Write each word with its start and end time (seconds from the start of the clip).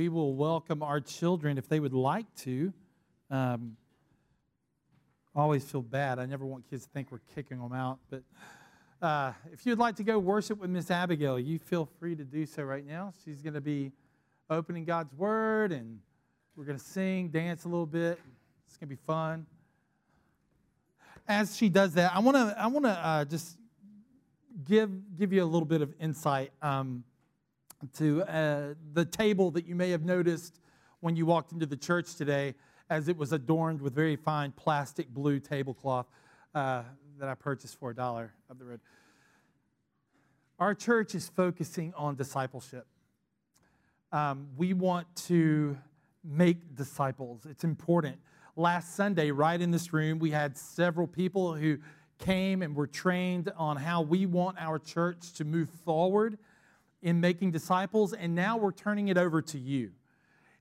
we 0.00 0.08
will 0.08 0.34
welcome 0.34 0.82
our 0.82 0.98
children 0.98 1.58
if 1.58 1.68
they 1.68 1.78
would 1.78 1.92
like 1.92 2.24
to. 2.34 2.72
Um, 3.30 3.76
always 5.36 5.62
feel 5.62 5.82
bad. 5.82 6.18
I 6.18 6.24
never 6.24 6.46
want 6.46 6.64
kids 6.70 6.86
to 6.86 6.90
think 6.90 7.12
we're 7.12 7.20
kicking 7.34 7.58
them 7.58 7.74
out. 7.74 7.98
But 8.08 8.22
uh, 9.02 9.34
if 9.52 9.66
you'd 9.66 9.78
like 9.78 9.96
to 9.96 10.02
go 10.02 10.18
worship 10.18 10.58
with 10.58 10.70
Miss 10.70 10.90
Abigail, 10.90 11.38
you 11.38 11.58
feel 11.58 11.86
free 11.98 12.16
to 12.16 12.24
do 12.24 12.46
so 12.46 12.62
right 12.62 12.86
now. 12.86 13.12
She's 13.26 13.42
going 13.42 13.52
to 13.52 13.60
be 13.60 13.92
opening 14.48 14.86
God's 14.86 15.12
Word, 15.12 15.70
and 15.70 15.98
we're 16.56 16.64
going 16.64 16.78
to 16.78 16.84
sing, 16.84 17.28
dance 17.28 17.64
a 17.64 17.68
little 17.68 17.84
bit. 17.84 18.18
It's 18.68 18.78
going 18.78 18.88
to 18.88 18.96
be 18.96 19.02
fun. 19.06 19.44
As 21.28 21.58
she 21.58 21.68
does 21.68 21.92
that, 21.92 22.16
I 22.16 22.20
want 22.20 22.38
to 22.38 22.56
I 22.58 22.68
want 22.68 22.86
to 22.86 22.92
uh, 22.92 23.26
just 23.26 23.58
give 24.64 24.90
give 25.18 25.34
you 25.34 25.44
a 25.44 25.50
little 25.54 25.68
bit 25.68 25.82
of 25.82 25.92
insight. 26.00 26.52
Um, 26.62 27.04
to 27.96 28.22
uh, 28.22 28.74
the 28.92 29.04
table 29.04 29.50
that 29.52 29.66
you 29.66 29.74
may 29.74 29.90
have 29.90 30.04
noticed 30.04 30.60
when 31.00 31.16
you 31.16 31.26
walked 31.26 31.52
into 31.52 31.66
the 31.66 31.76
church 31.76 32.14
today, 32.14 32.54
as 32.88 33.08
it 33.08 33.16
was 33.16 33.32
adorned 33.32 33.80
with 33.80 33.94
very 33.94 34.16
fine 34.16 34.52
plastic 34.52 35.08
blue 35.08 35.40
tablecloth 35.40 36.06
uh, 36.54 36.82
that 37.18 37.28
I 37.28 37.34
purchased 37.34 37.78
for 37.78 37.90
a 37.90 37.94
dollar 37.94 38.32
up 38.50 38.58
the 38.58 38.64
road. 38.64 38.80
Our 40.58 40.74
church 40.74 41.14
is 41.14 41.28
focusing 41.28 41.94
on 41.96 42.16
discipleship. 42.16 42.86
Um, 44.12 44.48
we 44.56 44.74
want 44.74 45.06
to 45.28 45.78
make 46.22 46.74
disciples, 46.74 47.46
it's 47.48 47.64
important. 47.64 48.18
Last 48.56 48.94
Sunday, 48.94 49.30
right 49.30 49.58
in 49.58 49.70
this 49.70 49.92
room, 49.92 50.18
we 50.18 50.32
had 50.32 50.58
several 50.58 51.06
people 51.06 51.54
who 51.54 51.78
came 52.18 52.60
and 52.60 52.76
were 52.76 52.86
trained 52.86 53.50
on 53.56 53.78
how 53.78 54.02
we 54.02 54.26
want 54.26 54.58
our 54.60 54.78
church 54.78 55.32
to 55.34 55.44
move 55.44 55.70
forward 55.84 56.36
in 57.02 57.20
making 57.20 57.50
disciples, 57.50 58.12
and 58.12 58.34
now 58.34 58.56
we're 58.56 58.72
turning 58.72 59.08
it 59.08 59.16
over 59.16 59.40
to 59.42 59.58
you. 59.58 59.92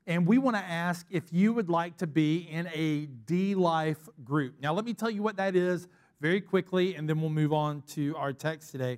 And 0.07 0.25
we 0.25 0.37
want 0.37 0.55
to 0.55 0.63
ask 0.63 1.05
if 1.11 1.31
you 1.31 1.53
would 1.53 1.69
like 1.69 1.97
to 1.97 2.07
be 2.07 2.47
in 2.49 2.67
a 2.73 3.05
D 3.05 3.53
Life 3.53 4.09
group. 4.23 4.55
Now, 4.61 4.73
let 4.73 4.85
me 4.85 4.93
tell 4.93 5.09
you 5.09 5.21
what 5.21 5.37
that 5.37 5.55
is 5.55 5.87
very 6.19 6.41
quickly, 6.41 6.95
and 6.95 7.07
then 7.07 7.21
we'll 7.21 7.29
move 7.29 7.53
on 7.53 7.83
to 7.89 8.15
our 8.17 8.33
text 8.33 8.71
today. 8.71 8.97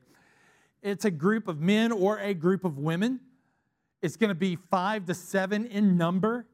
It's 0.81 1.05
a 1.05 1.11
group 1.11 1.47
of 1.47 1.59
men 1.59 1.91
or 1.91 2.17
a 2.19 2.33
group 2.33 2.63
of 2.63 2.77
women. 2.77 3.19
It's 4.01 4.15
going 4.15 4.29
to 4.29 4.35
be 4.35 4.55
five 4.55 5.05
to 5.05 5.13
seven 5.13 5.65
in 5.65 5.97
number. 5.97 6.47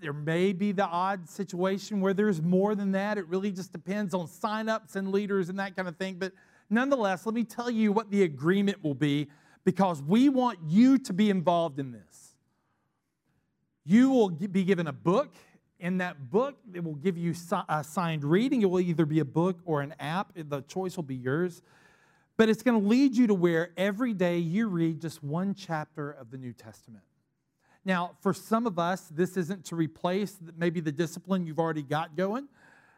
There 0.00 0.12
may 0.12 0.52
be 0.52 0.72
the 0.72 0.84
odd 0.84 1.28
situation 1.28 2.00
where 2.00 2.12
there's 2.12 2.42
more 2.42 2.74
than 2.74 2.92
that. 2.92 3.18
It 3.18 3.26
really 3.28 3.50
just 3.50 3.72
depends 3.72 4.14
on 4.14 4.26
signups 4.26 4.96
and 4.96 5.10
leaders 5.10 5.48
and 5.48 5.58
that 5.58 5.74
kind 5.74 5.88
of 5.88 5.96
thing. 5.96 6.16
But 6.18 6.32
nonetheless, 6.68 7.24
let 7.24 7.34
me 7.34 7.44
tell 7.44 7.70
you 7.70 7.92
what 7.92 8.10
the 8.10 8.22
agreement 8.24 8.84
will 8.84 8.94
be 8.94 9.28
because 9.64 10.02
we 10.02 10.28
want 10.28 10.58
you 10.66 10.98
to 10.98 11.12
be 11.12 11.30
involved 11.30 11.78
in 11.78 11.92
this. 11.92 12.34
You 13.84 14.10
will 14.10 14.30
be 14.30 14.64
given 14.64 14.86
a 14.86 14.92
book. 14.92 15.34
In 15.80 15.98
that 15.98 16.30
book, 16.30 16.54
it 16.72 16.84
will 16.84 16.94
give 16.94 17.18
you 17.18 17.34
a 17.68 17.82
signed 17.82 18.22
reading. 18.22 18.62
It 18.62 18.70
will 18.70 18.80
either 18.80 19.04
be 19.04 19.18
a 19.18 19.24
book 19.24 19.58
or 19.64 19.82
an 19.82 19.94
app. 19.98 20.32
The 20.36 20.62
choice 20.62 20.94
will 20.96 21.02
be 21.02 21.16
yours. 21.16 21.60
But 22.36 22.48
it's 22.48 22.62
going 22.62 22.80
to 22.80 22.88
lead 22.88 23.16
you 23.16 23.26
to 23.26 23.34
where 23.34 23.72
every 23.76 24.14
day 24.14 24.38
you 24.38 24.68
read 24.68 25.00
just 25.00 25.24
one 25.24 25.54
chapter 25.54 26.12
of 26.12 26.30
the 26.30 26.38
New 26.38 26.52
Testament. 26.52 27.04
Now, 27.84 28.12
for 28.20 28.32
some 28.32 28.66
of 28.66 28.78
us, 28.78 29.08
this 29.10 29.36
isn't 29.36 29.64
to 29.66 29.76
replace 29.76 30.38
maybe 30.56 30.80
the 30.80 30.92
discipline 30.92 31.44
you've 31.46 31.58
already 31.58 31.82
got 31.82 32.16
going, 32.16 32.46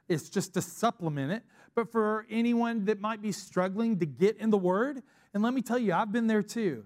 it's 0.09 0.29
just 0.29 0.53
to 0.55 0.61
supplement 0.61 1.33
it. 1.33 1.43
But 1.75 1.91
for 1.91 2.27
anyone 2.31 2.85
that 2.85 3.01
might 3.01 3.21
be 3.21 3.33
struggling 3.33 3.99
to 3.99 4.07
get 4.07 4.37
in 4.39 4.51
the 4.51 4.59
Word, 4.59 5.03
and 5.33 5.43
let 5.43 5.53
me 5.55 5.63
tell 5.63 5.79
you, 5.79 5.93
I've 5.93 6.13
been 6.13 6.27
there 6.27 6.43
too. 6.43 6.85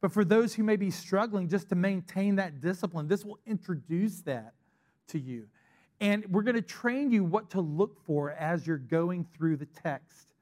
But 0.00 0.12
for 0.12 0.24
those 0.24 0.54
who 0.54 0.62
may 0.62 0.76
be 0.76 0.90
struggling 0.90 1.48
just 1.48 1.68
to 1.70 1.74
maintain 1.74 2.36
that 2.36 2.60
discipline, 2.60 3.08
this 3.08 3.24
will 3.24 3.38
introduce 3.46 4.20
that 4.22 4.54
to 5.08 5.18
you. 5.18 5.48
And 6.00 6.24
we're 6.30 6.42
going 6.42 6.54
to 6.54 6.62
train 6.62 7.10
you 7.10 7.24
what 7.24 7.50
to 7.50 7.60
look 7.60 8.04
for 8.06 8.30
as 8.30 8.66
you're 8.66 8.78
going 8.78 9.26
through 9.36 9.56
the 9.56 9.66
text. 9.66 10.34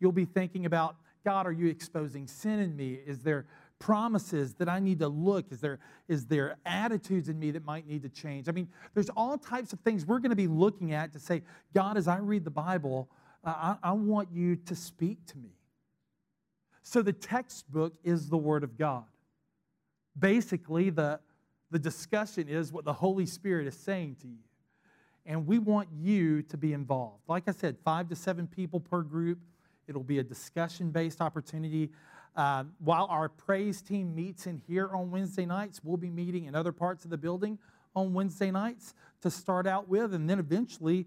You'll 0.00 0.12
be 0.12 0.24
thinking 0.24 0.66
about 0.66 0.96
God, 1.24 1.46
are 1.46 1.52
you 1.52 1.68
exposing 1.68 2.26
sin 2.26 2.58
in 2.58 2.74
me? 2.74 2.98
Is 3.06 3.20
there 3.20 3.46
promises 3.82 4.54
that 4.54 4.68
I 4.68 4.78
need 4.78 5.00
to 5.00 5.08
look? 5.08 5.50
Is 5.50 5.60
there, 5.60 5.80
is 6.06 6.26
there 6.26 6.56
attitudes 6.64 7.28
in 7.28 7.36
me 7.36 7.50
that 7.50 7.64
might 7.64 7.86
need 7.86 8.02
to 8.02 8.08
change? 8.08 8.48
I 8.48 8.52
mean, 8.52 8.68
there's 8.94 9.10
all 9.10 9.36
types 9.36 9.72
of 9.72 9.80
things 9.80 10.06
we're 10.06 10.20
going 10.20 10.30
to 10.30 10.36
be 10.36 10.46
looking 10.46 10.92
at 10.92 11.12
to 11.14 11.18
say, 11.18 11.42
God, 11.74 11.96
as 11.96 12.06
I 12.06 12.18
read 12.18 12.44
the 12.44 12.50
Bible, 12.50 13.10
uh, 13.44 13.74
I, 13.82 13.90
I 13.90 13.92
want 13.92 14.28
you 14.32 14.54
to 14.54 14.76
speak 14.76 15.26
to 15.26 15.38
me. 15.38 15.56
So 16.82 17.02
the 17.02 17.12
textbook 17.12 17.94
is 18.04 18.28
the 18.28 18.36
Word 18.36 18.62
of 18.62 18.78
God. 18.78 19.04
Basically, 20.16 20.90
the, 20.90 21.18
the 21.72 21.78
discussion 21.78 22.48
is 22.48 22.72
what 22.72 22.84
the 22.84 22.92
Holy 22.92 23.26
Spirit 23.26 23.66
is 23.66 23.76
saying 23.76 24.16
to 24.22 24.28
you. 24.28 24.44
And 25.26 25.44
we 25.44 25.58
want 25.58 25.88
you 25.92 26.42
to 26.42 26.56
be 26.56 26.72
involved. 26.72 27.22
Like 27.26 27.44
I 27.48 27.52
said, 27.52 27.76
five 27.84 28.08
to 28.10 28.16
seven 28.16 28.46
people 28.46 28.78
per 28.78 29.02
group. 29.02 29.38
It'll 29.88 30.04
be 30.04 30.20
a 30.20 30.24
discussion 30.24 30.90
based 30.90 31.20
opportunity. 31.20 31.90
Uh, 32.34 32.64
while 32.78 33.06
our 33.10 33.28
praise 33.28 33.82
team 33.82 34.14
meets 34.14 34.46
in 34.46 34.56
here 34.66 34.88
on 34.88 35.10
Wednesday 35.10 35.44
nights, 35.44 35.80
we'll 35.84 35.96
be 35.96 36.10
meeting 36.10 36.44
in 36.44 36.54
other 36.54 36.72
parts 36.72 37.04
of 37.04 37.10
the 37.10 37.18
building 37.18 37.58
on 37.94 38.14
Wednesday 38.14 38.50
nights 38.50 38.94
to 39.20 39.30
start 39.30 39.66
out 39.66 39.88
with. 39.88 40.14
And 40.14 40.28
then 40.28 40.38
eventually, 40.38 41.06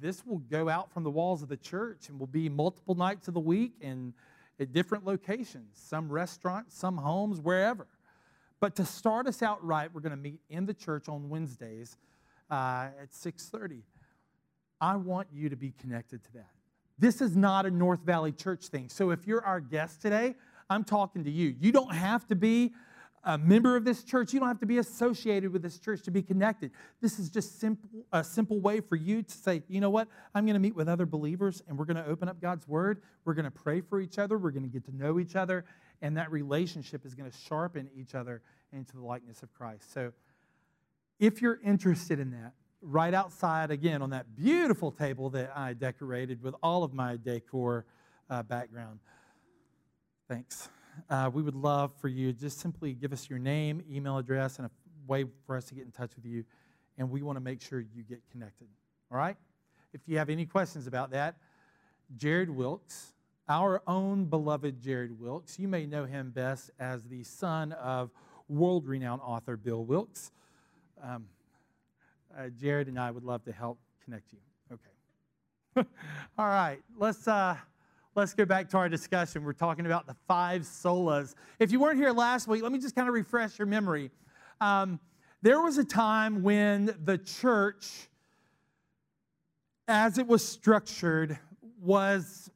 this 0.00 0.24
will 0.24 0.38
go 0.38 0.68
out 0.68 0.90
from 0.92 1.04
the 1.04 1.10
walls 1.10 1.42
of 1.42 1.48
the 1.48 1.58
church 1.58 2.08
and 2.08 2.18
will 2.18 2.26
be 2.26 2.48
multiple 2.48 2.94
nights 2.94 3.28
of 3.28 3.34
the 3.34 3.40
week. 3.40 3.74
And 3.82 4.14
at 4.58 4.72
different 4.72 5.04
locations, 5.06 5.78
some 5.78 6.10
restaurants, 6.10 6.76
some 6.76 6.98
homes, 6.98 7.40
wherever. 7.40 7.86
But 8.60 8.76
to 8.76 8.84
start 8.84 9.26
us 9.26 9.42
out 9.42 9.64
right, 9.64 9.92
we're 9.92 10.02
going 10.02 10.10
to 10.10 10.16
meet 10.16 10.40
in 10.50 10.66
the 10.66 10.74
church 10.74 11.08
on 11.08 11.30
Wednesdays 11.30 11.96
uh, 12.50 12.88
at 13.00 13.12
6:30. 13.12 13.82
I 14.80 14.96
want 14.96 15.28
you 15.32 15.48
to 15.48 15.56
be 15.56 15.72
connected 15.72 16.22
to 16.24 16.32
that. 16.34 16.50
This 17.00 17.22
is 17.22 17.34
not 17.34 17.64
a 17.64 17.70
North 17.70 18.00
Valley 18.00 18.30
Church 18.30 18.66
thing. 18.66 18.90
So 18.90 19.10
if 19.10 19.26
you're 19.26 19.42
our 19.42 19.58
guest 19.58 20.02
today, 20.02 20.34
I'm 20.68 20.84
talking 20.84 21.24
to 21.24 21.30
you. 21.30 21.56
You 21.58 21.72
don't 21.72 21.94
have 21.94 22.26
to 22.28 22.36
be 22.36 22.74
a 23.24 23.38
member 23.38 23.74
of 23.74 23.86
this 23.86 24.04
church. 24.04 24.34
You 24.34 24.40
don't 24.40 24.48
have 24.48 24.60
to 24.60 24.66
be 24.66 24.78
associated 24.78 25.50
with 25.50 25.62
this 25.62 25.78
church 25.78 26.02
to 26.02 26.10
be 26.10 26.22
connected. 26.22 26.72
This 27.00 27.18
is 27.18 27.30
just 27.30 27.58
simple, 27.58 27.88
a 28.12 28.22
simple 28.22 28.60
way 28.60 28.80
for 28.80 28.96
you 28.96 29.22
to 29.22 29.32
say, 29.32 29.62
you 29.68 29.80
know 29.80 29.88
what? 29.88 30.08
I'm 30.34 30.44
going 30.44 30.54
to 30.54 30.60
meet 30.60 30.76
with 30.76 30.88
other 30.88 31.06
believers 31.06 31.62
and 31.68 31.78
we're 31.78 31.86
going 31.86 31.96
to 31.96 32.06
open 32.06 32.28
up 32.28 32.38
God's 32.40 32.68
word. 32.68 33.02
We're 33.24 33.34
going 33.34 33.46
to 33.46 33.50
pray 33.50 33.80
for 33.80 34.00
each 34.00 34.18
other. 34.18 34.36
We're 34.36 34.50
going 34.50 34.64
to 34.64 34.68
get 34.68 34.84
to 34.84 34.94
know 34.94 35.18
each 35.18 35.36
other. 35.36 35.64
And 36.02 36.18
that 36.18 36.30
relationship 36.30 37.06
is 37.06 37.14
going 37.14 37.30
to 37.30 37.36
sharpen 37.36 37.88
each 37.96 38.14
other 38.14 38.42
into 38.72 38.92
the 38.92 39.02
likeness 39.02 39.42
of 39.42 39.52
Christ. 39.54 39.92
So 39.92 40.12
if 41.18 41.40
you're 41.40 41.60
interested 41.64 42.20
in 42.20 42.30
that, 42.32 42.52
right 42.82 43.12
outside, 43.14 43.70
again, 43.70 44.02
on 44.02 44.10
that 44.10 44.34
beautiful 44.34 44.90
table 44.90 45.30
that 45.30 45.52
I 45.54 45.74
decorated 45.74 46.42
with 46.42 46.54
all 46.62 46.84
of 46.84 46.94
my 46.94 47.16
decor 47.16 47.84
uh, 48.28 48.42
background. 48.42 49.00
Thanks 50.28 50.68
uh, 51.08 51.30
we 51.32 51.42
would 51.42 51.54
love 51.54 51.92
for 52.00 52.08
you 52.08 52.32
just 52.32 52.60
simply 52.60 52.92
give 52.92 53.12
us 53.12 53.30
your 53.30 53.38
name, 53.38 53.82
email 53.90 54.18
address, 54.18 54.58
and 54.58 54.66
a 54.66 54.70
way 55.06 55.24
for 55.46 55.56
us 55.56 55.64
to 55.66 55.74
get 55.74 55.84
in 55.84 55.92
touch 55.92 56.14
with 56.16 56.24
you. 56.24 56.44
And 56.98 57.10
we 57.10 57.22
want 57.22 57.36
to 57.36 57.40
make 57.40 57.62
sure 57.62 57.80
you 57.80 58.02
get 58.02 58.20
connected. 58.30 58.68
All 59.10 59.18
right? 59.18 59.36
If 59.92 60.02
you 60.06 60.18
have 60.18 60.28
any 60.28 60.46
questions 60.46 60.86
about 60.86 61.10
that, 61.12 61.36
Jared 62.16 62.50
Wilkes, 62.50 63.12
our 63.48 63.82
own 63.86 64.26
beloved 64.26 64.80
Jared 64.80 65.18
Wilkes, 65.18 65.58
you 65.58 65.68
may 65.68 65.86
know 65.86 66.04
him 66.04 66.30
best 66.30 66.70
as 66.78 67.04
the 67.04 67.22
son 67.24 67.72
of 67.72 68.10
world 68.48 68.86
renowned 68.86 69.22
author 69.24 69.56
Bill 69.56 69.84
Wilkes. 69.84 70.32
Um, 71.02 71.26
uh, 72.36 72.48
Jared 72.48 72.88
and 72.88 72.98
I 72.98 73.10
would 73.10 73.24
love 73.24 73.44
to 73.44 73.52
help 73.52 73.78
connect 74.04 74.32
you. 74.32 74.38
Okay. 74.72 75.88
All 76.38 76.46
right, 76.46 76.80
let's. 76.98 77.26
Uh, 77.26 77.56
let's 78.14 78.34
go 78.34 78.44
back 78.44 78.68
to 78.68 78.76
our 78.76 78.88
discussion. 78.88 79.44
We're 79.44 79.52
talking 79.52 79.86
about 79.86 80.06
the 80.06 80.16
five 80.26 80.62
solas. 80.62 81.34
If 81.58 81.72
you 81.72 81.80
weren't 81.80 81.96
here 81.96 82.12
last 82.12 82.48
week, 82.48 82.62
let 82.62 82.72
me 82.72 82.78
just 82.78 82.94
kind 82.94 83.08
of 83.08 83.14
refresh 83.14 83.58
your 83.58 83.66
memory. 83.66 84.10
Um, 84.60 84.98
there 85.42 85.60
was 85.60 85.78
a 85.78 85.84
time 85.84 86.42
when 86.42 86.94
the 87.04 87.16
church, 87.16 88.08
as 89.88 90.18
it 90.18 90.26
was 90.26 90.46
structured, 90.46 91.38
was, 91.80 92.50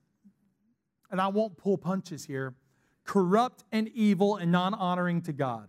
and 1.10 1.20
I 1.20 1.28
won't 1.28 1.56
pull 1.56 1.78
punches 1.78 2.24
here, 2.24 2.54
corrupt 3.04 3.64
and 3.72 3.88
evil 3.94 4.36
and 4.36 4.52
non 4.52 4.74
honoring 4.74 5.22
to 5.22 5.32
God. 5.32 5.68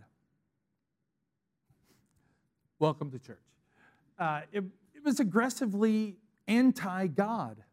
Welcome 2.79 3.11
to 3.11 3.19
church. 3.19 3.44
Uh, 4.17 4.41
it, 4.51 4.63
it 4.93 5.03
was 5.03 5.19
aggressively 5.19 6.17
anti 6.47 7.07
God 7.07 7.63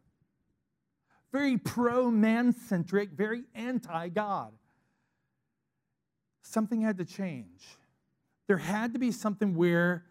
very 1.33 1.57
pro 1.57 2.11
man 2.11 2.53
centric, 2.53 3.09
very 3.09 3.43
anti 3.55 4.07
God. 4.09 4.53
Something 6.43 6.81
had 6.81 6.99
to 6.99 7.05
change. 7.05 7.65
There 8.47 8.57
had 8.57 8.93
to 8.93 8.99
be 8.99 9.11
something 9.11 9.55
where 9.55 10.05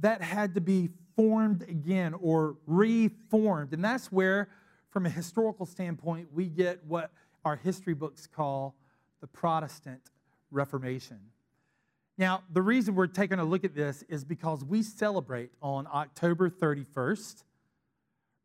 that 0.00 0.22
had 0.22 0.54
to 0.54 0.60
be 0.60 0.88
formed 1.14 1.62
again 1.62 2.14
or 2.14 2.56
reformed. 2.66 3.74
And 3.74 3.84
that's 3.84 4.10
where, 4.10 4.48
from 4.90 5.06
a 5.06 5.10
historical 5.10 5.66
standpoint, 5.66 6.28
we 6.32 6.46
get 6.46 6.84
what 6.86 7.12
our 7.44 7.56
history 7.56 7.94
books 7.94 8.26
call 8.26 8.74
the 9.20 9.26
Protestant 9.26 10.00
Reformation. 10.50 11.18
Now, 12.16 12.42
the 12.52 12.62
reason 12.62 12.94
we're 12.94 13.08
taking 13.08 13.40
a 13.40 13.44
look 13.44 13.64
at 13.64 13.74
this 13.74 14.04
is 14.08 14.24
because 14.24 14.64
we 14.64 14.82
celebrate 14.82 15.50
on 15.60 15.88
October 15.92 16.48
31st, 16.48 17.42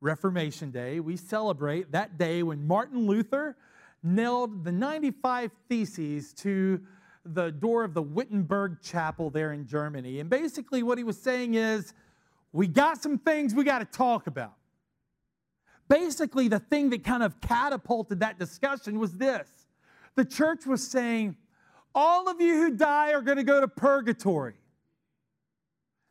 Reformation 0.02 0.72
Day. 0.72 1.00
We 1.00 1.18
celebrate 1.18 1.92
that 1.92 2.18
day 2.18 2.42
when 2.42 2.66
Martin 2.66 3.06
Luther 3.06 3.56
nailed 4.02 4.64
the 4.64 4.72
95 4.72 5.52
Theses 5.68 6.34
to 6.36 6.82
the 7.26 7.52
door 7.52 7.84
of 7.84 7.94
the 7.94 8.02
Wittenberg 8.02 8.82
Chapel 8.82 9.30
there 9.30 9.52
in 9.54 9.68
Germany. 9.68 10.20
And 10.20 10.30
basically, 10.30 10.82
what 10.82 10.98
he 10.98 11.04
was 11.04 11.22
saying 11.22 11.54
is, 11.54 11.94
we 12.52 12.66
got 12.66 13.00
some 13.02 13.20
things 13.20 13.54
we 13.54 13.64
got 13.64 13.80
to 13.80 13.86
talk 13.86 14.26
about. 14.26 14.54
Basically, 15.88 16.48
the 16.48 16.60
thing 16.60 16.90
that 16.90 17.04
kind 17.04 17.22
of 17.22 17.40
catapulted 17.42 18.22
that 18.22 18.40
discussion 18.40 18.98
was 18.98 19.14
this 19.14 19.48
the 20.16 20.26
church 20.26 20.66
was 20.66 20.86
saying, 20.86 21.38
All 21.96 22.30
of 22.30 22.40
you 22.40 22.56
who 22.56 22.72
die 22.72 23.14
are 23.14 23.22
going 23.22 23.38
to 23.38 23.44
go 23.44 23.62
to 23.62 23.68
purgatory. 23.68 24.56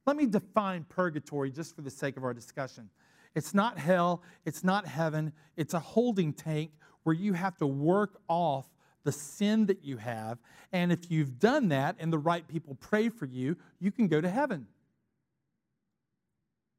Let 0.07 0.17
me 0.17 0.27
define 0.27 0.85
purgatory 0.89 1.51
just 1.51 1.77
for 1.77 1.83
the 1.83 1.91
sake 1.91 2.17
of 2.17 2.25
our 2.25 2.35
discussion. 2.35 2.89
It's 3.35 3.55
not 3.55 3.79
hell, 3.79 4.23
it's 4.45 4.65
not 4.65 4.87
heaven, 4.87 5.33
it's 5.57 5.75
a 5.75 5.79
holding 5.79 6.33
tank 6.33 6.71
where 7.03 7.15
you 7.15 7.35
have 7.35 7.57
to 7.59 7.67
work 7.67 8.21
off 8.29 8.67
the 9.05 9.13
sin 9.13 9.67
that 9.67 9.85
you 9.85 9.97
have. 9.97 10.39
And 10.73 10.91
if 10.91 11.11
you've 11.11 11.39
done 11.39 11.69
that 11.69 11.97
and 11.99 12.13
the 12.13 12.19
right 12.19 12.47
people 12.49 12.77
pray 12.81 13.09
for 13.09 13.27
you, 13.27 13.57
you 13.81 13.91
can 13.91 14.09
go 14.09 14.21
to 14.21 14.29
heaven. 14.29 14.67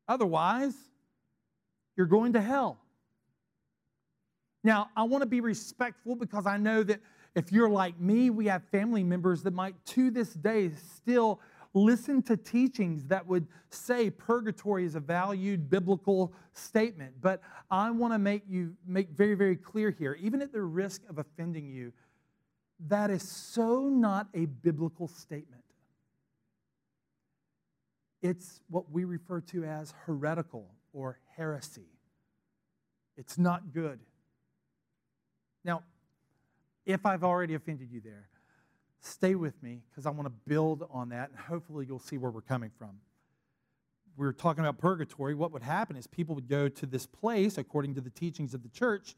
Otherwise, 0.07 0.75
you're 1.96 2.07
going 2.07 2.34
to 2.34 2.42
hell. 2.42 2.80
Now, 4.63 4.90
I 4.96 5.04
want 5.04 5.22
to 5.22 5.30
be 5.30 5.40
respectful 5.40 6.16
because 6.16 6.46
I 6.46 6.57
know 6.57 6.84
that 6.84 7.00
if 7.35 7.51
you're 7.51 7.69
like 7.69 7.99
me, 7.99 8.29
we 8.29 8.47
have 8.47 8.63
family 8.71 9.03
members 9.03 9.43
that 9.43 9.53
might 9.53 9.75
to 9.87 10.11
this 10.11 10.33
day 10.33 10.71
still 10.93 11.39
listen 11.73 12.21
to 12.23 12.35
teachings 12.35 13.05
that 13.05 13.25
would 13.27 13.47
say 13.69 14.09
purgatory 14.09 14.85
is 14.85 14.95
a 14.95 14.99
valued 14.99 15.69
biblical 15.69 16.33
statement. 16.53 17.13
But 17.21 17.41
I 17.69 17.91
want 17.91 18.13
to 18.13 18.17
make 18.17 18.43
you 18.49 18.75
make 18.85 19.09
very, 19.09 19.35
very 19.35 19.55
clear 19.55 19.91
here, 19.91 20.17
even 20.19 20.41
at 20.41 20.51
the 20.51 20.61
risk 20.61 21.01
of 21.09 21.19
offending 21.19 21.69
you, 21.69 21.93
that 22.87 23.11
is 23.11 23.23
so 23.23 23.87
not 23.89 24.27
a 24.33 24.45
biblical 24.45 25.07
statement. 25.07 25.63
It's 28.21 28.59
what 28.69 28.91
we 28.91 29.05
refer 29.05 29.41
to 29.41 29.63
as 29.63 29.93
heretical 30.05 30.67
or 30.91 31.19
heresy. 31.35 31.87
It's 33.15 33.37
not 33.37 33.73
good. 33.73 33.99
Now, 35.63 35.83
if 36.85 37.05
I've 37.05 37.23
already 37.23 37.55
offended 37.55 37.89
you 37.91 38.01
there, 38.01 38.27
stay 39.01 39.35
with 39.35 39.61
me 39.63 39.81
because 39.89 40.05
I 40.05 40.09
want 40.09 40.25
to 40.25 40.33
build 40.47 40.87
on 40.91 41.09
that 41.09 41.29
and 41.29 41.39
hopefully 41.39 41.85
you'll 41.87 41.99
see 41.99 42.17
where 42.17 42.31
we're 42.31 42.41
coming 42.41 42.71
from. 42.77 42.91
We 44.17 44.27
are 44.27 44.33
talking 44.33 44.65
about 44.65 44.77
purgatory. 44.77 45.33
What 45.33 45.53
would 45.53 45.63
happen 45.63 45.95
is 45.95 46.05
people 46.05 46.35
would 46.35 46.49
go 46.49 46.67
to 46.67 46.85
this 46.85 47.05
place 47.05 47.57
according 47.57 47.95
to 47.95 48.01
the 48.01 48.09
teachings 48.09 48.53
of 48.53 48.63
the 48.63 48.69
church, 48.69 49.15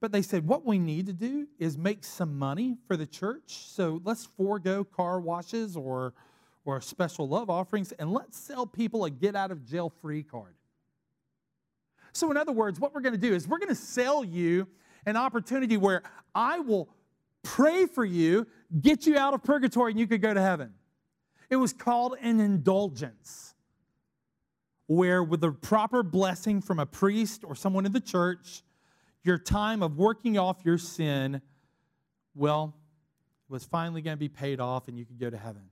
but 0.00 0.12
they 0.12 0.22
said, 0.22 0.46
what 0.46 0.64
we 0.64 0.78
need 0.78 1.06
to 1.06 1.12
do 1.12 1.48
is 1.58 1.76
make 1.76 2.04
some 2.04 2.38
money 2.38 2.76
for 2.86 2.96
the 2.96 3.06
church. 3.06 3.66
So 3.66 4.00
let's 4.04 4.24
forego 4.24 4.84
car 4.84 5.20
washes 5.20 5.76
or, 5.76 6.14
or 6.64 6.80
special 6.80 7.28
love 7.28 7.50
offerings 7.50 7.92
and 7.92 8.12
let's 8.12 8.38
sell 8.38 8.66
people 8.66 9.04
a 9.04 9.10
get 9.10 9.34
out 9.36 9.50
of 9.50 9.64
jail 9.64 9.92
free 10.00 10.22
card. 10.22 10.54
So, 12.16 12.30
in 12.30 12.38
other 12.38 12.52
words, 12.52 12.80
what 12.80 12.94
we're 12.94 13.02
going 13.02 13.12
to 13.14 13.20
do 13.20 13.34
is 13.34 13.46
we're 13.46 13.58
going 13.58 13.68
to 13.68 13.74
sell 13.74 14.24
you 14.24 14.66
an 15.06 15.16
opportunity 15.16 15.76
where 15.76 16.02
I 16.34 16.58
will 16.58 16.88
pray 17.42 17.86
for 17.86 18.04
you, 18.04 18.46
get 18.80 19.06
you 19.06 19.16
out 19.16 19.32
of 19.32 19.42
purgatory, 19.42 19.92
and 19.92 20.00
you 20.00 20.06
could 20.06 20.20
go 20.20 20.34
to 20.34 20.42
heaven. 20.42 20.74
It 21.48 21.56
was 21.56 21.72
called 21.72 22.16
an 22.20 22.40
indulgence, 22.40 23.54
where 24.88 25.22
with 25.22 25.40
the 25.40 25.52
proper 25.52 26.02
blessing 26.02 26.60
from 26.60 26.80
a 26.80 26.86
priest 26.86 27.44
or 27.44 27.54
someone 27.54 27.86
in 27.86 27.92
the 27.92 28.00
church, 28.00 28.62
your 29.22 29.38
time 29.38 29.82
of 29.82 29.96
working 29.96 30.38
off 30.38 30.58
your 30.64 30.78
sin, 30.78 31.40
well, 32.34 32.74
was 33.48 33.64
finally 33.64 34.02
going 34.02 34.16
to 34.16 34.20
be 34.20 34.28
paid 34.28 34.60
off 34.60 34.88
and 34.88 34.98
you 34.98 35.04
could 35.04 35.18
go 35.18 35.30
to 35.30 35.36
heaven. 35.36 35.62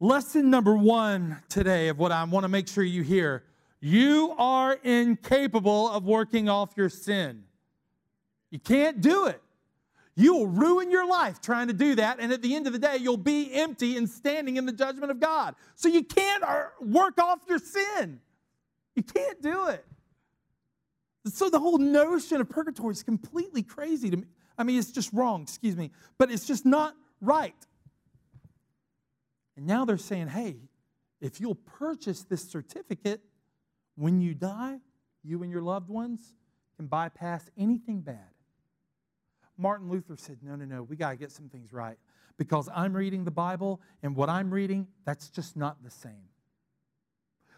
Lesson 0.00 0.50
number 0.50 0.76
one 0.76 1.42
today 1.48 1.88
of 1.88 1.98
what 1.98 2.10
I 2.10 2.24
want 2.24 2.44
to 2.44 2.48
make 2.48 2.68
sure 2.68 2.84
you 2.84 3.02
hear 3.02 3.44
you 3.84 4.34
are 4.38 4.78
incapable 4.82 5.90
of 5.90 6.04
working 6.04 6.48
off 6.48 6.70
your 6.74 6.88
sin. 6.88 7.44
You 8.50 8.58
can't 8.58 9.02
do 9.02 9.26
it. 9.26 9.42
You 10.16 10.34
will 10.34 10.46
ruin 10.46 10.90
your 10.90 11.06
life 11.06 11.42
trying 11.42 11.66
to 11.66 11.74
do 11.74 11.94
that, 11.96 12.18
and 12.18 12.32
at 12.32 12.40
the 12.40 12.54
end 12.54 12.66
of 12.66 12.72
the 12.72 12.78
day, 12.78 12.96
you'll 12.96 13.18
be 13.18 13.52
empty 13.52 13.98
and 13.98 14.08
standing 14.08 14.56
in 14.56 14.64
the 14.64 14.72
judgment 14.72 15.10
of 15.10 15.20
God. 15.20 15.54
So 15.74 15.90
you 15.90 16.02
can't 16.02 16.42
uh, 16.42 16.62
work 16.80 17.20
off 17.20 17.40
your 17.46 17.58
sin. 17.58 18.20
You 18.96 19.02
can't 19.02 19.42
do 19.42 19.66
it. 19.68 19.84
So 21.26 21.50
the 21.50 21.58
whole 21.58 21.76
notion 21.76 22.40
of 22.40 22.48
purgatory 22.48 22.92
is 22.92 23.02
completely 23.02 23.62
crazy 23.62 24.08
to 24.08 24.16
me. 24.16 24.24
I 24.56 24.62
mean, 24.62 24.78
it's 24.78 24.92
just 24.92 25.12
wrong, 25.12 25.42
excuse 25.42 25.76
me, 25.76 25.90
but 26.16 26.30
it's 26.30 26.46
just 26.46 26.64
not 26.64 26.94
right. 27.20 27.54
And 29.58 29.66
now 29.66 29.84
they're 29.84 29.98
saying, 29.98 30.28
hey, 30.28 30.56
if 31.20 31.38
you'll 31.38 31.54
purchase 31.54 32.22
this 32.22 32.48
certificate, 32.48 33.20
when 33.96 34.20
you 34.20 34.34
die, 34.34 34.78
you 35.22 35.42
and 35.42 35.50
your 35.50 35.62
loved 35.62 35.88
ones 35.88 36.34
can 36.76 36.86
bypass 36.86 37.50
anything 37.56 38.00
bad. 38.00 38.30
Martin 39.56 39.88
Luther 39.88 40.16
said, 40.16 40.38
No, 40.42 40.56
no, 40.56 40.64
no, 40.64 40.82
we 40.82 40.96
got 40.96 41.10
to 41.10 41.16
get 41.16 41.30
some 41.30 41.48
things 41.48 41.72
right 41.72 41.96
because 42.36 42.68
I'm 42.74 42.92
reading 42.94 43.24
the 43.24 43.30
Bible 43.30 43.80
and 44.02 44.16
what 44.16 44.28
I'm 44.28 44.52
reading, 44.52 44.88
that's 45.04 45.28
just 45.28 45.56
not 45.56 45.82
the 45.82 45.90
same. 45.90 46.28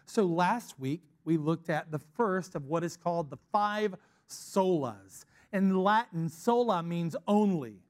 So 0.05 0.23
last 0.23 0.79
week, 0.79 1.01
we 1.25 1.37
looked 1.37 1.69
at 1.69 1.91
the 1.91 1.99
first 1.99 2.55
of 2.55 2.65
what 2.65 2.83
is 2.83 2.95
called 2.95 3.29
the 3.29 3.37
five 3.51 3.95
solas. 4.29 5.25
In 5.51 5.83
Latin, 5.83 6.29
sola 6.29 6.81
means 6.83 7.15
only. 7.27 7.81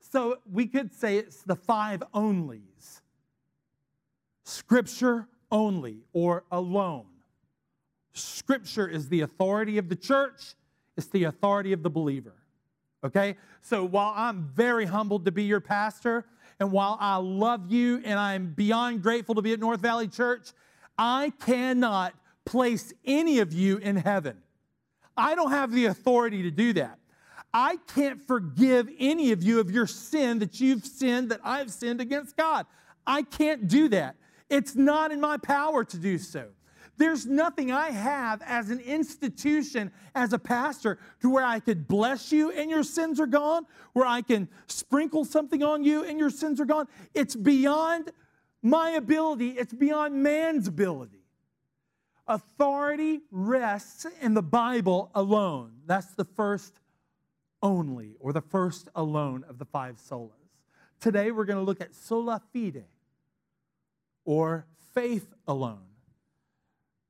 So 0.00 0.38
we 0.50 0.66
could 0.66 0.92
say 0.92 1.16
it's 1.18 1.42
the 1.42 1.56
five 1.56 2.02
onlys 2.14 3.00
Scripture 4.44 5.26
only 5.50 6.04
or 6.12 6.44
alone. 6.52 7.06
Scripture 8.18 8.88
is 8.88 9.08
the 9.08 9.22
authority 9.22 9.78
of 9.78 9.88
the 9.88 9.96
church, 9.96 10.54
it's 10.96 11.08
the 11.08 11.24
authority 11.24 11.72
of 11.72 11.82
the 11.82 11.90
believer. 11.90 12.34
Okay? 13.04 13.36
So 13.62 13.84
while 13.84 14.12
I'm 14.16 14.50
very 14.54 14.86
humbled 14.86 15.24
to 15.26 15.32
be 15.32 15.44
your 15.44 15.60
pastor, 15.60 16.24
and 16.58 16.72
while 16.72 16.96
I 17.00 17.16
love 17.16 17.70
you 17.70 18.00
and 18.04 18.18
I'm 18.18 18.52
beyond 18.52 19.02
grateful 19.02 19.34
to 19.34 19.42
be 19.42 19.52
at 19.52 19.60
North 19.60 19.80
Valley 19.80 20.08
Church, 20.08 20.52
I 20.96 21.32
cannot 21.44 22.14
place 22.44 22.92
any 23.04 23.40
of 23.40 23.52
you 23.52 23.76
in 23.78 23.96
heaven. 23.96 24.38
I 25.16 25.34
don't 25.34 25.50
have 25.50 25.72
the 25.72 25.86
authority 25.86 26.42
to 26.42 26.50
do 26.50 26.72
that. 26.74 26.98
I 27.52 27.78
can't 27.94 28.20
forgive 28.22 28.88
any 28.98 29.32
of 29.32 29.42
you 29.42 29.60
of 29.60 29.70
your 29.70 29.86
sin 29.86 30.38
that 30.40 30.60
you've 30.60 30.84
sinned, 30.84 31.30
that 31.30 31.40
I've 31.44 31.70
sinned 31.70 32.00
against 32.00 32.36
God. 32.36 32.66
I 33.06 33.22
can't 33.22 33.68
do 33.68 33.88
that. 33.88 34.16
It's 34.48 34.74
not 34.74 35.10
in 35.10 35.20
my 35.20 35.36
power 35.38 35.84
to 35.84 35.96
do 35.96 36.18
so. 36.18 36.48
There's 36.98 37.26
nothing 37.26 37.70
I 37.70 37.90
have 37.90 38.42
as 38.42 38.70
an 38.70 38.80
institution, 38.80 39.92
as 40.14 40.32
a 40.32 40.38
pastor, 40.38 40.98
to 41.20 41.30
where 41.30 41.44
I 41.44 41.60
could 41.60 41.86
bless 41.86 42.32
you 42.32 42.50
and 42.50 42.70
your 42.70 42.82
sins 42.82 43.20
are 43.20 43.26
gone, 43.26 43.66
where 43.92 44.06
I 44.06 44.22
can 44.22 44.48
sprinkle 44.66 45.24
something 45.24 45.62
on 45.62 45.84
you 45.84 46.04
and 46.04 46.18
your 46.18 46.30
sins 46.30 46.60
are 46.60 46.64
gone. 46.64 46.88
It's 47.14 47.36
beyond 47.36 48.12
my 48.62 48.90
ability, 48.90 49.50
it's 49.50 49.74
beyond 49.74 50.14
man's 50.22 50.68
ability. 50.68 51.22
Authority 52.26 53.20
rests 53.30 54.06
in 54.20 54.34
the 54.34 54.42
Bible 54.42 55.10
alone. 55.14 55.72
That's 55.86 56.14
the 56.14 56.24
first 56.24 56.80
only, 57.62 58.16
or 58.18 58.32
the 58.32 58.40
first 58.40 58.88
alone 58.94 59.44
of 59.48 59.58
the 59.58 59.64
five 59.64 59.96
solas. 59.98 60.32
Today 60.98 61.30
we're 61.30 61.44
going 61.44 61.58
to 61.58 61.64
look 61.64 61.80
at 61.80 61.94
sola 61.94 62.42
fide, 62.52 62.84
or 64.24 64.66
faith 64.94 65.34
alone. 65.46 65.85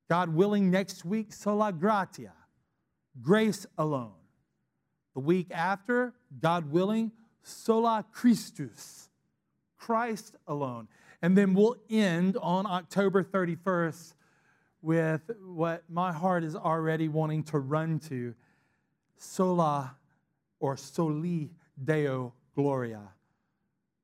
God 0.08 0.30
willing, 0.30 0.70
next 0.70 1.04
week, 1.04 1.32
sola 1.32 1.72
gratia, 1.72 2.32
grace 3.20 3.66
alone. 3.76 4.12
The 5.14 5.20
week 5.20 5.48
after, 5.50 6.14
God 6.40 6.70
willing, 6.70 7.12
sola 7.42 8.04
Christus, 8.12 9.08
Christ 9.76 10.36
alone. 10.46 10.88
And 11.22 11.36
then 11.36 11.54
we'll 11.54 11.76
end 11.90 12.36
on 12.40 12.66
October 12.66 13.25
31st 13.25 14.14
with 14.82 15.30
what 15.44 15.82
my 15.88 16.12
heart 16.12 16.44
is 16.44 16.54
already 16.54 17.08
wanting 17.08 17.42
to 17.44 17.58
run 17.58 17.98
to 17.98 18.34
sola 19.16 19.96
or 20.60 20.76
soli 20.76 21.50
deo 21.82 22.32
gloria, 22.54 23.02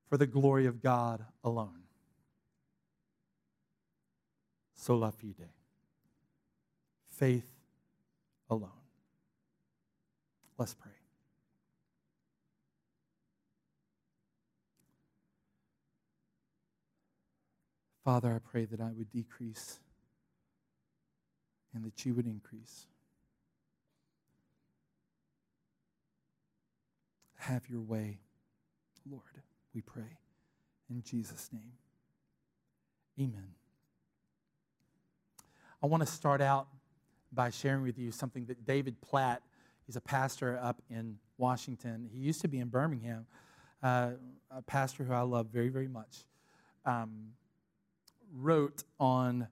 for 0.08 0.16
the 0.16 0.26
glory 0.26 0.66
of 0.66 0.82
God 0.82 1.24
alone. 1.44 1.82
Sola 4.74 5.12
fide 5.12 5.61
faith 7.22 7.46
alone. 8.50 8.68
Let's 10.58 10.74
pray. 10.74 10.90
Father, 18.04 18.34
I 18.34 18.40
pray 18.40 18.64
that 18.64 18.80
I 18.80 18.90
would 18.98 19.08
decrease 19.12 19.78
and 21.72 21.84
that 21.84 22.04
you 22.04 22.12
would 22.14 22.26
increase. 22.26 22.86
Have 27.36 27.68
your 27.70 27.82
way, 27.82 28.18
Lord, 29.08 29.22
we 29.72 29.80
pray. 29.80 30.18
In 30.90 31.04
Jesus' 31.04 31.50
name, 31.52 31.74
amen. 33.16 33.54
I 35.80 35.86
want 35.86 36.04
to 36.04 36.12
start 36.12 36.40
out 36.40 36.66
by 37.32 37.50
sharing 37.50 37.82
with 37.82 37.98
you 37.98 38.10
something 38.12 38.44
that 38.46 38.64
David 38.66 39.00
Platt, 39.00 39.42
he's 39.86 39.96
a 39.96 40.00
pastor 40.00 40.58
up 40.62 40.80
in 40.90 41.18
Washington. 41.38 42.08
He 42.12 42.18
used 42.18 42.40
to 42.42 42.48
be 42.48 42.58
in 42.58 42.68
Birmingham, 42.68 43.26
uh, 43.82 44.10
a 44.50 44.62
pastor 44.62 45.04
who 45.04 45.12
I 45.12 45.22
love 45.22 45.46
very, 45.46 45.68
very 45.68 45.88
much, 45.88 46.24
um, 46.84 47.28
wrote 48.34 48.84
on 49.00 49.48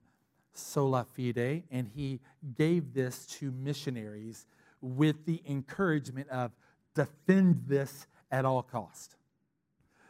sola 0.53 1.05
fide, 1.15 1.63
and 1.71 1.89
he 1.95 2.19
gave 2.57 2.93
this 2.93 3.25
to 3.25 3.51
missionaries 3.51 4.45
with 4.81 5.25
the 5.25 5.41
encouragement 5.47 6.29
of 6.29 6.51
defend 6.95 7.63
this 7.67 8.07
at 8.31 8.45
all 8.45 8.63
cost. 8.63 9.15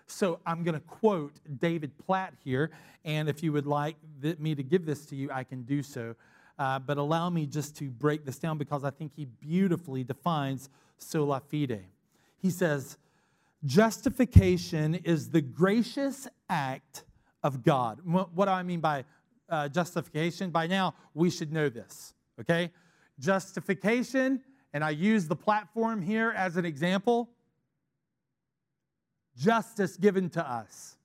So 0.07 0.39
I'm 0.45 0.63
going 0.63 0.75
to 0.75 0.81
quote 0.81 1.33
David 1.59 1.97
Platt 1.97 2.33
here, 2.43 2.71
and 3.05 3.29
if 3.29 3.41
you 3.41 3.53
would 3.53 3.65
like 3.65 3.95
me 4.39 4.55
to 4.55 4.63
give 4.63 4.85
this 4.85 5.05
to 5.07 5.15
you, 5.15 5.31
I 5.31 5.43
can 5.43 5.63
do 5.63 5.81
so. 5.81 6.15
Uh, 6.61 6.77
but 6.77 6.99
allow 6.99 7.27
me 7.27 7.47
just 7.47 7.75
to 7.75 7.89
break 7.89 8.23
this 8.23 8.37
down 8.37 8.55
because 8.59 8.83
I 8.83 8.91
think 8.91 9.13
he 9.15 9.25
beautifully 9.25 10.03
defines 10.03 10.69
sola 10.99 11.39
fide. 11.39 11.85
He 12.37 12.51
says, 12.51 12.99
Justification 13.65 14.93
is 14.93 15.31
the 15.31 15.41
gracious 15.41 16.27
act 16.51 17.03
of 17.41 17.63
God. 17.63 17.99
What 18.05 18.45
do 18.45 18.51
I 18.51 18.61
mean 18.61 18.79
by 18.79 19.05
uh, 19.49 19.69
justification? 19.69 20.51
By 20.51 20.67
now, 20.67 20.93
we 21.15 21.31
should 21.31 21.51
know 21.51 21.67
this, 21.67 22.13
okay? 22.39 22.69
Justification, 23.17 24.39
and 24.71 24.83
I 24.83 24.91
use 24.91 25.27
the 25.27 25.35
platform 25.35 25.99
here 25.99 26.31
as 26.37 26.57
an 26.57 26.65
example 26.65 27.31
justice 29.35 29.97
given 29.97 30.29
to 30.29 30.47
us. 30.47 30.95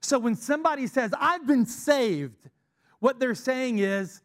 So 0.00 0.18
when 0.18 0.34
somebody 0.34 0.88
says, 0.88 1.14
I've 1.16 1.46
been 1.46 1.64
saved, 1.64 2.50
what 2.98 3.20
they're 3.20 3.36
saying 3.36 3.78
is, 3.78 4.20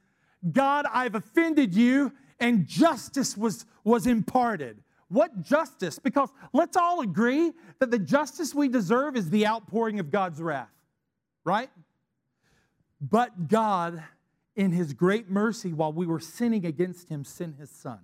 God, 0.50 0.86
I've 0.92 1.16
offended 1.16 1.74
you, 1.76 2.14
and 2.40 2.66
justice 2.66 3.38
was, 3.38 3.66
was 3.84 4.08
imparted. 4.08 4.82
What 5.10 5.42
justice? 5.42 6.00
Because 6.00 6.30
let's 6.54 6.78
all 6.78 7.02
agree 7.02 7.52
that 7.80 7.92
the 7.92 8.00
justice 8.00 8.56
we 8.56 8.70
deserve 8.70 9.16
is 9.16 9.30
the 9.30 9.46
outpouring 9.46 10.00
of 10.00 10.10
God's 10.10 10.42
wrath, 10.42 10.72
right? 11.44 11.70
But 13.02 13.48
God, 13.48 14.04
in 14.56 14.72
His 14.72 14.94
great 14.94 15.30
mercy, 15.30 15.74
while 15.74 15.92
we 15.92 16.06
were 16.06 16.20
sinning 16.20 16.66
against 16.66 17.10
Him, 17.10 17.26
sent 17.26 17.58
His 17.58 17.70
Son, 17.70 18.00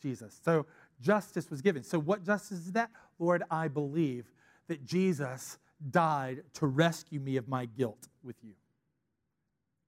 Jesus. 0.00 0.40
So 0.42 0.66
justice 1.00 1.50
was 1.50 1.60
given. 1.60 1.82
So, 1.82 1.98
what 1.98 2.24
justice 2.24 2.58
is 2.58 2.72
that? 2.72 2.90
Lord, 3.18 3.42
I 3.50 3.68
believe 3.68 4.26
that 4.68 4.84
Jesus 4.84 5.58
died 5.90 6.42
to 6.54 6.66
rescue 6.66 7.20
me 7.20 7.36
of 7.36 7.48
my 7.48 7.66
guilt 7.66 8.08
with 8.22 8.36
you. 8.42 8.54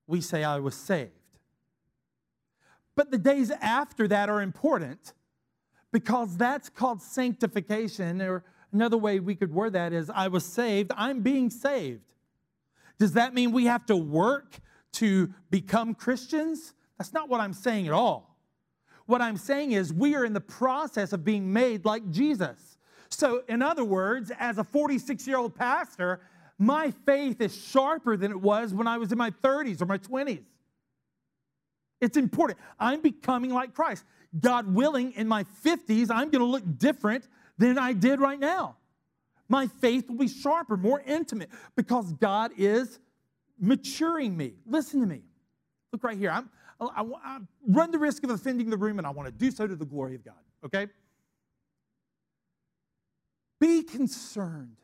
We 0.07 0.21
say, 0.21 0.45
I 0.45 0.59
was 0.59 0.75
saved. 0.75 1.13
But 3.01 3.11
the 3.11 3.17
days 3.17 3.51
after 3.63 4.07
that 4.09 4.29
are 4.29 4.43
important 4.43 5.15
because 5.91 6.37
that's 6.37 6.69
called 6.69 7.01
sanctification, 7.01 8.21
or 8.21 8.45
another 8.75 8.99
way 8.99 9.21
we 9.21 9.35
could 9.35 9.55
word 9.55 9.73
that 9.73 9.95
is, 9.95 10.11
I 10.11 10.29
was 10.29 10.45
saved, 10.45 10.93
I'm 10.95 11.23
being 11.23 11.49
saved. 11.49 12.03
Does 12.99 13.15
that 13.15 13.33
mean 13.33 13.53
we 13.53 13.65
have 13.65 13.87
to 13.87 13.97
work 13.97 14.61
to 14.97 15.33
become 15.51 15.95
Christians? 15.95 16.75
That's 16.99 17.15
not 17.15 17.31
what 17.31 17.41
I'm 17.41 17.55
saying 17.55 17.87
at 17.87 17.95
all. 17.95 18.37
What 19.07 19.23
I'm 19.23 19.39
saying 19.39 19.73
is 19.73 19.95
we 19.95 20.15
are 20.15 20.27
in 20.27 20.35
the 20.35 20.43
process 20.43 21.15
of 21.15 21.25
being 21.25 21.51
made 21.51 21.87
like 21.87 22.11
Jesus. 22.11 22.77
So, 23.09 23.45
in 23.49 23.63
other 23.63 23.83
words, 23.83 24.31
as 24.39 24.59
a 24.59 24.65
46 24.65 25.27
year 25.27 25.39
old 25.39 25.55
pastor, 25.55 26.21
my 26.59 26.91
faith 27.07 27.41
is 27.41 27.57
sharper 27.57 28.19
than 28.19 28.31
it 28.31 28.43
was 28.43 28.75
when 28.75 28.87
I 28.87 28.99
was 28.99 29.11
in 29.11 29.17
my 29.17 29.31
30s 29.31 29.81
or 29.81 29.87
my 29.87 29.97
20s. 29.97 30.45
It's 32.01 32.17
important. 32.17 32.59
I'm 32.79 33.03
becoming 33.03 33.51
like 33.51 33.75
Christ. 33.75 34.05
God 34.39 34.73
willing, 34.73 35.13
in 35.13 35.29
my 35.29 35.45
50s, 35.65 36.11
I'm 36.11 36.31
going 36.31 36.41
to 36.41 36.45
look 36.45 36.79
different 36.79 37.29
than 37.59 37.79
I 37.79 37.93
did 37.93 38.21
right 38.21 38.39
now. 38.39 38.77
My 39.49 39.67
faith 39.67 40.09
will 40.09 40.17
be 40.17 40.29
sharper, 40.29 40.77
more 40.77 41.03
intimate, 41.05 41.51
because 41.75 42.13
God 42.13 42.53
is 42.57 43.01
maturing 43.59 44.37
me. 44.37 44.55
Listen 44.67 45.01
to 45.01 45.07
me. 45.07 45.23
Look 45.93 46.05
right 46.05 46.17
here. 46.17 46.31
I'm, 46.31 46.49
I, 46.81 47.05
I 47.23 47.39
run 47.67 47.91
the 47.91 47.99
risk 47.99 48.23
of 48.25 48.31
offending 48.31 48.71
the 48.71 48.77
room, 48.77 48.99
and 48.99 49.07
I 49.07 49.11
want 49.11 49.27
to 49.27 49.33
do 49.33 49.51
so 49.51 49.67
to 49.67 49.75
the 49.77 49.85
glory 49.85 50.15
of 50.15 50.25
God, 50.25 50.35
okay? 50.65 50.87
Be 53.59 53.83
concerned 53.83 54.77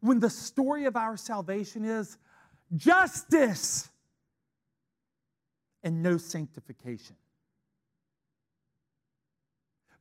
when 0.00 0.18
the 0.18 0.30
story 0.30 0.86
of 0.86 0.96
our 0.96 1.16
salvation 1.16 1.84
is 1.84 2.18
justice 2.74 3.90
and 5.82 6.02
no 6.02 6.16
sanctification. 6.16 7.16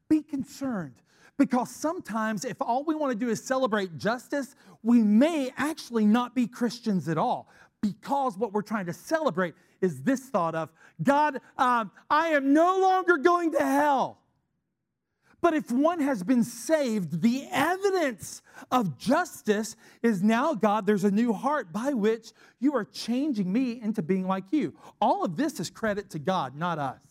Be 0.10 0.22
concerned 0.22 0.96
because 1.38 1.70
sometimes, 1.70 2.46
if 2.46 2.62
all 2.62 2.84
we 2.84 2.96
want 2.96 3.12
to 3.12 3.18
do 3.18 3.32
is 3.32 3.44
celebrate 3.44 3.98
justice, 3.98 4.56
we 4.84 5.02
may 5.02 5.52
actually 5.58 6.06
not 6.06 6.36
be 6.36 6.48
Christians 6.48 7.08
at 7.08 7.18
all 7.18 7.50
because 7.82 8.38
what 8.38 8.54
we're 8.54 8.62
trying 8.62 8.86
to 8.86 8.94
celebrate 8.94 9.56
is 9.82 10.04
this 10.04 10.22
thought 10.22 10.54
of 10.54 10.70
God, 11.02 11.40
um, 11.58 11.92
I 12.10 12.30
am 12.30 12.54
no 12.54 12.80
longer 12.80 13.18
going 13.18 13.52
to 13.54 13.60
hell. 13.60 14.21
But 15.42 15.56
if 15.56 15.72
one 15.72 16.00
has 16.02 16.22
been 16.22 16.44
saved, 16.44 17.24
the 17.24 17.48
evidence 17.52 18.44
of 18.72 18.98
justice 19.00 19.76
is 20.04 20.22
now, 20.22 20.54
God, 20.54 20.86
there's 20.86 21.04
a 21.04 21.10
new 21.10 21.34
heart 21.34 21.74
by 21.74 21.94
which 21.94 22.32
you 22.60 22.76
are 22.76 22.86
changing 22.86 23.52
me 23.52 23.82
into 23.82 24.04
being 24.04 24.28
like 24.28 24.46
you. 24.52 24.76
All 25.02 25.26
of 25.26 25.36
this 25.36 25.60
is 25.60 25.72
credit 25.72 26.12
to 26.12 26.20
God, 26.20 26.56
not 26.56 26.78
us. 26.78 27.02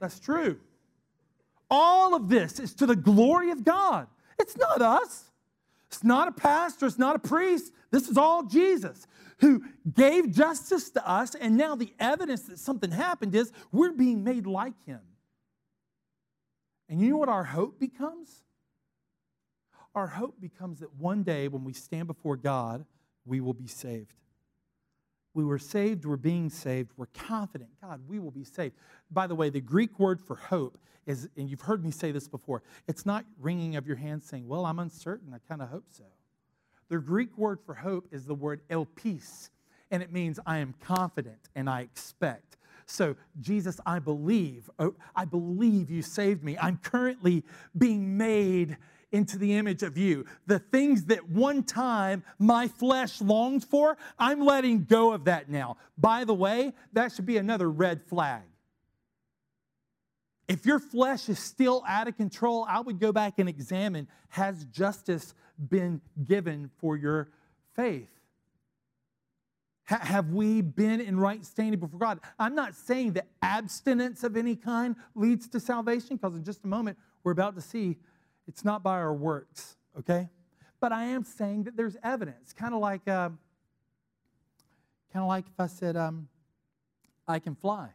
That's 0.00 0.18
true. 0.18 0.58
All 1.70 2.14
of 2.14 2.30
this 2.30 2.58
is 2.58 2.74
to 2.76 2.86
the 2.86 2.96
glory 2.96 3.50
of 3.50 3.62
God. 3.62 4.08
It's 4.38 4.56
not 4.56 4.80
us. 4.80 5.29
It's 5.90 6.04
not 6.04 6.28
a 6.28 6.32
pastor, 6.32 6.86
it's 6.86 6.98
not 6.98 7.16
a 7.16 7.18
priest. 7.18 7.72
This 7.90 8.08
is 8.08 8.16
all 8.16 8.44
Jesus 8.44 9.06
who 9.38 9.64
gave 9.92 10.30
justice 10.30 10.90
to 10.90 11.08
us, 11.08 11.34
and 11.34 11.56
now 11.56 11.74
the 11.74 11.92
evidence 11.98 12.42
that 12.42 12.58
something 12.58 12.90
happened 12.90 13.34
is 13.34 13.52
we're 13.72 13.92
being 13.92 14.22
made 14.22 14.46
like 14.46 14.74
him. 14.84 15.00
And 16.88 17.00
you 17.00 17.10
know 17.10 17.16
what 17.16 17.28
our 17.28 17.44
hope 17.44 17.80
becomes? 17.80 18.42
Our 19.94 20.06
hope 20.06 20.40
becomes 20.40 20.80
that 20.80 20.94
one 20.94 21.22
day 21.22 21.48
when 21.48 21.64
we 21.64 21.72
stand 21.72 22.06
before 22.06 22.36
God, 22.36 22.84
we 23.24 23.40
will 23.40 23.54
be 23.54 23.66
saved. 23.66 24.14
We 25.34 25.44
were 25.44 25.58
saved, 25.58 26.04
we're 26.04 26.16
being 26.16 26.50
saved, 26.50 26.90
we're 26.96 27.06
confident, 27.14 27.70
God, 27.80 28.00
we 28.08 28.18
will 28.18 28.32
be 28.32 28.44
saved. 28.44 28.74
By 29.10 29.26
the 29.26 29.34
way, 29.34 29.48
the 29.48 29.60
Greek 29.60 29.98
word 29.98 30.20
for 30.20 30.34
hope 30.34 30.78
is, 31.06 31.28
and 31.36 31.48
you've 31.48 31.60
heard 31.60 31.84
me 31.84 31.90
say 31.90 32.10
this 32.10 32.28
before, 32.28 32.62
it's 32.88 33.06
not 33.06 33.24
wringing 33.38 33.76
of 33.76 33.86
your 33.86 33.96
hands 33.96 34.26
saying, 34.26 34.46
Well, 34.48 34.66
I'm 34.66 34.78
uncertain, 34.78 35.32
I 35.32 35.38
kind 35.48 35.62
of 35.62 35.68
hope 35.68 35.84
so. 35.90 36.04
The 36.88 36.98
Greek 36.98 37.38
word 37.38 37.60
for 37.64 37.74
hope 37.74 38.08
is 38.10 38.26
the 38.26 38.34
word 38.34 38.62
elpis, 38.68 39.50
and 39.90 40.02
it 40.02 40.12
means 40.12 40.40
I 40.44 40.58
am 40.58 40.74
confident 40.80 41.48
and 41.54 41.70
I 41.70 41.82
expect. 41.82 42.56
So, 42.86 43.14
Jesus, 43.40 43.78
I 43.86 44.00
believe, 44.00 44.68
oh, 44.80 44.94
I 45.14 45.24
believe 45.24 45.90
you 45.90 46.02
saved 46.02 46.42
me. 46.42 46.58
I'm 46.58 46.76
currently 46.78 47.44
being 47.78 48.16
made 48.16 48.76
into 49.12 49.38
the 49.38 49.54
image 49.54 49.82
of 49.82 49.98
you. 49.98 50.24
The 50.46 50.58
things 50.58 51.06
that 51.06 51.28
one 51.28 51.62
time 51.62 52.22
my 52.38 52.68
flesh 52.68 53.20
longed 53.20 53.64
for, 53.64 53.96
I'm 54.18 54.44
letting 54.44 54.84
go 54.84 55.12
of 55.12 55.24
that 55.24 55.48
now. 55.48 55.76
By 55.98 56.24
the 56.24 56.34
way, 56.34 56.72
that 56.92 57.12
should 57.12 57.26
be 57.26 57.36
another 57.36 57.70
red 57.70 58.02
flag. 58.04 58.42
If 60.48 60.66
your 60.66 60.80
flesh 60.80 61.28
is 61.28 61.38
still 61.38 61.84
out 61.86 62.08
of 62.08 62.16
control, 62.16 62.66
I 62.68 62.80
would 62.80 62.98
go 62.98 63.12
back 63.12 63.38
and 63.38 63.48
examine 63.48 64.08
has 64.30 64.64
justice 64.66 65.34
been 65.68 66.00
given 66.24 66.70
for 66.78 66.96
your 66.96 67.28
faith? 67.74 68.08
have 69.98 70.30
we 70.30 70.60
been 70.60 71.00
in 71.00 71.18
right 71.18 71.44
standing 71.44 71.80
before 71.80 71.98
God? 71.98 72.20
I'm 72.38 72.54
not 72.54 72.74
saying 72.74 73.14
that 73.14 73.26
abstinence 73.42 74.22
of 74.22 74.36
any 74.36 74.54
kind 74.54 74.94
leads 75.14 75.48
to 75.48 75.60
salvation, 75.60 76.16
because 76.16 76.36
in 76.36 76.44
just 76.44 76.64
a 76.64 76.68
moment 76.68 76.96
we're 77.24 77.32
about 77.32 77.56
to 77.56 77.60
see 77.60 77.96
it's 78.50 78.64
not 78.64 78.82
by 78.82 78.98
our 78.98 79.14
works, 79.14 79.76
okay? 79.98 80.28
But 80.80 80.92
I 80.92 81.04
am 81.04 81.24
saying 81.24 81.64
that 81.64 81.76
there's 81.76 81.96
evidence, 82.02 82.52
kind 82.52 82.74
of 82.74 82.80
like, 82.80 83.06
uh, 83.06 83.30
kind 85.12 85.22
of 85.22 85.28
like 85.28 85.46
if 85.46 85.58
I 85.58 85.66
said, 85.66 85.96
um, 85.96 86.28
I 87.26 87.38
can 87.38 87.54
fly, 87.54 87.90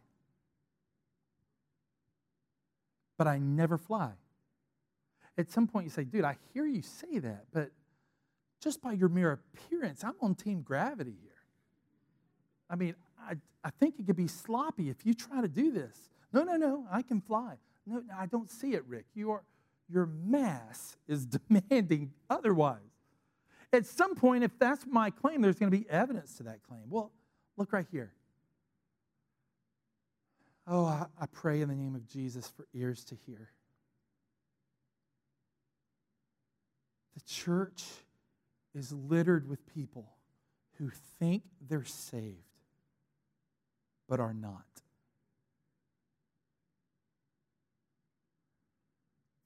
but 3.18 3.26
I 3.26 3.38
never 3.38 3.76
fly 3.76 4.12
at 5.38 5.50
some 5.50 5.66
point 5.66 5.84
you 5.84 5.90
say, 5.90 6.04
dude, 6.04 6.24
I 6.24 6.36
hear 6.52 6.66
you 6.66 6.82
say 6.82 7.18
that, 7.18 7.44
but 7.52 7.70
just 8.60 8.80
by 8.80 8.92
your 8.92 9.08
mere 9.08 9.32
appearance, 9.32 10.02
I'm 10.02 10.14
on 10.20 10.34
team 10.34 10.62
gravity 10.62 11.14
here. 11.22 11.32
I 12.70 12.76
mean, 12.76 12.94
I, 13.20 13.34
I 13.62 13.70
think 13.70 13.98
it 13.98 14.06
could 14.06 14.16
be 14.16 14.28
sloppy 14.28 14.88
if 14.88 15.04
you 15.04 15.14
try 15.14 15.40
to 15.40 15.48
do 15.48 15.70
this. 15.70 16.10
No, 16.32 16.42
no, 16.42 16.56
no, 16.56 16.86
I 16.90 17.02
can 17.02 17.20
fly. 17.20 17.56
No, 17.86 17.96
no 17.98 18.14
I 18.18 18.26
don't 18.26 18.50
see 18.50 18.74
it, 18.74 18.84
Rick. 18.86 19.06
You 19.14 19.32
are, 19.32 19.42
your 19.88 20.06
mass 20.06 20.96
is 21.08 21.26
demanding 21.48 22.12
otherwise. 22.28 22.80
At 23.72 23.86
some 23.86 24.14
point, 24.14 24.44
if 24.44 24.58
that's 24.58 24.86
my 24.86 25.10
claim, 25.10 25.42
there's 25.42 25.58
going 25.58 25.70
to 25.70 25.76
be 25.76 25.88
evidence 25.90 26.34
to 26.36 26.44
that 26.44 26.62
claim. 26.62 26.84
Well, 26.88 27.12
look 27.56 27.72
right 27.72 27.86
here. 27.90 28.12
Oh, 30.66 30.84
I, 30.84 31.06
I 31.20 31.26
pray 31.26 31.60
in 31.60 31.68
the 31.68 31.74
name 31.74 31.94
of 31.94 32.08
Jesus 32.08 32.48
for 32.48 32.66
ears 32.74 33.04
to 33.04 33.14
hear. 33.26 33.50
The 37.14 37.20
church 37.22 37.84
is 38.74 38.92
littered 38.92 39.48
with 39.48 39.66
people 39.66 40.06
who 40.78 40.90
think 41.18 41.42
they're 41.68 41.84
saved 41.84 42.46
but 44.08 44.20
are 44.20 44.34
not. 44.34 44.64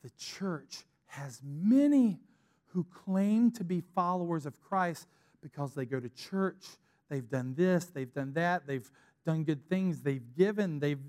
The 0.02 0.10
church 0.10 0.84
has 1.06 1.40
many 1.44 2.20
who 2.66 2.84
claim 2.84 3.50
to 3.52 3.64
be 3.64 3.82
followers 3.94 4.46
of 4.46 4.60
Christ 4.60 5.06
because 5.42 5.74
they 5.74 5.84
go 5.84 5.98
to 5.98 6.08
church, 6.10 6.64
they've 7.08 7.28
done 7.28 7.54
this, 7.54 7.86
they've 7.86 8.12
done 8.12 8.32
that, 8.34 8.66
they've 8.66 8.88
done 9.26 9.44
good 9.44 9.68
things, 9.68 10.02
they've 10.02 10.34
given, 10.36 10.78
they've, 10.78 11.00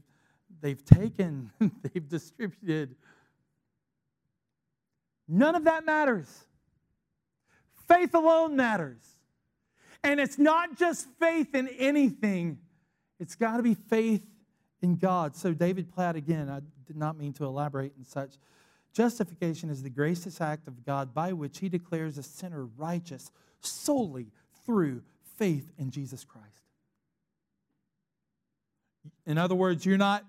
they've 0.62 0.84
taken, 0.84 1.52
they've 1.60 2.08
distributed. 2.08 2.96
None 5.28 5.56
of 5.56 5.66
that 5.66 5.86
matters. 5.86 6.28
Faith 7.88 8.14
alone 8.14 8.56
matters. 8.56 9.02
And 10.04 10.20
it's 10.20 10.38
not 10.38 10.78
just 10.78 11.08
faith 11.20 11.54
in 11.54 11.68
anything, 11.68 12.58
it's 13.20 13.36
got 13.36 13.58
to 13.58 13.64
be 13.64 13.76
faith 13.76 14.26
in 14.82 14.96
God. 14.96 15.36
So, 15.36 15.54
David 15.54 15.94
Platt, 15.94 16.16
again, 16.16 16.50
I 16.50 16.62
did 16.88 16.96
not 16.96 17.18
mean 17.18 17.34
to 17.34 17.46
elaborate 17.46 17.94
and 17.96 18.06
such. 18.06 18.32
Justification 18.94 19.70
is 19.70 19.84
the 19.84 19.90
gracious 19.90 20.42
act 20.42 20.68
of 20.68 20.86
God 20.86 21.14
by 21.14 21.34
which 21.34 21.60
he 21.60 21.70
declares 21.70 22.18
a 22.18 22.24
sinner 22.24 22.66
righteous 22.78 23.32
solely 23.62 24.28
through 24.66 25.02
faith 25.38 25.72
in 25.78 25.92
Jesus 25.92 26.24
Christ. 26.24 26.48
In 29.26 29.38
other 29.38 29.56
words, 29.56 29.86
you're 29.86 29.98
not, 29.98 30.26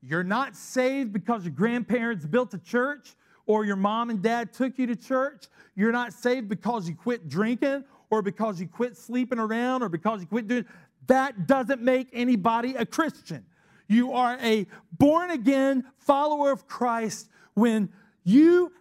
you're 0.00 0.24
not 0.24 0.56
saved 0.56 1.12
because 1.12 1.44
your 1.44 1.52
grandparents 1.52 2.24
built 2.24 2.54
a 2.54 2.58
church 2.58 3.14
or 3.44 3.64
your 3.64 3.76
mom 3.76 4.10
and 4.10 4.22
dad 4.22 4.52
took 4.52 4.78
you 4.78 4.86
to 4.86 4.96
church. 4.96 5.46
You're 5.74 5.92
not 5.92 6.12
saved 6.12 6.48
because 6.48 6.88
you 6.88 6.94
quit 6.94 7.28
drinking 7.28 7.84
or 8.10 8.22
because 8.22 8.60
you 8.60 8.66
quit 8.66 8.96
sleeping 8.96 9.38
around 9.38 9.82
or 9.82 9.88
because 9.88 10.20
you 10.20 10.26
quit 10.26 10.48
doing 10.48 10.64
that 11.06 11.46
doesn't 11.46 11.82
make 11.82 12.08
anybody 12.12 12.74
a 12.74 12.84
Christian. 12.84 13.44
You 13.88 14.12
are 14.12 14.36
a 14.42 14.66
born 14.92 15.30
again 15.30 15.84
follower 15.98 16.50
of 16.50 16.66
Christ 16.66 17.28
when 17.54 17.90
you 18.26 18.72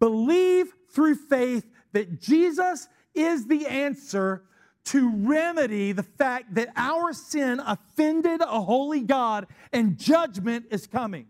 believe 0.00 0.72
through 0.90 1.14
faith 1.14 1.64
that 1.92 2.20
Jesus 2.20 2.88
is 3.14 3.46
the 3.46 3.66
answer 3.66 4.42
to 4.86 5.10
remedy 5.14 5.92
the 5.92 6.02
fact 6.02 6.54
that 6.54 6.68
our 6.76 7.12
sin 7.12 7.60
offended 7.60 8.40
a 8.40 8.60
holy 8.60 9.00
God 9.00 9.46
and 9.72 9.98
judgment 9.98 10.66
is 10.70 10.86
coming. 10.86 11.26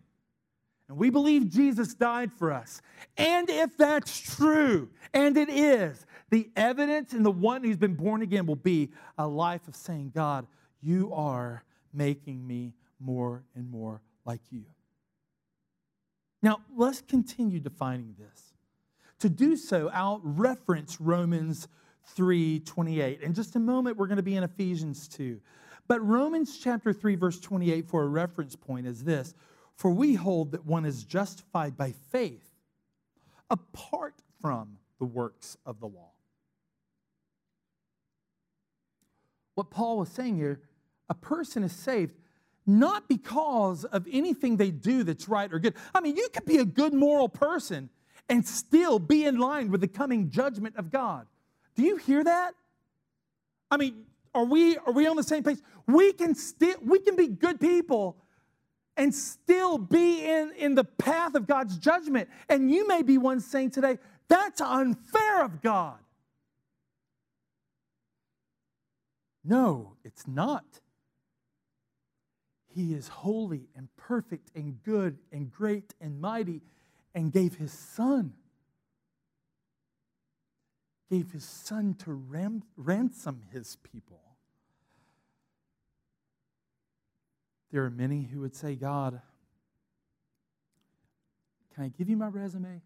And 0.88 0.98
we 0.98 1.10
believe 1.10 1.48
Jesus 1.48 1.94
died 1.94 2.32
for 2.32 2.52
us. 2.52 2.82
And 3.16 3.48
if 3.48 3.76
that's 3.76 4.36
true, 4.36 4.90
and 5.12 5.36
it 5.36 5.48
is, 5.48 6.04
the 6.30 6.50
evidence 6.56 7.12
in 7.12 7.22
the 7.22 7.30
one 7.30 7.62
who's 7.62 7.76
been 7.76 7.94
born 7.94 8.22
again 8.22 8.46
will 8.46 8.56
be 8.56 8.90
a 9.16 9.26
life 9.26 9.66
of 9.68 9.76
saying, 9.76 10.12
God, 10.14 10.46
you 10.82 11.12
are 11.12 11.64
making 11.92 12.46
me 12.46 12.74
more 13.00 13.44
and 13.54 13.70
more 13.70 14.02
like 14.24 14.40
you. 14.50 14.64
Now, 16.44 16.60
let's 16.76 17.00
continue 17.00 17.58
defining 17.58 18.16
this. 18.18 18.52
To 19.20 19.30
do 19.30 19.56
so, 19.56 19.88
I'll 19.88 20.20
reference 20.22 21.00
Romans 21.00 21.68
3:28. 22.14 23.22
In 23.22 23.32
just 23.32 23.56
a 23.56 23.58
moment, 23.58 23.96
we're 23.96 24.08
going 24.08 24.18
to 24.18 24.22
be 24.22 24.36
in 24.36 24.44
Ephesians 24.44 25.08
2. 25.08 25.40
But 25.88 26.06
Romans 26.06 26.58
chapter 26.58 26.92
3, 26.92 27.14
verse 27.14 27.40
28 27.40 27.88
for 27.88 28.02
a 28.02 28.08
reference 28.08 28.56
point 28.56 28.86
is 28.86 29.04
this 29.04 29.32
For 29.74 29.90
we 29.90 30.16
hold 30.16 30.52
that 30.52 30.66
one 30.66 30.84
is 30.84 31.04
justified 31.04 31.78
by 31.78 31.92
faith 31.92 32.50
apart 33.48 34.16
from 34.42 34.76
the 34.98 35.06
works 35.06 35.56
of 35.64 35.80
the 35.80 35.88
law. 35.88 36.12
What 39.54 39.70
Paul 39.70 39.96
was 39.96 40.10
saying 40.10 40.36
here, 40.36 40.60
a 41.08 41.14
person 41.14 41.64
is 41.64 41.72
saved 41.72 42.12
not 42.66 43.08
because 43.08 43.84
of 43.84 44.06
anything 44.10 44.56
they 44.56 44.70
do 44.70 45.02
that's 45.02 45.28
right 45.28 45.52
or 45.52 45.58
good. 45.58 45.74
I 45.94 46.00
mean, 46.00 46.16
you 46.16 46.28
could 46.32 46.46
be 46.46 46.58
a 46.58 46.64
good 46.64 46.94
moral 46.94 47.28
person 47.28 47.90
and 48.28 48.46
still 48.46 48.98
be 48.98 49.26
in 49.26 49.38
line 49.38 49.70
with 49.70 49.80
the 49.80 49.88
coming 49.88 50.30
judgment 50.30 50.76
of 50.76 50.90
God. 50.90 51.26
Do 51.74 51.82
you 51.82 51.96
hear 51.96 52.24
that? 52.24 52.54
I 53.70 53.76
mean, 53.76 54.04
are 54.34 54.44
we 54.44 54.76
are 54.78 54.92
we 54.92 55.06
on 55.06 55.16
the 55.16 55.22
same 55.22 55.42
page? 55.42 55.58
We 55.86 56.12
can 56.12 56.34
still 56.34 56.76
we 56.82 56.98
can 57.00 57.16
be 57.16 57.28
good 57.28 57.60
people 57.60 58.16
and 58.96 59.14
still 59.14 59.78
be 59.78 60.24
in, 60.24 60.52
in 60.56 60.74
the 60.74 60.84
path 60.84 61.34
of 61.34 61.46
God's 61.46 61.76
judgment. 61.78 62.28
And 62.48 62.70
you 62.70 62.86
may 62.86 63.02
be 63.02 63.18
one 63.18 63.40
saying 63.40 63.70
today, 63.70 63.98
that's 64.28 64.60
unfair 64.60 65.44
of 65.44 65.60
God. 65.62 65.98
No, 69.44 69.96
it's 70.04 70.26
not. 70.26 70.64
He 72.74 72.92
is 72.92 73.06
holy 73.06 73.68
and 73.76 73.88
perfect 73.96 74.50
and 74.56 74.82
good 74.82 75.18
and 75.30 75.48
great 75.50 75.94
and 76.00 76.20
mighty 76.20 76.60
and 77.14 77.32
gave 77.32 77.54
his 77.54 77.72
son. 77.72 78.34
Gave 81.08 81.30
his 81.30 81.44
son 81.44 81.94
to 82.00 82.12
ram- 82.12 82.64
ransom 82.76 83.42
his 83.52 83.76
people. 83.76 84.20
There 87.70 87.84
are 87.84 87.90
many 87.90 88.24
who 88.24 88.40
would 88.40 88.56
say, 88.56 88.74
God, 88.74 89.20
can 91.74 91.84
I 91.84 91.88
give 91.88 92.08
you 92.08 92.16
my 92.16 92.28
resume? 92.28 92.82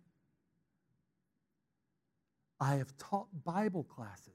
I 2.61 2.75
have 2.75 2.95
taught 2.99 3.29
Bible 3.45 3.85
classes. 3.85 4.33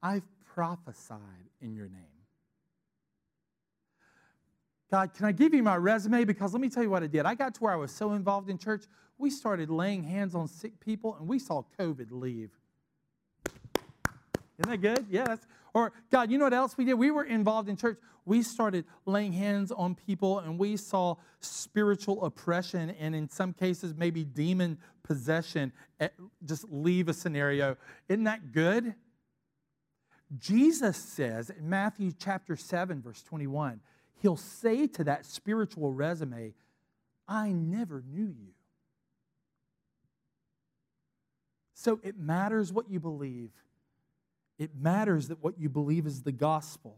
I've 0.00 0.26
prophesied 0.54 1.48
in 1.60 1.74
your 1.74 1.88
name. 1.88 2.19
God, 4.90 5.14
can 5.14 5.26
I 5.26 5.32
give 5.32 5.54
you 5.54 5.62
my 5.62 5.76
resume? 5.76 6.24
Because 6.24 6.52
let 6.52 6.60
me 6.60 6.68
tell 6.68 6.82
you 6.82 6.90
what 6.90 7.02
I 7.02 7.06
did. 7.06 7.24
I 7.24 7.34
got 7.34 7.54
to 7.54 7.60
where 7.60 7.72
I 7.72 7.76
was 7.76 7.92
so 7.92 8.12
involved 8.12 8.50
in 8.50 8.58
church, 8.58 8.84
we 9.18 9.30
started 9.30 9.70
laying 9.70 10.02
hands 10.02 10.34
on 10.34 10.48
sick 10.48 10.80
people 10.80 11.16
and 11.18 11.28
we 11.28 11.38
saw 11.38 11.62
COVID 11.78 12.08
leave. 12.10 12.50
Isn't 14.58 14.70
that 14.70 14.80
good? 14.80 15.06
Yes. 15.08 15.38
Or, 15.72 15.92
God, 16.10 16.30
you 16.30 16.38
know 16.38 16.44
what 16.44 16.54
else 16.54 16.76
we 16.76 16.84
did? 16.84 16.94
We 16.94 17.10
were 17.10 17.24
involved 17.24 17.68
in 17.68 17.76
church. 17.76 17.98
We 18.24 18.42
started 18.42 18.84
laying 19.06 19.32
hands 19.32 19.70
on 19.70 19.94
people 19.94 20.40
and 20.40 20.58
we 20.58 20.76
saw 20.76 21.16
spiritual 21.40 22.24
oppression 22.24 22.90
and, 22.90 23.14
in 23.14 23.28
some 23.28 23.52
cases, 23.52 23.94
maybe 23.96 24.24
demon 24.24 24.78
possession 25.02 25.72
eh, 26.00 26.08
just 26.44 26.64
leave 26.70 27.08
a 27.08 27.14
scenario. 27.14 27.76
Isn't 28.08 28.24
that 28.24 28.52
good? 28.52 28.94
Jesus 30.38 30.96
says 30.96 31.50
in 31.50 31.68
Matthew 31.68 32.12
chapter 32.18 32.56
7, 32.56 33.02
verse 33.02 33.22
21, 33.22 33.80
he'll 34.20 34.36
say 34.36 34.86
to 34.86 35.04
that 35.04 35.26
spiritual 35.26 35.92
resume, 35.92 36.54
I 37.26 37.50
never 37.50 38.02
knew 38.12 38.26
you. 38.26 38.52
So 41.74 42.00
it 42.02 42.18
matters 42.18 42.72
what 42.72 42.90
you 42.90 43.00
believe. 43.00 43.50
It 44.58 44.70
matters 44.78 45.28
that 45.28 45.42
what 45.42 45.58
you 45.58 45.70
believe 45.70 46.06
is 46.06 46.22
the 46.22 46.32
gospel. 46.32 46.96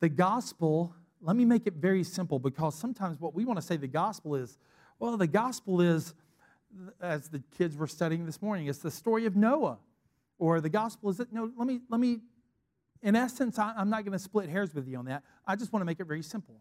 The 0.00 0.08
gospel, 0.08 0.94
let 1.20 1.36
me 1.36 1.44
make 1.44 1.66
it 1.66 1.74
very 1.74 2.04
simple 2.04 2.38
because 2.38 2.74
sometimes 2.74 3.20
what 3.20 3.34
we 3.34 3.44
want 3.44 3.58
to 3.58 3.62
say 3.64 3.76
the 3.76 3.86
gospel 3.86 4.34
is, 4.36 4.56
well, 4.98 5.16
the 5.18 5.26
gospel 5.26 5.82
is, 5.82 6.14
as 7.02 7.28
the 7.28 7.42
kids 7.58 7.76
were 7.76 7.86
studying 7.86 8.24
this 8.24 8.40
morning, 8.40 8.68
it's 8.68 8.78
the 8.78 8.90
story 8.90 9.26
of 9.26 9.36
Noah. 9.36 9.78
Or 10.38 10.60
the 10.60 10.70
gospel 10.70 11.10
is 11.10 11.18
that, 11.18 11.32
no, 11.32 11.50
let 11.56 11.66
me, 11.66 11.80
let 11.90 12.00
me 12.00 12.20
in 13.02 13.16
essence, 13.16 13.58
I'm 13.58 13.90
not 13.90 14.04
going 14.04 14.12
to 14.12 14.18
split 14.18 14.48
hairs 14.48 14.74
with 14.74 14.88
you 14.88 14.98
on 14.98 15.04
that. 15.06 15.22
I 15.46 15.56
just 15.56 15.72
want 15.72 15.82
to 15.82 15.84
make 15.84 16.00
it 16.00 16.06
very 16.06 16.22
simple. 16.22 16.56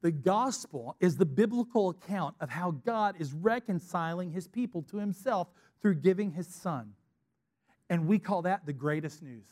The 0.00 0.10
gospel 0.10 0.96
is 1.00 1.16
the 1.16 1.26
biblical 1.26 1.90
account 1.90 2.36
of 2.40 2.50
how 2.50 2.70
God 2.70 3.16
is 3.18 3.32
reconciling 3.32 4.30
his 4.30 4.46
people 4.46 4.82
to 4.90 4.98
himself 4.98 5.48
through 5.82 5.96
giving 5.96 6.32
his 6.32 6.46
son. 6.46 6.92
And 7.90 8.06
we 8.06 8.18
call 8.18 8.42
that 8.42 8.66
the 8.66 8.72
greatest 8.72 9.22
news. 9.22 9.46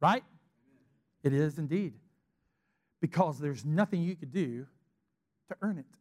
Right? 0.00 0.24
It 1.22 1.32
is 1.32 1.58
indeed. 1.58 1.94
Because 3.00 3.38
there's 3.38 3.64
nothing 3.64 4.02
you 4.02 4.16
could 4.16 4.32
do 4.32 4.66
to 5.48 5.56
earn 5.60 5.78
it. 5.78 5.98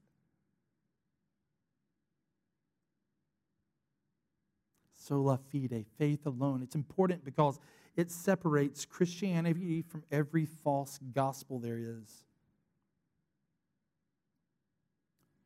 sola 5.07 5.39
fide, 5.51 5.86
faith 5.97 6.25
alone. 6.25 6.62
It's 6.62 6.75
important 6.75 7.23
because 7.23 7.60
it 7.97 8.12
separates 8.12 8.86
Christianity 8.86 9.81
from 9.81 10.03
every 10.12 10.45
false 10.45 10.99
gospel 11.13 11.60
there 11.60 11.79
is. 11.79 12.23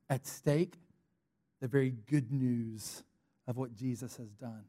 At 0.09 0.27
stake, 0.27 0.75
the 1.61 1.69
very 1.69 1.91
good 1.91 2.31
news 2.31 3.03
of 3.47 3.57
what 3.57 3.73
Jesus 3.73 4.17
has 4.17 4.29
done. 4.33 4.65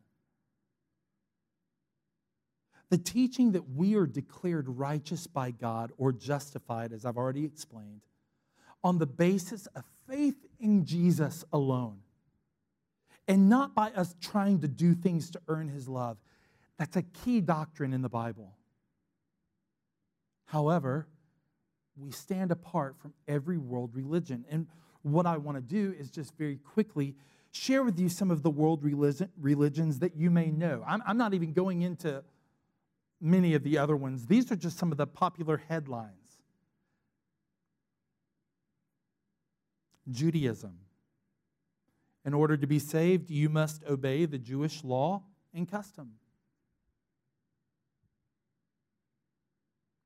The 2.91 2.99
teaching 2.99 3.53
that 3.53 3.71
we 3.71 3.97
are 3.97 4.07
declared 4.07 4.69
righteous 4.69 5.27
by 5.27 5.51
God 5.51 5.91
or 5.99 6.13
justified, 6.13 6.93
as 6.93 7.05
I've 7.05 7.17
already 7.17 7.45
explained, 7.45 8.03
on 8.85 8.99
the 8.99 9.07
basis 9.07 9.67
of 9.75 9.85
faith 10.09 10.37
in 10.61 10.85
Jesus 10.85 11.45
alone, 11.53 11.99
and 13.27 13.49
not 13.49 13.75
by 13.75 13.91
us 13.93 14.15
trying 14.21 14.61
to 14.61 14.69
do 14.69 14.95
things 14.95 15.31
to 15.31 15.41
earn 15.49 15.69
his 15.69 15.89
love. 15.89 16.19
That's 16.79 16.97
a 16.97 17.03
key 17.03 17.41
doctrine 17.41 17.93
in 17.93 18.03
the 18.03 18.09
Bible. 18.09 18.57
However, 20.47 21.07
we 21.97 22.11
stand 22.11 22.51
apart 22.51 22.97
from 22.99 23.15
every 23.29 23.59
world 23.59 23.95
religion. 23.95 24.45
And 24.51 24.67
what 25.03 25.27
I 25.27 25.37
want 25.37 25.57
to 25.57 25.63
do 25.63 25.95
is 25.99 26.11
just 26.11 26.37
very 26.37 26.57
quickly 26.57 27.15
share 27.51 27.83
with 27.83 27.99
you 27.99 28.09
some 28.09 28.31
of 28.31 28.43
the 28.43 28.51
world 28.51 28.83
religions 29.39 29.99
that 29.99 30.17
you 30.17 30.31
may 30.31 30.51
know. 30.51 30.83
I'm, 30.87 31.03
I'm 31.07 31.19
not 31.19 31.35
even 31.35 31.53
going 31.53 31.83
into 31.83 32.25
many 33.23 33.55
of 33.55 33.63
the 33.63 33.79
other 33.79 33.95
ones, 33.95 34.27
these 34.27 34.51
are 34.51 34.57
just 34.57 34.77
some 34.77 34.91
of 34.91 34.99
the 34.99 35.07
popular 35.07 35.63
headlines. 35.69 36.43
Judaism. 40.11 40.79
In 42.25 42.35
order 42.35 42.57
to 42.57 42.67
be 42.67 42.81
saved, 42.81 43.31
you 43.31 43.49
must 43.49 43.85
obey 43.85 44.27
the 44.27 44.39
Jewish 44.39 44.83
law 44.83 45.23
and 45.55 45.71
custom. 45.71 46.13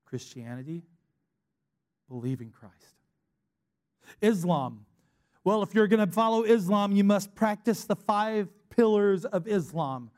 Christianity, 0.06 0.82
believe 2.08 2.40
in 2.40 2.50
Christ. 2.50 2.74
Islam. 4.22 4.86
Well, 5.44 5.62
if 5.62 5.74
you're 5.74 5.88
going 5.88 6.06
to 6.06 6.12
follow 6.12 6.42
Islam, 6.42 6.92
you 6.92 7.04
must 7.04 7.34
practice 7.34 7.84
the 7.84 7.96
five 7.96 8.48
pillars 8.70 9.24
of 9.24 9.46
Islam. 9.46 10.10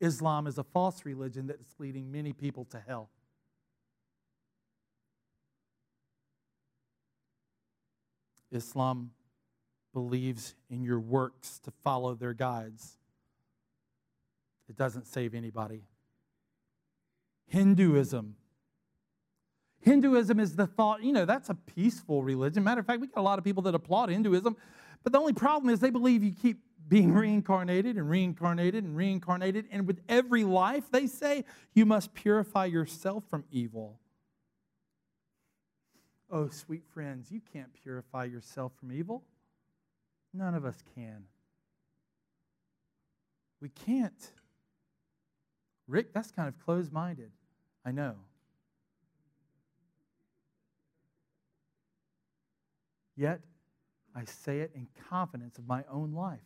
Islam 0.00 0.46
is 0.46 0.58
a 0.58 0.64
false 0.64 1.04
religion 1.04 1.46
that 1.46 1.60
is 1.60 1.74
leading 1.78 2.10
many 2.10 2.32
people 2.32 2.64
to 2.66 2.82
hell. 2.86 3.08
Islam 8.50 9.12
believes 9.94 10.54
in 10.68 10.82
your 10.82 10.98
works 10.98 11.58
to 11.60 11.70
follow 11.84 12.14
their 12.14 12.34
guides. 12.34 12.96
It 14.68 14.76
doesn't 14.76 15.06
save 15.06 15.34
anybody. 15.34 15.84
Hinduism. 17.52 18.34
Hinduism 19.80 20.40
is 20.40 20.56
the 20.56 20.66
thought, 20.66 21.02
you 21.02 21.12
know, 21.12 21.26
that's 21.26 21.50
a 21.50 21.54
peaceful 21.54 22.22
religion. 22.22 22.64
Matter 22.64 22.80
of 22.80 22.86
fact, 22.86 23.02
we 23.02 23.08
got 23.08 23.20
a 23.20 23.22
lot 23.22 23.38
of 23.38 23.44
people 23.44 23.62
that 23.64 23.74
applaud 23.74 24.08
Hinduism, 24.08 24.56
but 25.02 25.12
the 25.12 25.18
only 25.18 25.34
problem 25.34 25.68
is 25.68 25.78
they 25.78 25.90
believe 25.90 26.24
you 26.24 26.32
keep 26.32 26.62
being 26.88 27.12
reincarnated 27.12 27.96
and 27.96 28.08
reincarnated 28.08 28.84
and 28.84 28.96
reincarnated. 28.96 29.66
And 29.70 29.86
with 29.86 30.00
every 30.08 30.44
life, 30.44 30.84
they 30.90 31.06
say, 31.06 31.44
you 31.74 31.84
must 31.84 32.14
purify 32.14 32.64
yourself 32.64 33.24
from 33.28 33.44
evil. 33.50 34.00
Oh, 36.30 36.48
sweet 36.48 36.84
friends, 36.94 37.30
you 37.30 37.42
can't 37.52 37.74
purify 37.82 38.24
yourself 38.24 38.72
from 38.80 38.92
evil. 38.92 39.24
None 40.32 40.54
of 40.54 40.64
us 40.64 40.82
can. 40.94 41.24
We 43.60 43.68
can't. 43.68 44.32
Rick, 45.86 46.14
that's 46.14 46.30
kind 46.30 46.48
of 46.48 46.58
closed 46.64 46.94
minded. 46.94 47.30
I 47.84 47.90
know. 47.90 48.14
Yet, 53.16 53.40
I 54.14 54.24
say 54.24 54.60
it 54.60 54.72
in 54.74 54.86
confidence 55.08 55.58
of 55.58 55.66
my 55.66 55.84
own 55.90 56.12
life. 56.12 56.40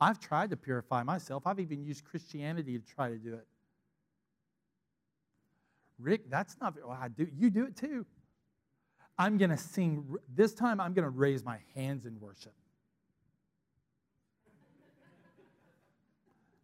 I've 0.00 0.18
tried 0.18 0.50
to 0.50 0.56
purify 0.56 1.02
myself. 1.02 1.46
I've 1.46 1.60
even 1.60 1.84
used 1.84 2.04
Christianity 2.04 2.78
to 2.78 2.84
try 2.84 3.08
to 3.08 3.16
do 3.16 3.34
it. 3.34 3.46
Rick, 5.98 6.28
that's 6.28 6.56
not, 6.60 6.74
well, 6.76 6.98
I 7.00 7.08
do, 7.08 7.26
you 7.36 7.50
do 7.50 7.66
it 7.66 7.76
too. 7.76 8.04
I'm 9.16 9.38
going 9.38 9.50
to 9.50 9.56
sing, 9.56 10.16
this 10.34 10.52
time 10.54 10.80
I'm 10.80 10.92
going 10.92 11.04
to 11.04 11.10
raise 11.10 11.44
my 11.44 11.58
hands 11.74 12.04
in 12.04 12.18
worship. 12.20 12.52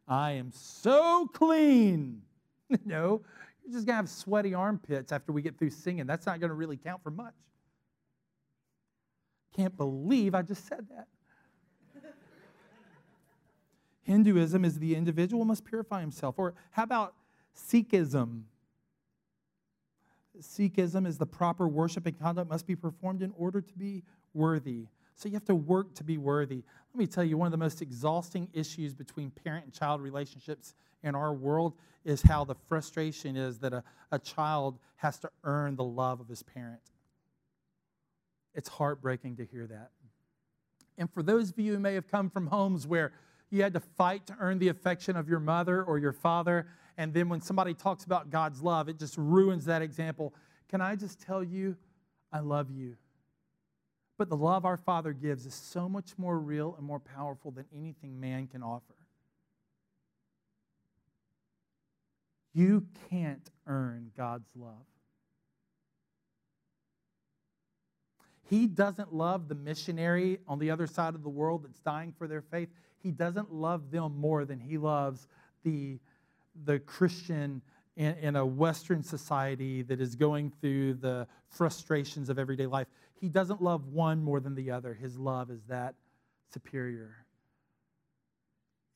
I 0.09 0.33
am 0.33 0.51
so 0.53 1.29
clean. 1.33 2.23
no, 2.85 3.22
you're 3.64 3.72
just 3.72 3.87
going 3.87 3.94
to 3.94 4.02
have 4.02 4.09
sweaty 4.09 4.54
armpits 4.54 5.12
after 5.12 5.33
we 5.33 5.42
get 5.42 5.59
through 5.59 5.70
singing. 5.70 6.06
That's 6.06 6.26
not 6.26 6.40
going 6.40 6.50
to 6.50 6.54
really 6.54 6.76
count 6.76 7.02
for 7.02 7.11
much. 7.11 7.35
Can't 9.56 9.76
believe 9.76 10.35
I 10.35 10.42
just 10.42 10.66
said 10.66 10.87
that. 10.90 11.09
Hinduism 14.02 14.64
is 14.64 14.78
the 14.78 14.94
individual 14.94 15.44
must 15.44 15.64
purify 15.64 16.00
himself. 16.00 16.38
Or 16.38 16.54
how 16.70 16.85
about 16.85 17.14
Sikhism? 17.56 18.42
Sikhism 20.40 21.06
is 21.06 21.18
the 21.18 21.26
proper 21.26 21.68
worship 21.68 22.06
and 22.06 22.18
conduct 22.18 22.48
must 22.48 22.66
be 22.66 22.76
performed 22.76 23.22
in 23.22 23.33
order 23.37 23.61
to 23.61 23.74
be 23.74 24.04
worthy. 24.33 24.87
So 25.20 25.28
you 25.28 25.35
have 25.35 25.44
to 25.44 25.54
work 25.54 25.94
to 25.96 26.04
be 26.04 26.16
worthy. 26.16 26.62
Let 26.94 26.98
me 26.98 27.06
tell 27.06 27.22
you, 27.22 27.37
one 27.37 27.46
of 27.46 27.52
the 27.52 27.59
most 27.59 27.83
exhausting 27.83 28.48
issues 28.54 28.94
between 28.94 29.30
parent 29.30 29.66
and 29.66 29.74
child 29.74 30.00
relationships 30.00 30.74
in 31.02 31.14
our 31.14 31.35
world 31.35 31.74
is 32.06 32.22
how 32.22 32.44
the 32.44 32.54
frustration 32.68 33.37
is 33.37 33.59
that 33.59 33.74
a, 33.74 33.85
a 34.11 34.18
child 34.18 34.78
has 34.96 35.18
to 35.18 35.30
earn 35.44 35.76
the 35.76 35.85
love 35.85 36.20
of 36.20 36.28
his 36.28 36.42
parent. 36.42 36.80
It's 38.54 38.70
heartbreaking 38.70 39.37
to 39.37 39.44
hear 39.44 39.66
that. 39.66 39.90
And 40.96 41.12
for 41.12 41.22
those 41.22 41.50
of 41.50 41.59
you 41.59 41.74
who 41.74 41.78
may 41.80 41.92
have 41.92 42.11
come 42.11 42.30
from 42.30 42.46
homes 42.46 42.87
where 42.87 43.12
you 43.50 43.62
had 43.62 43.74
to 43.74 43.80
fight 43.80 44.26
to 44.28 44.37
earn 44.40 44.59
the 44.59 44.68
affection 44.68 45.16
of 45.16 45.28
your 45.28 45.40
mother 45.40 45.83
or 45.83 45.98
your 45.98 46.14
father, 46.14 46.66
and 46.96 47.12
then 47.12 47.28
when 47.28 47.42
somebody 47.42 47.74
talks 47.74 48.04
about 48.04 48.30
God's 48.30 48.62
love, 48.62 48.88
it 48.88 48.98
just 48.98 49.18
ruins 49.18 49.66
that 49.66 49.83
example. 49.83 50.33
Can 50.70 50.80
I 50.80 50.96
just 50.96 51.20
tell 51.20 51.44
you, 51.44 51.76
I 52.33 52.40
love 52.40 52.70
you? 52.70 52.96
But 54.20 54.28
the 54.28 54.37
love 54.37 54.66
our 54.66 54.76
Father 54.76 55.14
gives 55.14 55.46
is 55.46 55.54
so 55.54 55.88
much 55.88 56.11
more 56.18 56.38
real 56.38 56.74
and 56.76 56.87
more 56.87 57.00
powerful 57.00 57.52
than 57.52 57.64
anything 57.74 58.20
man 58.20 58.48
can 58.48 58.62
offer. 58.62 58.94
You 62.52 62.85
can't 63.09 63.48
earn 63.66 64.11
God's 64.14 64.50
love. 64.54 64.85
He 68.50 68.66
doesn't 68.66 69.14
love 69.14 69.48
the 69.48 69.54
missionary 69.54 70.37
on 70.46 70.59
the 70.59 70.70
other 70.70 70.87
side 70.87 71.14
of 71.14 71.22
the 71.22 71.30
world 71.30 71.64
that's 71.64 71.80
dying 71.80 72.12
for 72.18 72.28
their 72.28 72.42
faith. 72.42 72.68
He 73.02 73.12
doesn't 73.12 73.50
love 73.50 73.90
them 73.90 74.20
more 74.20 74.44
than 74.44 74.61
he 74.61 74.76
loves 74.76 75.28
the 75.64 75.98
the 76.66 76.78
Christian 76.80 77.62
in, 77.96 78.14
in, 78.16 78.37
a 78.37 78.44
Western 78.44 79.02
society 79.02 79.83
that 79.83 80.00
is 80.00 80.14
going 80.14 80.52
through 80.61 80.94
the 80.94 81.26
frustrations 81.48 82.28
of 82.28 82.38
everyday 82.38 82.66
life. 82.66 82.87
He 83.20 83.28
doesn't 83.28 83.62
love 83.62 83.87
one 83.87 84.22
more 84.22 84.40
than 84.40 84.54
the 84.54 84.70
other. 84.70 84.94
His 84.94 85.18
love 85.18 85.50
is 85.50 85.61
that 85.68 85.94
superior. 86.52 87.16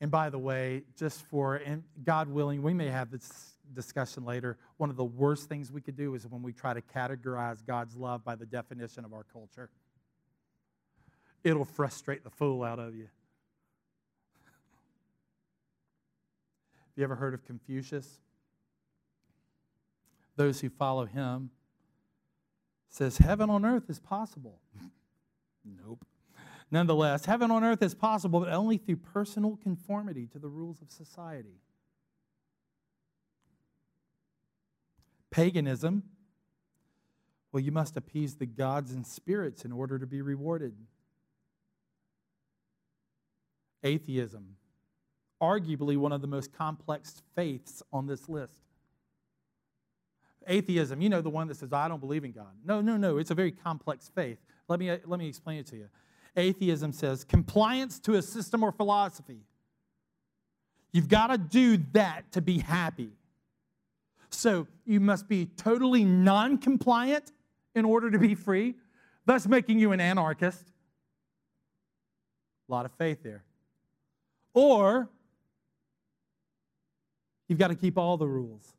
And 0.01 0.11
by 0.11 0.29
the 0.29 0.39
way, 0.39 0.83
just 0.97 1.25
for, 1.27 1.55
and 1.55 1.83
God 2.03 2.27
willing, 2.27 2.61
we 2.63 2.73
may 2.73 2.87
have 2.87 3.11
this 3.11 3.53
discussion 3.73 4.25
later. 4.25 4.57
One 4.77 4.89
of 4.89 4.97
the 4.97 5.05
worst 5.05 5.47
things 5.47 5.71
we 5.71 5.79
could 5.79 5.95
do 5.95 6.15
is 6.15 6.27
when 6.27 6.41
we 6.41 6.53
try 6.53 6.73
to 6.73 6.81
categorize 6.81 7.65
God's 7.65 7.95
love 7.95 8.23
by 8.23 8.35
the 8.35 8.45
definition 8.45 9.05
of 9.05 9.13
our 9.13 9.25
culture. 9.31 9.69
It'll 11.43 11.65
frustrate 11.65 12.23
the 12.23 12.31
fool 12.31 12.63
out 12.63 12.79
of 12.79 12.95
you. 12.95 13.07
Have 16.95 16.97
you 16.97 17.03
ever 17.03 17.15
heard 17.15 17.33
of 17.35 17.45
Confucius? 17.45 18.19
Those 20.35 20.59
who 20.59 20.69
follow 20.69 21.05
him 21.05 21.51
says 22.89 23.17
heaven 23.17 23.49
on 23.49 23.65
earth 23.65 23.89
is 23.89 23.99
possible. 23.99 24.61
nope. 25.65 26.05
Nonetheless, 26.71 27.25
heaven 27.25 27.51
on 27.51 27.63
earth 27.63 27.81
is 27.81 27.93
possible, 27.93 28.39
but 28.39 28.49
only 28.49 28.77
through 28.77 28.97
personal 28.97 29.57
conformity 29.61 30.27
to 30.27 30.39
the 30.39 30.47
rules 30.47 30.81
of 30.81 30.89
society. 30.89 31.61
Paganism, 35.29 36.03
well, 37.51 37.61
you 37.61 37.71
must 37.71 37.97
appease 37.97 38.35
the 38.35 38.45
gods 38.45 38.91
and 38.91 39.05
spirits 39.05 39.63
in 39.63 39.71
order 39.71 39.99
to 39.99 40.07
be 40.07 40.21
rewarded. 40.21 40.73
Atheism, 43.83 44.55
arguably 45.41 45.97
one 45.97 46.11
of 46.11 46.21
the 46.21 46.27
most 46.27 46.51
complex 46.51 47.21
faiths 47.35 47.83
on 47.93 48.07
this 48.07 48.27
list. 48.27 48.63
Atheism, 50.47 51.01
you 51.01 51.09
know, 51.09 51.21
the 51.21 51.29
one 51.29 51.47
that 51.47 51.57
says, 51.57 51.73
I 51.73 51.87
don't 51.87 51.99
believe 51.99 52.23
in 52.23 52.31
God. 52.31 52.53
No, 52.63 52.81
no, 52.81 52.97
no, 52.97 53.17
it's 53.17 53.31
a 53.31 53.35
very 53.35 53.51
complex 53.51 54.09
faith. 54.13 54.37
Let 54.67 54.79
me, 54.79 54.89
uh, 54.89 54.97
let 55.05 55.19
me 55.19 55.27
explain 55.27 55.59
it 55.59 55.67
to 55.67 55.75
you. 55.75 55.89
Atheism 56.37 56.91
says 56.91 57.23
compliance 57.23 57.99
to 57.99 58.15
a 58.15 58.21
system 58.21 58.63
or 58.63 58.71
philosophy. 58.71 59.39
You've 60.91 61.07
got 61.07 61.27
to 61.27 61.37
do 61.37 61.77
that 61.93 62.31
to 62.33 62.41
be 62.41 62.59
happy. 62.59 63.11
So 64.29 64.67
you 64.85 64.99
must 64.99 65.27
be 65.27 65.45
totally 65.45 66.03
non 66.03 66.57
compliant 66.57 67.31
in 67.73 67.85
order 67.85 68.11
to 68.11 68.19
be 68.19 68.35
free, 68.35 68.75
thus 69.25 69.47
making 69.47 69.79
you 69.79 69.91
an 69.91 69.99
anarchist. 69.99 70.63
A 72.67 72.71
lot 72.71 72.85
of 72.85 72.91
faith 72.93 73.23
there. 73.23 73.43
Or 74.53 75.09
you've 77.47 77.59
got 77.59 77.67
to 77.67 77.75
keep 77.75 77.97
all 77.97 78.17
the 78.17 78.27
rules. 78.27 78.75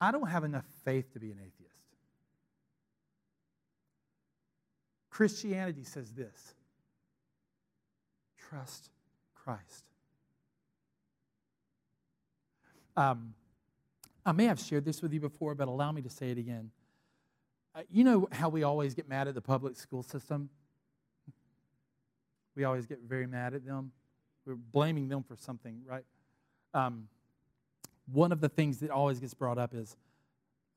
I 0.00 0.12
don't 0.12 0.28
have 0.28 0.44
enough 0.44 0.64
faith 0.84 1.12
to 1.12 1.20
be 1.20 1.30
an 1.30 1.38
atheist. 1.38 1.74
Christianity 5.10 5.84
says 5.84 6.12
this 6.12 6.54
trust 8.38 8.90
Christ. 9.34 9.84
Um, 12.96 13.34
I 14.24 14.32
may 14.32 14.44
have 14.46 14.60
shared 14.60 14.84
this 14.84 15.02
with 15.02 15.12
you 15.12 15.20
before, 15.20 15.54
but 15.54 15.68
allow 15.68 15.92
me 15.92 16.02
to 16.02 16.10
say 16.10 16.30
it 16.30 16.38
again. 16.38 16.70
Uh, 17.74 17.82
you 17.90 18.04
know 18.04 18.28
how 18.32 18.48
we 18.48 18.62
always 18.62 18.94
get 18.94 19.08
mad 19.08 19.28
at 19.28 19.34
the 19.34 19.40
public 19.40 19.76
school 19.76 20.02
system? 20.02 20.50
We 22.56 22.64
always 22.64 22.86
get 22.86 22.98
very 23.06 23.26
mad 23.26 23.54
at 23.54 23.64
them. 23.64 23.92
We're 24.44 24.56
blaming 24.56 25.08
them 25.08 25.22
for 25.22 25.36
something, 25.36 25.82
right? 25.86 26.04
Um, 26.74 27.08
one 28.12 28.32
of 28.32 28.40
the 28.40 28.48
things 28.48 28.78
that 28.78 28.90
always 28.90 29.20
gets 29.20 29.34
brought 29.34 29.58
up 29.58 29.74
is 29.74 29.96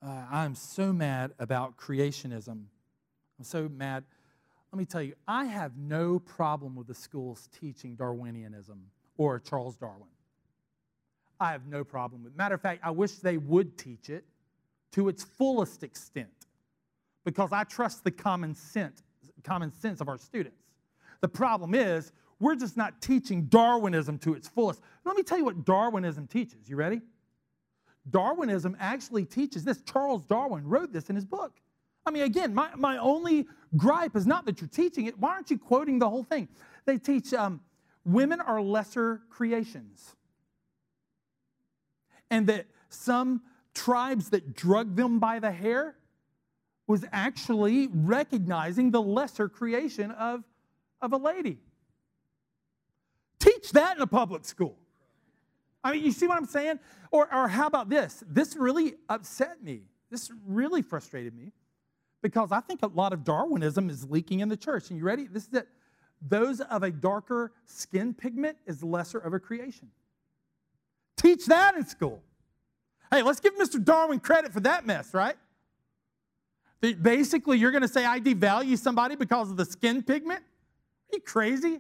uh, 0.06 0.26
I'm 0.32 0.56
so 0.56 0.92
mad 0.92 1.32
about 1.40 1.78
creationism. 1.78 2.50
I'm 2.50 3.44
so 3.44 3.70
mad. 3.70 4.04
Let 4.72 4.80
me 4.80 4.86
tell 4.86 5.02
you, 5.02 5.14
I 5.28 5.46
have 5.46 5.78
no 5.78 6.20
problem 6.20 6.76
with 6.76 6.88
the 6.88 6.96
schools 6.96 7.50
teaching 7.60 7.96
Darwinianism 7.96 8.78
or 9.18 9.40
Charles 9.40 9.76
Darwin. 9.76 10.08
I 11.40 11.52
have 11.52 11.66
no 11.68 11.84
problem 11.84 12.24
with. 12.24 12.34
It. 12.34 12.38
Matter 12.38 12.56
of 12.56 12.62
fact, 12.62 12.82
I 12.84 12.92
wish 12.92 13.14
they 13.16 13.38
would 13.38 13.78
teach 13.78 14.10
it 14.10 14.26
to 14.94 15.10
its 15.10 15.24
fullest 15.24 15.84
extent 15.84 16.30
because 17.26 17.52
I 17.52 17.64
trust 17.64 18.04
the 18.04 18.12
common 18.12 18.56
sense, 18.56 19.04
common 19.44 19.72
sense 19.72 20.02
of 20.02 20.08
our 20.08 20.18
students. 20.18 20.64
The 21.22 21.28
problem 21.28 21.76
is 21.76 22.12
we're 22.40 22.56
just 22.56 22.78
not 22.78 23.02
teaching 23.02 23.46
Darwinism 23.46 24.18
to 24.20 24.34
its 24.34 24.48
fullest. 24.48 24.82
Let 25.04 25.16
me 25.16 25.24
tell 25.24 25.38
you 25.38 25.46
what 25.46 25.66
Darwinism 25.66 26.28
teaches. 26.28 26.70
You 26.70 26.76
ready? 26.76 27.02
Darwinism 28.10 28.76
actually 28.80 29.26
teaches 29.26 29.64
this. 29.64 29.82
Charles 29.82 30.26
Darwin 30.26 30.66
wrote 30.66 30.92
this 30.92 31.10
in 31.10 31.16
his 31.16 31.26
book. 31.26 31.54
I 32.06 32.12
mean, 32.12 32.24
again, 32.24 32.54
my, 32.54 32.70
my 32.76 32.98
only 32.98 33.48
gripe 33.78 34.16
is 34.16 34.26
not 34.26 34.46
that 34.46 34.60
you're 34.60 34.68
teaching 34.68 35.06
it. 35.06 35.20
Why 35.20 35.34
aren't 35.34 35.52
you 35.52 35.58
quoting 35.58 36.00
the 36.00 36.10
whole 36.10 36.24
thing? 36.24 36.48
They 36.86 36.98
teach 36.98 37.34
um, 37.34 37.62
women 38.04 38.42
are 38.42 38.62
lesser 38.62 39.22
creations. 39.30 40.16
And 42.32 42.48
that 42.48 42.66
some 42.90 43.44
tribes 43.74 44.30
that 44.32 44.56
drug 44.56 44.96
them 44.96 45.20
by 45.20 45.40
the 45.40 45.52
hair 45.52 45.96
was 46.88 47.06
actually 47.12 47.88
recognizing 47.94 48.92
the 48.92 49.02
lesser 49.02 49.48
creation 49.48 50.12
of, 50.12 50.44
of 51.02 51.14
a 51.14 51.18
lady. 51.18 51.60
Teach 53.40 53.72
that 53.72 53.98
in 53.98 54.02
a 54.02 54.08
public 54.08 54.46
school. 54.46 54.78
I 55.84 55.94
mean, 55.94 56.06
you 56.06 56.12
see 56.12 56.28
what 56.28 56.38
I'm 56.38 56.46
saying? 56.46 56.80
Or, 57.12 57.34
or 57.34 57.48
how 57.48 57.68
about 57.68 57.90
this? 57.90 58.24
This 58.28 58.56
really 58.56 58.96
upset 59.10 59.64
me. 59.64 59.84
This 60.10 60.32
really 60.46 60.82
frustrated 60.82 61.36
me 61.36 61.52
because 62.22 62.52
I 62.52 62.60
think 62.60 62.84
a 62.84 62.88
lot 62.88 63.14
of 63.14 63.24
Darwinism 63.24 63.90
is 63.90 64.10
leaking 64.10 64.42
in 64.42 64.50
the 64.50 64.58
church. 64.58 64.90
And 64.90 65.00
you 65.00 65.06
ready? 65.06 65.28
This 65.28 65.48
is 65.48 65.54
it. 65.54 65.68
Those 66.22 66.62
of 66.62 66.84
a 66.84 66.92
darker 66.92 67.52
skin 67.66 68.14
pigment 68.14 68.58
is 68.68 68.84
lesser 68.84 69.18
of 69.18 69.34
a 69.34 69.40
creation. 69.40 69.90
Teach 71.18 71.48
that 71.48 71.76
in 71.76 71.86
school. 71.86 72.22
Hey, 73.10 73.24
let's 73.24 73.40
give 73.40 73.56
Mr. 73.58 73.84
Darwin 73.84 74.20
credit 74.20 74.54
for 74.54 74.60
that 74.62 74.86
mess, 74.86 75.14
right? 75.14 75.36
Basically, 76.80 77.58
you're 77.58 77.72
going 77.72 77.82
to 77.82 77.88
say 77.88 78.06
I 78.06 78.20
devalue 78.20 78.78
somebody 78.78 79.16
because 79.16 79.52
of 79.52 79.58
the 79.58 79.66
skin 79.66 80.02
pigment? 80.02 80.42
Are 80.42 81.16
you 81.16 81.22
crazy? 81.22 81.80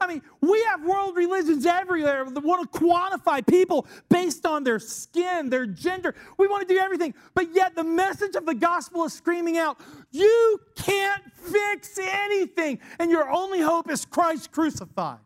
I 0.00 0.06
mean, 0.06 0.22
we 0.40 0.62
have 0.64 0.84
world 0.84 1.16
religions 1.16 1.66
everywhere 1.66 2.24
that 2.24 2.44
want 2.44 2.72
to 2.72 2.78
quantify 2.78 3.44
people 3.44 3.86
based 4.08 4.46
on 4.46 4.62
their 4.62 4.78
skin, 4.78 5.50
their 5.50 5.66
gender. 5.66 6.14
We 6.36 6.46
want 6.46 6.66
to 6.68 6.72
do 6.72 6.78
everything. 6.78 7.14
But 7.34 7.52
yet, 7.52 7.74
the 7.74 7.84
message 7.84 8.36
of 8.36 8.46
the 8.46 8.54
gospel 8.54 9.04
is 9.04 9.12
screaming 9.12 9.58
out 9.58 9.78
you 10.10 10.60
can't 10.76 11.22
fix 11.34 11.98
anything, 11.98 12.78
and 12.98 13.10
your 13.10 13.28
only 13.28 13.60
hope 13.60 13.90
is 13.90 14.04
Christ 14.04 14.52
crucified. 14.52 15.18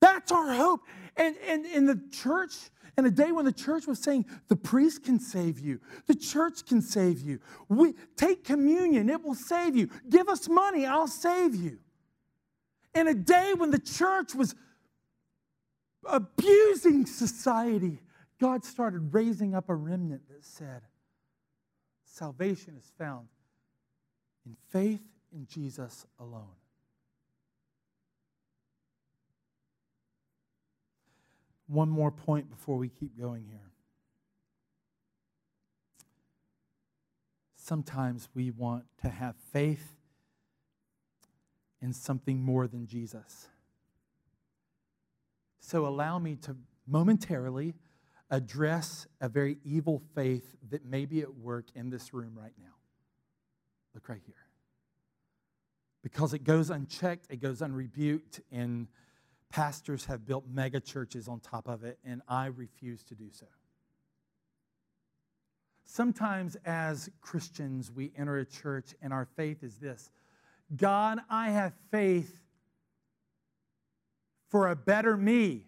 That's 0.00 0.32
our 0.32 0.54
hope. 0.54 0.80
And, 1.16 1.36
and 1.46 1.66
in 1.66 1.86
the 1.86 2.00
church, 2.10 2.54
in 2.96 3.04
a 3.04 3.10
day 3.10 3.30
when 3.32 3.44
the 3.44 3.52
church 3.52 3.86
was 3.86 3.98
saying 3.98 4.24
the 4.48 4.56
priest 4.56 5.04
can 5.04 5.20
save 5.20 5.60
you, 5.60 5.80
the 6.06 6.14
church 6.14 6.64
can 6.64 6.80
save 6.80 7.20
you. 7.20 7.40
We 7.68 7.94
take 8.16 8.44
communion, 8.44 9.10
it 9.10 9.22
will 9.22 9.34
save 9.34 9.76
you. 9.76 9.90
Give 10.08 10.28
us 10.28 10.48
money, 10.48 10.86
I'll 10.86 11.08
save 11.08 11.54
you 11.54 11.78
in 12.94 13.08
a 13.08 13.14
day 13.14 13.54
when 13.56 13.70
the 13.70 13.78
church 13.78 14.34
was 14.34 14.54
abusing 16.04 17.06
society, 17.06 18.00
God 18.40 18.64
started 18.64 19.12
raising 19.12 19.54
up 19.54 19.68
a 19.68 19.74
remnant 19.74 20.28
that 20.28 20.44
said, 20.44 20.82
Salvation 22.04 22.76
is 22.76 22.90
found 22.98 23.28
in 24.44 24.56
faith 24.70 25.02
in 25.32 25.46
Jesus 25.46 26.06
alone. 26.18 26.56
One 31.66 31.90
more 31.90 32.10
point 32.10 32.48
before 32.48 32.76
we 32.76 32.88
keep 32.88 33.18
going 33.20 33.44
here. 33.48 33.70
Sometimes 37.56 38.28
we 38.34 38.50
want 38.50 38.84
to 39.02 39.10
have 39.10 39.36
faith 39.52 39.97
in 41.80 41.92
something 41.92 42.42
more 42.42 42.66
than 42.66 42.86
Jesus. 42.86 43.48
So 45.60 45.86
allow 45.86 46.18
me 46.18 46.36
to 46.42 46.56
momentarily 46.86 47.74
address 48.30 49.06
a 49.20 49.28
very 49.28 49.58
evil 49.64 50.02
faith 50.14 50.56
that 50.70 50.84
may 50.84 51.04
be 51.06 51.20
at 51.20 51.34
work 51.34 51.66
in 51.74 51.90
this 51.90 52.12
room 52.12 52.32
right 52.34 52.52
now. 52.58 52.74
Look 53.94 54.08
right 54.08 54.20
here. 54.24 54.34
Because 56.02 56.32
it 56.32 56.44
goes 56.44 56.70
unchecked, 56.70 57.26
it 57.30 57.40
goes 57.40 57.60
unrebuked, 57.60 58.40
and 58.52 58.86
pastors 59.50 60.04
have 60.06 60.26
built 60.26 60.44
mega 60.48 60.80
churches 60.80 61.28
on 61.28 61.40
top 61.40 61.68
of 61.68 61.84
it, 61.84 61.98
and 62.04 62.22
I 62.28 62.46
refuse 62.46 63.02
to 63.04 63.14
do 63.14 63.30
so. 63.30 63.46
Sometimes, 65.84 66.54
as 66.66 67.08
Christians, 67.22 67.90
we 67.90 68.12
enter 68.16 68.36
a 68.36 68.44
church 68.44 68.94
and 69.00 69.10
our 69.10 69.24
faith 69.24 69.64
is 69.64 69.78
this 69.78 70.10
God, 70.76 71.20
I 71.30 71.50
have 71.50 71.72
faith 71.90 72.40
for 74.50 74.68
a 74.68 74.76
better 74.76 75.16
me. 75.16 75.64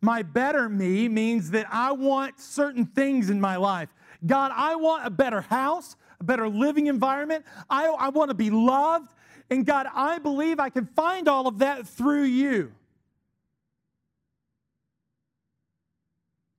My 0.00 0.22
better 0.22 0.68
me 0.68 1.08
means 1.08 1.52
that 1.52 1.66
I 1.70 1.92
want 1.92 2.38
certain 2.38 2.86
things 2.86 3.30
in 3.30 3.40
my 3.40 3.56
life. 3.56 3.88
God, 4.26 4.52
I 4.54 4.76
want 4.76 5.06
a 5.06 5.10
better 5.10 5.40
house, 5.40 5.96
a 6.20 6.24
better 6.24 6.48
living 6.48 6.88
environment. 6.88 7.44
I, 7.70 7.86
I 7.86 8.08
want 8.10 8.30
to 8.30 8.34
be 8.34 8.50
loved. 8.50 9.12
And 9.50 9.64
God, 9.64 9.86
I 9.94 10.18
believe 10.18 10.60
I 10.60 10.68
can 10.70 10.86
find 10.86 11.28
all 11.28 11.46
of 11.46 11.58
that 11.58 11.86
through 11.86 12.24
you. 12.24 12.72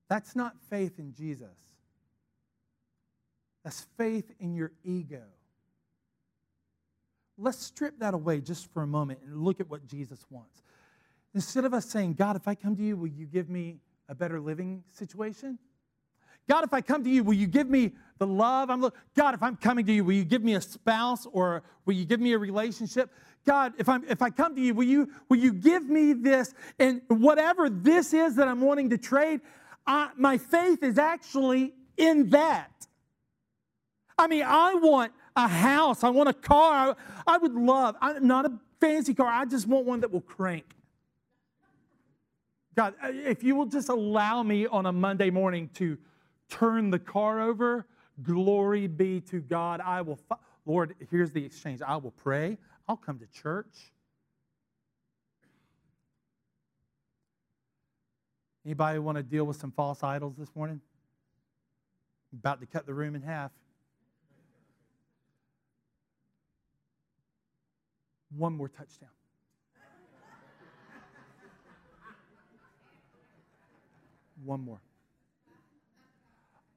That's 0.08 0.36
not 0.36 0.54
faith 0.70 0.98
in 0.98 1.14
Jesus. 1.14 1.56
That's 3.64 3.86
faith 3.96 4.32
in 4.38 4.54
your 4.54 4.72
ego. 4.84 5.22
Let's 7.38 7.58
strip 7.58 7.98
that 7.98 8.14
away 8.14 8.40
just 8.40 8.72
for 8.72 8.82
a 8.82 8.86
moment 8.86 9.20
and 9.24 9.42
look 9.42 9.60
at 9.60 9.68
what 9.68 9.86
Jesus 9.86 10.24
wants. 10.30 10.62
Instead 11.34 11.64
of 11.64 11.74
us 11.74 11.84
saying, 11.84 12.14
God, 12.14 12.36
if 12.36 12.48
I 12.48 12.54
come 12.54 12.76
to 12.76 12.82
you, 12.82 12.96
will 12.96 13.08
you 13.08 13.26
give 13.26 13.50
me 13.50 13.78
a 14.08 14.14
better 14.14 14.40
living 14.40 14.82
situation? 14.90 15.58
God, 16.48 16.64
if 16.64 16.72
I 16.72 16.80
come 16.80 17.02
to 17.02 17.10
you, 17.10 17.24
will 17.24 17.34
you 17.34 17.46
give 17.46 17.68
me 17.68 17.92
the 18.18 18.26
love 18.26 18.70
I'm 18.70 18.80
looking? 18.80 19.00
God, 19.16 19.34
if 19.34 19.42
I'm 19.42 19.56
coming 19.56 19.84
to 19.86 19.92
you, 19.92 20.04
will 20.04 20.14
you 20.14 20.24
give 20.24 20.42
me 20.42 20.54
a 20.54 20.60
spouse 20.60 21.26
or 21.32 21.64
will 21.84 21.94
you 21.94 22.04
give 22.04 22.20
me 22.20 22.32
a 22.32 22.38
relationship? 22.38 23.10
God, 23.44 23.74
if 23.78 23.88
I'm 23.88 24.04
if 24.08 24.22
I 24.22 24.30
come 24.30 24.54
to 24.54 24.60
you, 24.60 24.72
will 24.74 24.84
you 24.84 25.10
will 25.28 25.38
you 25.38 25.52
give 25.52 25.88
me 25.88 26.12
this? 26.12 26.54
And 26.78 27.02
whatever 27.08 27.68
this 27.68 28.14
is 28.14 28.36
that 28.36 28.48
I'm 28.48 28.60
wanting 28.60 28.90
to 28.90 28.98
trade, 28.98 29.40
I, 29.86 30.10
my 30.16 30.38
faith 30.38 30.82
is 30.82 30.98
actually 30.98 31.74
in 31.96 32.30
that. 32.30 32.70
I 34.18 34.26
mean, 34.28 34.44
I 34.46 34.74
want 34.74 35.12
a 35.36 35.46
house. 35.46 36.02
I 36.02 36.08
want 36.08 36.28
a 36.28 36.34
car. 36.34 36.96
I, 37.26 37.34
I 37.34 37.38
would 37.38 37.54
love, 37.54 37.96
I, 38.00 38.18
not 38.18 38.46
a 38.46 38.52
fancy 38.80 39.14
car. 39.14 39.28
I 39.28 39.44
just 39.44 39.66
want 39.66 39.86
one 39.86 40.00
that 40.00 40.10
will 40.10 40.22
crank. 40.22 40.64
God, 42.74 42.94
uh, 43.02 43.08
if 43.12 43.42
you 43.44 43.54
will 43.54 43.66
just 43.66 43.88
allow 43.88 44.42
me 44.42 44.66
on 44.66 44.86
a 44.86 44.92
Monday 44.92 45.30
morning 45.30 45.70
to 45.74 45.98
turn 46.48 46.90
the 46.90 46.98
car 46.98 47.40
over. 47.40 47.86
Glory 48.22 48.86
be 48.86 49.20
to 49.22 49.40
God. 49.40 49.80
I 49.80 50.00
will, 50.02 50.16
fi- 50.16 50.36
Lord, 50.64 50.94
here's 51.10 51.32
the 51.32 51.44
exchange. 51.44 51.80
I 51.86 51.96
will 51.96 52.10
pray. 52.10 52.58
I'll 52.88 52.96
come 52.96 53.18
to 53.18 53.26
church. 53.26 53.92
Anybody 58.64 58.98
want 58.98 59.16
to 59.16 59.22
deal 59.22 59.44
with 59.44 59.56
some 59.58 59.70
false 59.70 60.02
idols 60.02 60.34
this 60.36 60.48
morning? 60.54 60.80
About 62.32 62.60
to 62.60 62.66
cut 62.66 62.84
the 62.84 62.94
room 62.94 63.14
in 63.14 63.22
half. 63.22 63.52
One 68.34 68.54
more 68.54 68.68
touchdown. 68.68 69.10
One 74.44 74.60
more. 74.60 74.80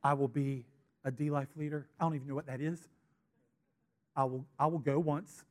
I 0.03 0.13
will 0.13 0.27
be 0.27 0.65
a 1.03 1.11
D 1.11 1.29
Life 1.29 1.49
leader. 1.55 1.85
I 1.99 2.05
don't 2.05 2.15
even 2.15 2.27
know 2.27 2.35
what 2.35 2.47
that 2.47 2.61
is. 2.61 2.87
I 4.15 4.23
will, 4.23 4.45
I 4.57 4.65
will 4.67 4.79
go 4.79 4.99
once. 4.99 5.43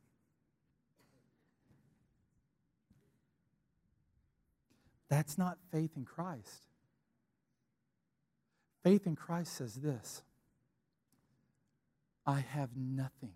That's 5.09 5.37
not 5.37 5.57
faith 5.71 5.91
in 5.95 6.05
Christ. 6.05 6.67
Faith 8.83 9.07
in 9.07 9.15
Christ 9.15 9.53
says 9.53 9.75
this 9.75 10.23
I 12.25 12.39
have 12.39 12.69
nothing. 12.75 13.33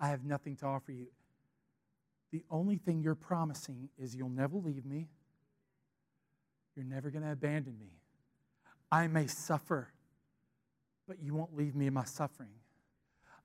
I 0.00 0.08
have 0.08 0.24
nothing 0.24 0.56
to 0.56 0.66
offer 0.66 0.92
you. 0.92 1.06
The 2.32 2.42
only 2.50 2.76
thing 2.76 3.02
you're 3.02 3.14
promising 3.14 3.90
is 3.98 4.16
you'll 4.16 4.30
never 4.30 4.56
leave 4.56 4.86
me. 4.86 5.08
You're 6.74 6.86
never 6.86 7.10
going 7.10 7.24
to 7.24 7.32
abandon 7.32 7.76
me. 7.78 7.90
I 8.90 9.06
may 9.08 9.26
suffer, 9.26 9.88
but 11.06 11.18
you 11.22 11.34
won't 11.34 11.56
leave 11.56 11.74
me 11.74 11.86
in 11.86 11.94
my 11.94 12.04
suffering. 12.04 12.50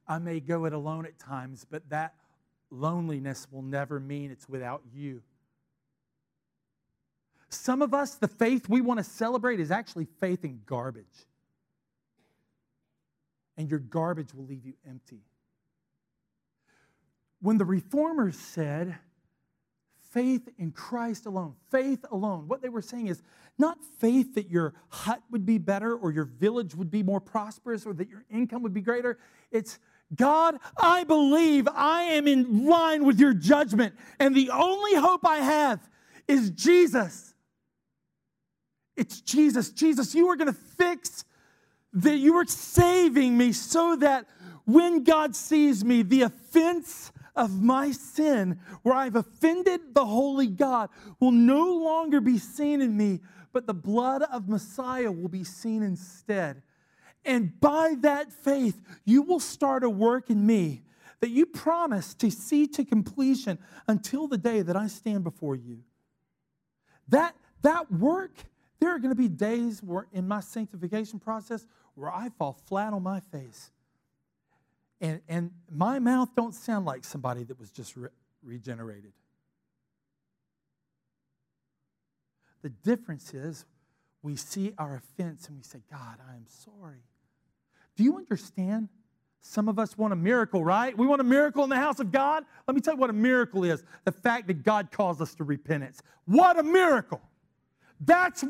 I 0.07 0.19
may 0.19 0.39
go 0.39 0.65
it 0.65 0.73
alone 0.73 1.05
at 1.05 1.19
times, 1.19 1.65
but 1.69 1.89
that 1.89 2.13
loneliness 2.69 3.47
will 3.51 3.63
never 3.63 3.99
mean 3.99 4.31
it's 4.31 4.47
without 4.47 4.83
you. 4.93 5.21
Some 7.49 7.81
of 7.81 7.93
us, 7.93 8.15
the 8.15 8.27
faith 8.27 8.69
we 8.69 8.81
want 8.81 8.99
to 8.99 9.03
celebrate 9.03 9.59
is 9.59 9.71
actually 9.71 10.05
faith 10.19 10.43
in 10.43 10.61
garbage. 10.65 11.05
And 13.57 13.69
your 13.69 13.79
garbage 13.79 14.33
will 14.33 14.45
leave 14.45 14.65
you 14.65 14.73
empty. 14.87 15.21
When 17.45 17.59
the 17.59 17.65
reformers 17.65 18.35
said, 18.35 18.97
faith 20.09 20.49
in 20.57 20.71
Christ 20.71 21.27
alone, 21.27 21.53
faith 21.69 22.03
alone, 22.09 22.47
what 22.47 22.63
they 22.63 22.69
were 22.69 22.81
saying 22.81 23.05
is 23.05 23.21
not 23.59 23.77
faith 23.99 24.33
that 24.33 24.49
your 24.49 24.73
hut 24.89 25.21
would 25.29 25.45
be 25.45 25.59
better 25.59 25.95
or 25.95 26.11
your 26.11 26.25
village 26.25 26.73
would 26.73 26.89
be 26.89 27.03
more 27.03 27.19
prosperous 27.19 27.85
or 27.85 27.93
that 27.93 28.09
your 28.09 28.25
income 28.31 28.63
would 28.63 28.73
be 28.73 28.81
greater. 28.81 29.19
It's 29.51 29.77
God, 30.15 30.57
I 30.75 31.03
believe 31.03 31.67
I 31.71 32.01
am 32.13 32.27
in 32.27 32.65
line 32.65 33.05
with 33.05 33.19
your 33.19 33.35
judgment, 33.35 33.93
and 34.19 34.35
the 34.35 34.49
only 34.49 34.95
hope 34.95 35.23
I 35.23 35.37
have 35.37 35.87
is 36.27 36.49
Jesus. 36.49 37.35
It's 38.97 39.21
Jesus. 39.21 39.69
Jesus, 39.69 40.15
you 40.15 40.29
are 40.29 40.35
going 40.35 40.51
to 40.51 40.59
fix 40.59 41.25
that 41.93 42.17
you 42.17 42.37
are 42.37 42.47
saving 42.47 43.37
me 43.37 43.51
so 43.51 43.97
that 43.97 44.25
when 44.65 45.03
God 45.03 45.35
sees 45.35 45.85
me, 45.85 46.01
the 46.01 46.23
offense 46.23 47.11
of 47.35 47.61
my 47.61 47.91
sin, 47.91 48.59
where 48.83 48.95
I've 48.95 49.15
offended 49.15 49.93
the 49.93 50.05
holy 50.05 50.47
God, 50.47 50.89
will 51.19 51.31
no 51.31 51.73
longer 51.73 52.21
be 52.21 52.37
seen 52.37 52.81
in 52.81 52.95
me, 52.95 53.21
but 53.51 53.67
the 53.67 53.73
blood 53.73 54.23
of 54.23 54.49
Messiah 54.49 55.11
will 55.11 55.29
be 55.29 55.43
seen 55.43 55.83
instead. 55.83 56.61
And 57.23 57.59
by 57.59 57.95
that 58.01 58.31
faith, 58.31 58.81
you 59.03 59.23
will 59.23 59.39
start 59.39 59.83
a 59.83 59.89
work 59.89 60.29
in 60.29 60.45
me 60.45 60.83
that 61.21 61.29
you 61.29 61.45
promise 61.45 62.13
to 62.15 62.29
see 62.29 62.67
to 62.67 62.85
completion 62.85 63.57
until 63.87 64.27
the 64.27 64.37
day 64.37 64.61
that 64.61 64.75
I 64.75 64.87
stand 64.87 65.23
before 65.23 65.55
you. 65.55 65.79
That, 67.07 67.35
that 67.61 67.91
work, 67.91 68.33
there 68.79 68.89
are 68.89 68.99
going 68.99 69.09
to 69.09 69.15
be 69.15 69.27
days 69.27 69.81
where 69.81 70.07
in 70.11 70.27
my 70.27 70.39
sanctification 70.39 71.19
process 71.19 71.65
where 71.95 72.11
I 72.11 72.29
fall 72.37 72.53
flat 72.67 72.93
on 72.93 73.03
my 73.03 73.19
face. 73.19 73.71
And, 75.01 75.21
and 75.27 75.51
my 75.69 75.99
mouth 75.99 76.29
don't 76.35 76.55
sound 76.55 76.85
like 76.85 77.03
somebody 77.03 77.43
that 77.43 77.59
was 77.59 77.71
just 77.71 77.95
re- 77.97 78.09
regenerated. 78.43 79.11
The 82.61 82.69
difference 82.69 83.33
is 83.33 83.65
we 84.23 84.35
see 84.35 84.73
our 84.77 84.95
offense 84.95 85.47
and 85.47 85.57
we 85.57 85.63
say, 85.63 85.81
God, 85.91 86.17
I 86.27 86.35
am 86.35 86.45
sorry. 86.47 87.03
Do 87.95 88.03
you 88.03 88.17
understand? 88.17 88.89
Some 89.41 89.69
of 89.69 89.77
us 89.77 89.95
want 89.95 90.11
a 90.11 90.15
miracle, 90.15 90.65
right? 90.65 90.97
We 90.97 91.05
want 91.05 91.21
a 91.21 91.25
miracle 91.25 91.63
in 91.63 91.69
the 91.69 91.75
house 91.75 91.99
of 91.99 92.11
God. 92.11 92.43
Let 92.67 92.73
me 92.73 92.81
tell 92.81 92.95
you 92.95 92.99
what 92.99 93.11
a 93.11 93.13
miracle 93.13 93.63
is 93.63 93.83
the 94.03 94.11
fact 94.11 94.47
that 94.47 94.63
God 94.63 94.89
calls 94.91 95.21
us 95.21 95.35
to 95.35 95.43
repentance. 95.43 96.01
What 96.25 96.57
a 96.57 96.63
miracle! 96.63 97.21
That's 97.99 98.43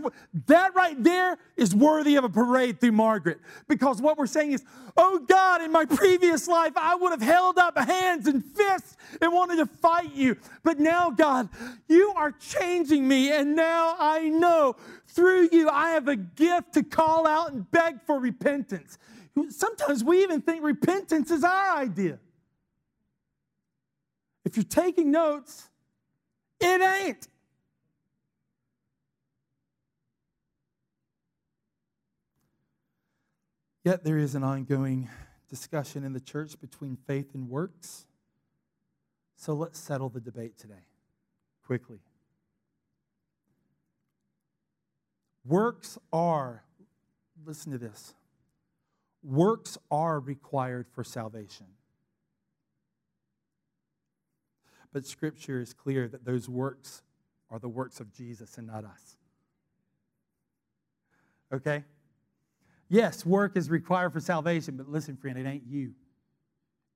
that 0.47 0.73
right 0.73 1.01
there 1.01 1.37
is 1.55 1.75
worthy 1.75 2.15
of 2.15 2.23
a 2.23 2.29
parade 2.29 2.79
through 2.79 2.93
Margaret 2.93 3.39
because 3.67 4.01
what 4.01 4.17
we're 4.17 4.25
saying 4.25 4.53
is, 4.53 4.63
oh 4.97 5.19
God, 5.19 5.61
in 5.61 5.71
my 5.71 5.85
previous 5.85 6.47
life 6.47 6.73
I 6.75 6.95
would 6.95 7.11
have 7.11 7.21
held 7.21 7.59
up 7.59 7.77
hands 7.77 8.27
and 8.27 8.43
fists 8.43 8.97
and 9.21 9.31
wanted 9.31 9.57
to 9.57 9.67
fight 9.67 10.15
you, 10.15 10.35
but 10.63 10.79
now 10.79 11.11
God, 11.11 11.49
you 11.87 12.11
are 12.15 12.31
changing 12.31 13.07
me, 13.07 13.31
and 13.31 13.55
now 13.55 13.95
I 13.99 14.29
know 14.29 14.77
through 15.07 15.49
you 15.51 15.69
I 15.69 15.91
have 15.91 16.07
a 16.07 16.15
gift 16.15 16.73
to 16.73 16.83
call 16.83 17.27
out 17.27 17.51
and 17.51 17.69
beg 17.69 18.01
for 18.01 18.19
repentance. 18.19 18.97
Sometimes 19.49 20.03
we 20.03 20.23
even 20.23 20.41
think 20.41 20.63
repentance 20.63 21.29
is 21.29 21.43
our 21.43 21.77
idea. 21.77 22.17
If 24.43 24.57
you're 24.57 24.63
taking 24.63 25.11
notes, 25.11 25.69
it 26.59 26.81
ain't. 26.81 27.27
Yet 33.85 34.03
there 34.03 34.17
is 34.17 34.33
an 34.33 34.43
ongoing 34.43 35.09
discussion 35.47 36.03
in 36.03 36.13
the 36.13 36.19
church 36.19 36.59
between 36.59 36.97
faith 37.05 37.35
and 37.35 37.47
works. 37.47 38.07
So 39.35 39.53
let's 39.53 39.77
settle 39.77 40.09
the 40.09 40.19
debate 40.19 40.57
today 40.57 40.87
quickly. 41.63 41.99
Works 45.45 45.99
are, 46.11 46.63
listen 47.45 47.71
to 47.73 47.77
this, 47.77 48.15
works 49.21 49.77
are 49.91 50.19
required 50.19 50.87
for 50.91 51.03
salvation. 51.03 51.67
But 54.91 55.05
Scripture 55.05 55.59
is 55.59 55.75
clear 55.75 56.07
that 56.07 56.25
those 56.25 56.49
works 56.49 57.03
are 57.51 57.59
the 57.59 57.69
works 57.69 57.99
of 57.99 58.11
Jesus 58.11 58.57
and 58.57 58.65
not 58.65 58.83
us. 58.83 59.17
Okay? 61.53 61.83
Yes, 62.89 63.25
work 63.25 63.57
is 63.57 63.69
required 63.69 64.13
for 64.13 64.19
salvation, 64.19 64.77
but 64.77 64.89
listen, 64.89 65.17
friend, 65.17 65.37
it 65.37 65.47
ain't 65.47 65.65
you. 65.65 65.93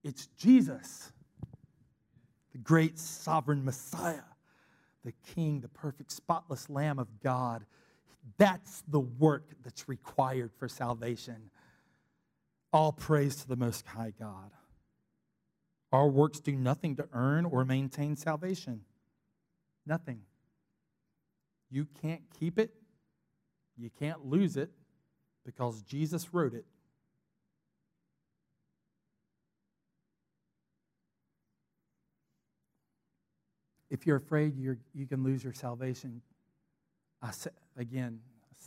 It's 0.03 0.27
Jesus, 0.37 1.11
the 2.51 2.57
great 2.59 2.97
sovereign 2.97 3.65
Messiah, 3.65 4.21
the 5.03 5.13
King, 5.33 5.61
the 5.61 5.67
perfect, 5.67 6.11
spotless 6.11 6.69
Lamb 6.69 6.99
of 6.99 7.07
God. 7.21 7.65
That's 8.37 8.83
the 8.87 8.99
work 8.99 9.49
that's 9.63 9.89
required 9.89 10.51
for 10.57 10.67
salvation. 10.67 11.49
All 12.71 12.91
praise 12.91 13.37
to 13.37 13.47
the 13.47 13.55
Most 13.55 13.85
High 13.87 14.13
God. 14.17 14.51
Our 15.91 16.07
works 16.07 16.39
do 16.39 16.55
nothing 16.55 16.95
to 16.97 17.07
earn 17.13 17.45
or 17.45 17.65
maintain 17.65 18.15
salvation. 18.15 18.81
Nothing. 19.87 20.21
You 21.71 21.87
can't 22.01 22.21
keep 22.39 22.59
it, 22.59 22.73
you 23.75 23.89
can't 23.99 24.25
lose 24.25 24.55
it, 24.55 24.71
because 25.45 25.81
Jesus 25.83 26.33
wrote 26.33 26.53
it. 26.53 26.65
If 33.89 34.05
you're 34.05 34.17
afraid 34.17 34.55
you're, 34.55 34.77
you 34.93 35.07
can 35.07 35.23
lose 35.23 35.43
your 35.43 35.53
salvation, 35.53 36.21
I 37.21 37.31
say, 37.31 37.49
again, 37.75 38.19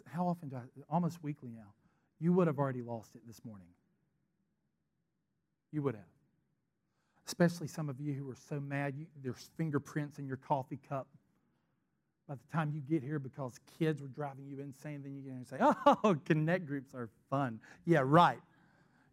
how 0.07 0.27
often 0.27 0.49
do 0.49 0.57
I, 0.57 0.61
almost 0.91 1.23
weekly 1.23 1.51
now, 1.51 1.73
you 2.19 2.33
would 2.33 2.47
have 2.47 2.59
already 2.59 2.83
lost 2.83 3.15
it 3.15 3.23
this 3.27 3.45
morning. 3.45 3.69
You 5.71 5.83
would 5.83 5.95
have. 5.95 6.05
Especially 7.27 7.69
some 7.69 7.89
of 7.89 8.01
you 8.01 8.13
who 8.15 8.29
are 8.31 8.37
so 8.49 8.59
mad, 8.61 8.95
you, 8.97 9.07
there's 9.23 9.51
fingerprints 9.57 10.19
in 10.19 10.27
your 10.27 10.37
coffee 10.37 10.81
cup 10.89 11.07
by 12.29 12.35
the 12.35 12.57
time 12.57 12.73
you 12.73 12.81
get 12.81 13.03
here 13.03 13.19
because 13.19 13.59
kids 13.79 14.01
were 14.01 14.09
driving 14.09 14.47
you 14.47 14.61
insane, 14.61 15.03
then 15.03 15.15
you 15.15 15.21
get 15.23 15.31
here 15.31 15.39
and 15.39 15.47
say, 15.47 15.57
oh, 15.61 16.17
connect 16.25 16.67
groups 16.67 16.95
are 16.95 17.09
fun. 17.29 17.61
Yeah, 17.85 18.03
right. 18.05 18.41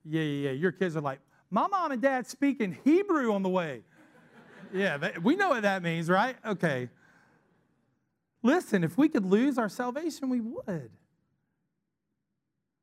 Yeah, 0.06 0.22
yeah, 0.22 0.50
yeah. 0.50 0.52
Your 0.52 0.72
kids 0.72 0.96
are 0.96 1.02
like, 1.02 1.20
my 1.52 1.68
mom 1.68 1.92
and 1.92 2.02
dad 2.02 2.28
speaking 2.28 2.78
Hebrew 2.86 3.34
on 3.34 3.42
the 3.42 3.50
way. 3.50 3.82
yeah, 4.74 5.10
we 5.24 5.36
know 5.36 5.50
what 5.50 5.64
that 5.64 5.82
means, 5.82 6.10
right? 6.10 6.36
Okay. 6.46 6.90
Listen, 8.44 8.84
if 8.84 8.98
we 8.98 9.10
could 9.10 9.26
lose 9.26 9.58
our 9.58 9.70
salvation, 9.70 10.30
we 10.30 10.40
would. 10.40 10.92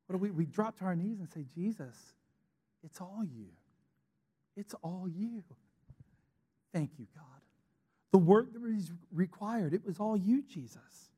But 0.08 0.20
we, 0.20 0.30
we 0.30 0.44
drop 0.44 0.78
to 0.78 0.84
our 0.84 0.94
knees 0.94 1.18
and 1.18 1.28
say, 1.30 1.44
Jesus, 1.54 1.96
it's 2.84 3.00
all 3.00 3.22
you. 3.24 3.46
It's 4.56 4.74
all 4.82 5.08
you. 5.08 5.42
Thank 6.72 6.90
you, 6.98 7.06
God. 7.14 7.35
The 8.16 8.20
work 8.20 8.54
that 8.54 8.62
was 8.62 8.92
required, 9.12 9.74
it 9.74 9.84
was 9.84 10.00
all 10.00 10.16
you, 10.16 10.42
Jesus. 10.42 11.10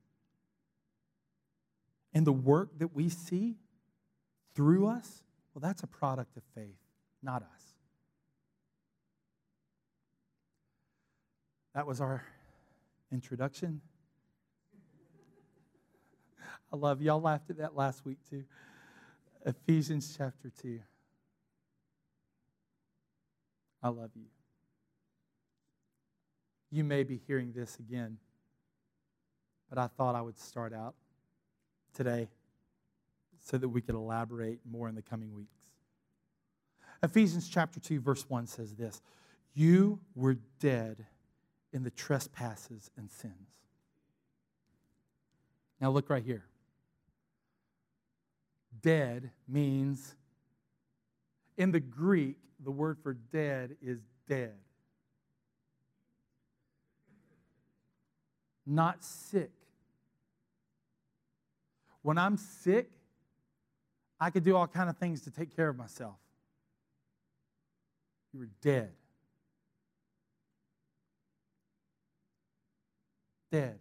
And 2.13 2.27
the 2.27 2.33
work 2.33 2.77
that 2.81 2.93
we 2.93 3.09
see 3.09 3.55
through 4.57 4.89
us, 4.89 5.23
well, 5.55 5.61
that's 5.61 5.85
a 5.85 5.87
product 5.87 6.37
of 6.37 6.43
faith, 6.57 6.81
not 7.23 7.43
us. 7.43 7.63
That 11.73 11.87
was 11.87 12.01
our 12.01 12.25
introduction. 13.13 13.81
I 16.73 16.77
love 16.77 17.01
y'all 17.01 17.21
laughed 17.21 17.49
at 17.51 17.59
that 17.59 17.77
last 17.77 18.05
week 18.05 18.19
too. 18.29 18.43
Ephesians 19.47 20.17
chapter 20.19 20.51
2. 20.63 20.81
I 23.85 23.89
love 23.89 24.11
you. 24.17 24.25
You 26.71 26.85
may 26.85 27.03
be 27.03 27.21
hearing 27.27 27.53
this 27.53 27.79
again, 27.79 28.19
but 29.69 29.79
I 29.79 29.87
thought 29.87 30.15
I 30.15 30.21
would 30.21 30.39
start 30.39 30.73
out 30.73 30.95
today 31.95 32.29
so 33.41 33.57
that 33.57 33.69
we 33.69 33.81
could 33.81 33.95
elaborate 33.95 34.61
more 34.71 34.89
in 34.89 34.95
the 34.95 35.03
coming 35.03 35.35
weeks. 35.35 35.59
Ephesians 37.03 37.49
chapter 37.49 37.81
2, 37.81 38.01
verse 38.01 38.29
1 38.29 38.47
says 38.47 38.75
this 38.75 39.01
You 39.55 40.01
were 40.15 40.37
dead 40.61 41.07
in 41.73 41.83
the 41.83 41.91
trespasses 41.91 42.91
and 42.97 43.11
sins. 43.11 43.35
Now, 45.81 45.91
look 45.91 46.11
right 46.11 46.25
here. 46.25 46.45
Dead 48.81 49.31
means, 49.47 50.15
in 51.57 51.71
the 51.71 51.81
Greek, 51.81 52.37
the 52.63 52.71
word 52.71 52.99
for 53.03 53.15
dead 53.15 53.77
is 53.81 54.01
dead. 54.29 54.55
Not 58.71 59.03
sick. 59.03 59.51
When 62.03 62.19
I'm 62.19 62.37
sick, 62.37 62.91
I 64.21 64.29
could 64.29 64.45
do 64.45 64.57
all 64.57 64.67
kind 64.67 64.91
of 64.91 64.99
things 64.99 65.23
to 65.23 65.31
take 65.31 65.57
care 65.57 65.71
of 65.71 65.77
myself. 65.77 66.17
You 68.35 68.41
were 68.41 68.51
dead. 68.61 68.91
Dead. 73.51 73.79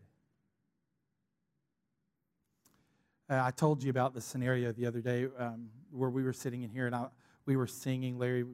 Uh, 3.29 3.41
I 3.43 3.51
told 3.51 3.83
you 3.83 3.89
about 3.89 4.13
the 4.13 4.21
scenario 4.21 4.71
the 4.71 4.85
other 4.85 5.01
day 5.01 5.27
um, 5.37 5.67
where 5.91 6.09
we 6.09 6.23
were 6.23 6.31
sitting 6.31 6.63
in 6.63 6.69
here 6.69 6.85
and 6.85 6.95
I, 6.95 7.07
we 7.45 7.57
were 7.57 7.67
singing. 7.67 8.17
Larry 8.17 8.45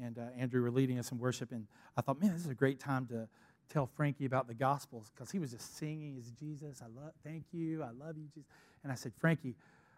and 0.00 0.18
uh, 0.18 0.22
Andrew 0.38 0.62
were 0.62 0.70
leading 0.70 1.00
us 1.00 1.10
in 1.10 1.18
worship, 1.18 1.50
and 1.50 1.66
I 1.96 2.00
thought, 2.00 2.20
man, 2.20 2.32
this 2.32 2.44
is 2.44 2.50
a 2.50 2.54
great 2.54 2.78
time 2.78 3.06
to 3.06 3.28
tell 3.68 3.86
Frankie 3.86 4.26
about 4.26 4.46
the 4.46 4.54
Gospels 4.54 5.10
because 5.14 5.30
he 5.30 5.38
was 5.38 5.50
just 5.50 5.76
singing, 5.76 6.16
"Is 6.16 6.30
Jesus? 6.30 6.82
I 6.82 6.86
love, 6.86 7.12
thank 7.22 7.44
you, 7.52 7.82
I 7.82 7.90
love 7.90 8.16
you, 8.16 8.28
Jesus." 8.34 8.48
And 8.82 8.92
I 8.92 8.94
said, 8.94 9.12
Frankie, 9.18 9.56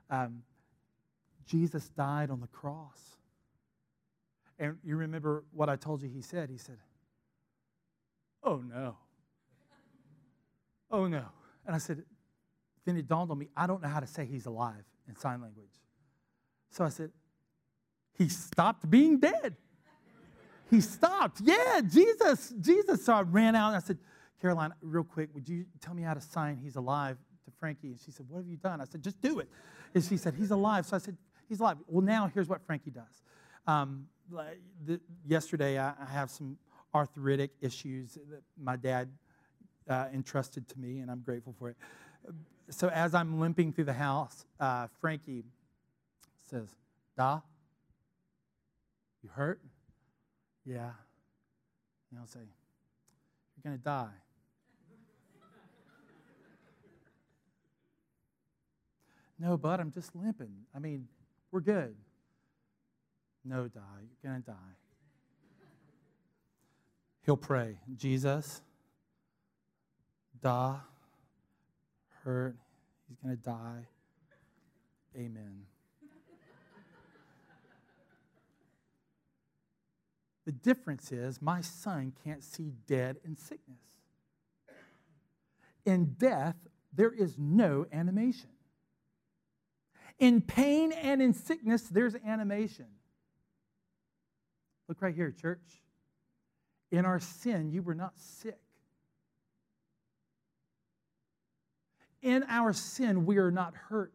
um, 0.09 0.43
Jesus 1.47 1.89
died 1.91 2.31
on 2.31 2.41
the 2.41 2.47
cross. 2.47 3.17
And 4.59 4.79
you 4.85 4.97
remember 4.97 5.45
what 5.53 5.69
I 5.69 5.77
told 5.77 6.03
you 6.03 6.09
he 6.09 6.23
said? 6.23 6.49
He 6.49 6.57
said, 6.57 6.79
Oh 8.43 8.63
no. 8.67 8.97
Oh 10.91 11.07
no. 11.09 11.25
And 11.67 11.75
I 11.75 11.79
said, 11.79 12.05
Then 12.85 12.97
it 12.97 13.09
dawned 13.09 13.31
on 13.31 13.39
me, 13.39 13.49
I 13.57 13.67
don't 13.67 13.83
know 13.83 13.89
how 13.89 14.01
to 14.01 14.07
say 14.07 14.25
he's 14.25 14.47
alive 14.47 14.85
in 15.09 15.17
sign 15.17 15.43
language. 15.43 15.75
So 16.71 16.85
I 16.85 16.89
said, 16.89 17.11
He 18.17 18.29
stopped 18.29 18.89
being 18.89 19.19
dead. 19.19 19.57
He 20.71 20.81
stopped. 20.81 21.41
Yeah, 21.43 21.81
Jesus, 21.81 22.53
Jesus. 22.61 23.05
So 23.05 23.15
I 23.15 23.23
ran 23.23 23.55
out 23.55 23.69
and 23.69 23.77
I 23.77 23.81
said, 23.81 23.99
Caroline, 24.41 24.73
real 24.83 25.05
quick, 25.05 25.31
would 25.35 25.49
you 25.49 25.65
tell 25.81 25.95
me 25.95 26.03
how 26.03 26.15
to 26.15 26.21
sign 26.21 26.57
he's 26.57 26.77
alive 26.77 27.17
to 27.45 27.51
Frankie? 27.59 27.89
And 27.89 28.01
she 28.05 28.11
said, 28.11 28.27
What 28.29 28.39
have 28.39 28.49
you 28.49 28.57
done? 28.57 28.81
I 28.81 28.85
said, 28.85 29.03
Just 29.03 29.21
do 29.21 29.39
it. 29.39 29.49
And 29.95 30.05
she 30.05 30.17
said, 30.17 30.35
He's 30.35 30.51
alive. 30.51 30.87
So 30.87 30.97
I 30.97 30.99
said, 30.99 31.17
He's 31.49 31.61
alive. 31.61 31.79
Well, 31.87 32.05
now 32.05 32.31
here's 32.33 32.49
what 32.49 32.65
Frankie 32.67 32.91
does. 32.91 33.23
Um, 33.67 34.07
the, 34.85 35.01
yesterday, 35.27 35.79
I, 35.79 35.93
I, 36.01 36.05
have 36.07 36.31
some 36.31 36.59
arthritic 36.95 37.53
issues 37.61 38.15
that 38.15 38.43
my 38.61 38.77
dad 38.77 39.09
uh, 39.89 40.07
entrusted 40.13 40.69
to 40.69 40.79
me, 40.79 40.99
and 40.99 41.11
I'm 41.11 41.21
grateful 41.21 41.55
for 41.59 41.71
it. 41.71 41.77
So 42.71 42.89
as 42.89 43.15
I'm 43.15 43.39
limping 43.41 43.73
through 43.73 43.85
the 43.85 43.93
house, 43.93 44.45
uh, 44.59 44.89
Frankie 45.01 45.45
says, 46.51 46.69
Da, 47.17 47.41
you 49.23 49.31
hurt? 49.33 49.61
Yeah. 50.67 50.91
And 52.11 52.21
I'll 52.21 52.27
say, 52.27 52.41
You're 52.41 53.71
going 53.71 53.79
to 53.79 53.85
die. 53.85 54.09
no, 59.39 59.57
bud, 59.57 59.81
I'm 59.81 59.93
just 59.93 60.15
limping. 60.17 60.53
I 60.75 60.81
mean, 60.81 61.07
we're 61.53 61.61
good. 61.61 61.95
No, 63.45 63.69
die. 63.69 63.81
You're 64.23 64.33
going 64.33 64.43
to 64.43 64.51
die. 64.51 64.55
He'll 67.25 67.37
pray, 67.37 67.79
Jesus, 67.97 68.63
da, 70.41 70.77
hurt. 72.23 72.57
He's 73.09 73.19
going 73.19 73.37
to 73.37 73.43
die. 73.43 73.87
Amen. 75.17 75.63
The 80.47 80.53
difference 80.53 81.11
is 81.11 81.43
my 81.43 81.61
son 81.61 82.13
can't 82.25 82.43
see 82.43 82.73
dead 82.87 83.17
and 83.25 83.37
sickness. 83.37 83.81
In 85.85 86.15
death, 86.19 86.55
there 86.95 87.11
is 87.11 87.37
no 87.37 87.85
animation. 87.93 88.51
In 90.21 90.41
pain 90.41 90.93
and 90.93 91.21
in 91.21 91.35
sickness, 91.35 91.83
there's 91.83 92.15
animation. 92.25 92.87
Look 94.89 95.03
right 95.03 95.15
here, 95.15 95.33
church. 95.33 95.83
In 96.93 97.05
our 97.05 97.19
sin, 97.19 97.73
you 97.73 97.83
were 97.83 97.97
not 97.97 98.17
sick. 98.17 98.61
In 102.23 102.45
our 102.49 102.73
sin, 102.73 103.27
we 103.27 103.39
are 103.39 103.51
not 103.51 103.75
hurt. 103.75 104.15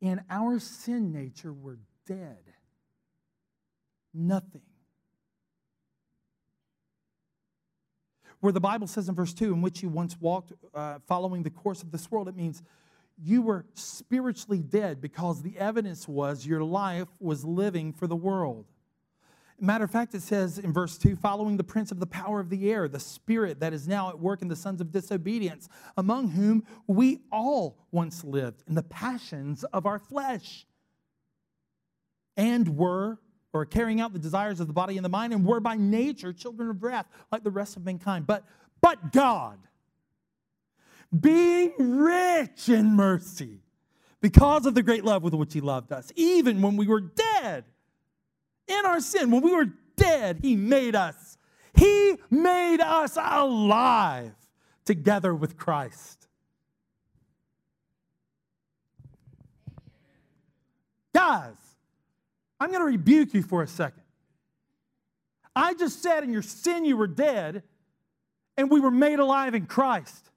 In 0.00 0.22
our 0.30 0.60
sin 0.60 1.12
nature, 1.12 1.52
we're 1.52 1.78
dead 2.06 2.51
nothing. 4.14 4.62
Where 8.40 8.52
the 8.52 8.60
Bible 8.60 8.88
says 8.88 9.08
in 9.08 9.14
verse 9.14 9.32
2, 9.32 9.52
in 9.54 9.62
which 9.62 9.82
you 9.82 9.88
once 9.88 10.20
walked 10.20 10.52
uh, 10.74 10.98
following 11.06 11.44
the 11.44 11.50
course 11.50 11.82
of 11.82 11.92
this 11.92 12.10
world, 12.10 12.28
it 12.28 12.36
means 12.36 12.62
you 13.16 13.40
were 13.40 13.66
spiritually 13.74 14.60
dead 14.60 15.00
because 15.00 15.42
the 15.42 15.56
evidence 15.58 16.08
was 16.08 16.44
your 16.44 16.64
life 16.64 17.08
was 17.20 17.44
living 17.44 17.92
for 17.92 18.06
the 18.06 18.16
world. 18.16 18.66
Matter 19.60 19.84
of 19.84 19.92
fact, 19.92 20.12
it 20.14 20.22
says 20.22 20.58
in 20.58 20.72
verse 20.72 20.98
2 20.98 21.14
following 21.14 21.56
the 21.56 21.62
prince 21.62 21.92
of 21.92 22.00
the 22.00 22.06
power 22.06 22.40
of 22.40 22.50
the 22.50 22.72
air, 22.72 22.88
the 22.88 22.98
spirit 22.98 23.60
that 23.60 23.72
is 23.72 23.86
now 23.86 24.08
at 24.08 24.18
work 24.18 24.42
in 24.42 24.48
the 24.48 24.56
sons 24.56 24.80
of 24.80 24.90
disobedience, 24.90 25.68
among 25.96 26.30
whom 26.30 26.64
we 26.88 27.20
all 27.30 27.78
once 27.92 28.24
lived 28.24 28.64
in 28.66 28.74
the 28.74 28.82
passions 28.82 29.62
of 29.72 29.86
our 29.86 30.00
flesh 30.00 30.66
and 32.36 32.76
were 32.76 33.18
or 33.52 33.66
carrying 33.66 34.00
out 34.00 34.12
the 34.12 34.18
desires 34.18 34.60
of 34.60 34.66
the 34.66 34.72
body 34.72 34.96
and 34.96 35.04
the 35.04 35.10
mind, 35.10 35.32
and 35.32 35.44
were 35.44 35.60
by 35.60 35.76
nature 35.76 36.32
children 36.32 36.70
of 36.70 36.82
wrath, 36.82 37.06
like 37.30 37.44
the 37.44 37.50
rest 37.50 37.76
of 37.76 37.84
mankind. 37.84 38.26
But, 38.26 38.44
but 38.80 39.12
God, 39.12 39.58
being 41.18 41.72
rich 41.78 42.68
in 42.68 42.96
mercy, 42.96 43.60
because 44.20 44.66
of 44.66 44.74
the 44.74 44.82
great 44.82 45.04
love 45.04 45.22
with 45.22 45.34
which 45.34 45.52
He 45.52 45.60
loved 45.60 45.92
us, 45.92 46.10
even 46.16 46.62
when 46.62 46.76
we 46.76 46.86
were 46.86 47.00
dead 47.00 47.64
in 48.68 48.86
our 48.86 49.00
sin, 49.00 49.30
when 49.30 49.42
we 49.42 49.54
were 49.54 49.68
dead, 49.96 50.38
He 50.40 50.56
made 50.56 50.94
us. 50.94 51.36
He 51.74 52.16
made 52.30 52.80
us 52.80 53.16
alive 53.16 54.34
together 54.84 55.34
with 55.34 55.56
Christ. 55.56 56.28
Guys, 61.14 61.56
I'm 62.62 62.68
going 62.68 62.80
to 62.80 62.86
rebuke 62.86 63.34
you 63.34 63.42
for 63.42 63.64
a 63.64 63.66
second. 63.66 64.04
I 65.56 65.74
just 65.74 66.00
said 66.00 66.22
in 66.22 66.32
your 66.32 66.42
sin 66.42 66.84
you 66.84 66.96
were 66.96 67.08
dead 67.08 67.64
and 68.56 68.70
we 68.70 68.78
were 68.78 68.92
made 68.92 69.18
alive 69.18 69.56
in 69.56 69.66
Christ. 69.66 70.30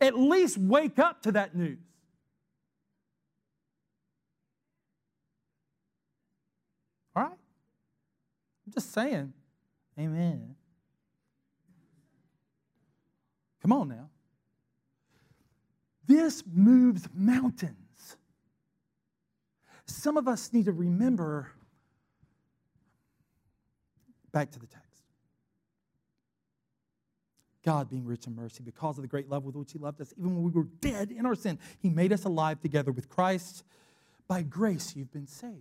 At 0.00 0.16
least 0.16 0.56
wake 0.56 1.00
up 1.00 1.22
to 1.22 1.32
that 1.32 1.56
news. 1.56 1.80
All 7.16 7.24
right? 7.24 7.32
I'm 7.32 8.72
just 8.72 8.92
saying, 8.92 9.32
amen. 9.98 10.54
Come 13.60 13.72
on 13.72 13.88
now. 13.88 14.08
This 16.06 16.44
moves 16.46 17.08
mountains. 17.12 17.89
Some 19.90 20.16
of 20.16 20.28
us 20.28 20.52
need 20.52 20.66
to 20.66 20.72
remember 20.72 21.50
back 24.32 24.52
to 24.52 24.58
the 24.58 24.66
text. 24.66 24.86
God 27.64 27.90
being 27.90 28.06
rich 28.06 28.26
in 28.26 28.34
mercy, 28.34 28.62
because 28.62 28.96
of 28.96 29.02
the 29.02 29.08
great 29.08 29.28
love 29.28 29.44
with 29.44 29.56
which 29.56 29.72
He 29.72 29.78
loved 29.78 30.00
us, 30.00 30.14
even 30.16 30.36
when 30.36 30.44
we 30.44 30.50
were 30.52 30.68
dead 30.80 31.10
in 31.10 31.26
our 31.26 31.34
sin, 31.34 31.58
He 31.80 31.90
made 31.90 32.12
us 32.12 32.24
alive 32.24 32.60
together 32.60 32.92
with 32.92 33.08
Christ. 33.08 33.64
By 34.28 34.42
grace, 34.42 34.94
you've 34.96 35.12
been 35.12 35.26
saved. 35.26 35.56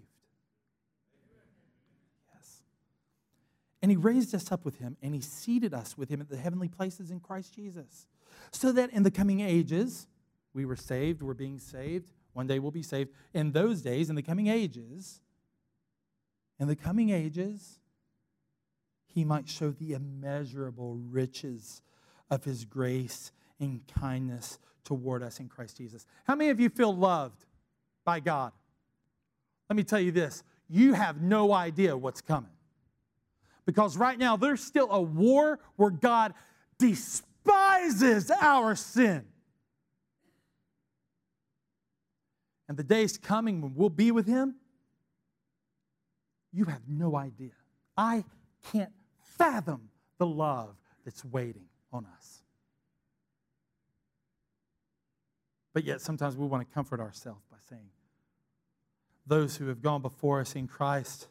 Yes. 2.34 2.62
And 3.82 3.92
He 3.92 3.98
raised 3.98 4.34
us 4.34 4.52
up 4.52 4.64
with 4.64 4.78
Him, 4.78 4.96
and 5.02 5.14
He 5.14 5.22
seated 5.22 5.74
us 5.74 5.98
with 5.98 6.10
Him 6.10 6.22
at 6.22 6.30
the 6.30 6.38
heavenly 6.38 6.70
places 6.70 7.12
in 7.12 7.20
Christ 7.20 7.54
Jesus, 7.56 8.06
so 8.52 8.72
that 8.72 8.92
in 8.92 9.04
the 9.04 9.12
coming 9.12 9.42
ages, 9.42 10.08
we 10.54 10.66
were 10.66 10.78
saved, 10.78 11.22
we're 11.22 11.34
being 11.34 11.60
saved. 11.60 12.12
One 12.34 12.48
day 12.48 12.60
we'll 12.60 12.72
be 12.72 12.84
saved. 12.84 13.12
In 13.34 13.52
those 13.52 13.82
days, 13.82 14.10
in 14.10 14.16
the 14.16 14.22
coming 14.22 14.48
ages, 14.48 15.22
in 16.60 16.68
the 16.68 16.76
coming 16.76 17.10
ages, 17.10 17.80
he 19.06 19.24
might 19.24 19.48
show 19.48 19.72
the 19.72 19.94
immeasurable 19.94 20.96
riches 20.96 21.82
of 22.30 22.44
his 22.44 22.66
grace 22.66 23.32
and 23.60 23.82
kindness 23.88 24.60
toward 24.84 25.24
us 25.24 25.40
in 25.40 25.50
Christ 25.50 25.78
Jesus. 25.78 26.06
How 26.26 26.36
many 26.36 26.50
of 26.50 26.60
you 26.60 26.70
feel 26.70 26.96
loved 26.96 27.46
by 28.06 28.20
God? 28.20 28.52
Let 29.70 29.76
me 29.76 29.84
tell 29.84 30.00
you 30.00 30.12
this 30.12 30.44
you 30.68 30.94
have 30.94 31.22
no 31.22 31.52
idea 31.52 31.98
what's 31.98 32.22
coming. 32.22 32.52
Because 33.66 33.98
right 33.98 34.18
now, 34.18 34.36
there's 34.36 34.64
still 34.64 34.88
a 34.92 35.02
war 35.02 35.60
where 35.76 35.92
God 35.92 36.34
despises 36.78 38.32
our 38.42 38.76
sin. 38.76 39.26
And 42.70 42.78
the 42.78 42.84
day 42.84 43.02
is 43.02 43.18
coming 43.18 43.62
when 43.62 43.74
we'll 43.76 43.90
be 43.90 44.12
with 44.12 44.28
Him. 44.28 44.56
You 46.54 46.66
have 46.66 46.84
no 46.88 47.18
idea. 47.18 47.52
I 47.98 48.24
can't 48.72 48.92
fathom 49.38 49.90
the 50.20 50.28
love 50.28 50.76
that's 51.04 51.26
waiting 51.26 51.66
on 51.92 52.06
us. 52.16 52.44
But 55.74 55.84
yet, 55.84 56.00
sometimes 56.00 56.38
we 56.38 56.46
want 56.46 56.68
to 56.68 56.74
comfort 56.74 57.00
ourselves 57.00 57.44
by 57.50 57.58
saying, 57.70 57.90
those 59.26 59.56
who 59.58 59.68
have 59.68 59.82
gone 59.82 60.02
before 60.02 60.40
us 60.40 60.56
in 60.56 60.68
Christ, 60.68 61.28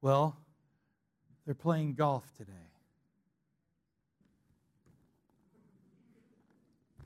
well, 0.00 0.36
they're 1.44 1.54
playing 1.54 1.94
golf 1.94 2.24
today. 2.36 2.52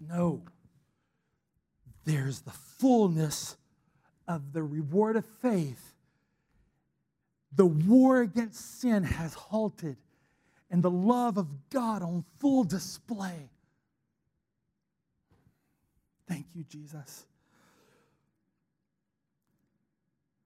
No. 0.01 0.43
There's 2.09 2.41
the 2.41 2.53
fullness 2.53 3.59
of 4.27 4.55
the 4.55 4.63
reward 4.63 5.17
of 5.17 5.27
faith. 5.43 5.93
The 7.55 7.67
war 7.67 8.23
against 8.23 8.81
sin 8.81 9.03
has 9.05 9.35
halted 9.35 9.99
and 10.71 10.83
the 10.83 10.91
love 10.91 11.37
of 11.37 11.49
God 11.69 12.03
on 12.03 12.25
full 12.39 12.65
display. 12.65 13.51
Thank 16.27 16.47
you, 16.55 16.65
Jesus. 16.65 17.27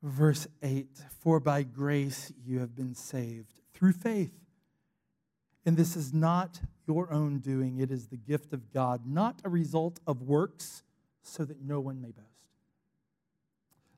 Verse 0.03 0.49
8 0.65 0.89
For 1.21 1.39
by 1.39 1.63
grace 1.63 2.33
you 2.45 2.59
have 2.59 2.75
been 2.75 2.97
saved 2.97 3.53
through 3.73 3.93
faith. 3.93 4.35
And 5.65 5.77
this 5.77 5.95
is 5.95 6.13
not 6.13 6.59
your 6.89 7.13
own 7.13 7.39
doing, 7.39 7.79
it 7.79 7.93
is 7.93 8.09
the 8.09 8.17
gift 8.17 8.53
of 8.53 8.73
God, 8.73 9.03
not 9.07 9.41
a 9.45 9.49
result 9.49 10.01
of 10.09 10.23
works, 10.23 10.83
so 11.23 11.45
that 11.45 11.63
no 11.63 11.81
one 11.81 12.01
may 12.01 12.11
boast. 12.11 12.29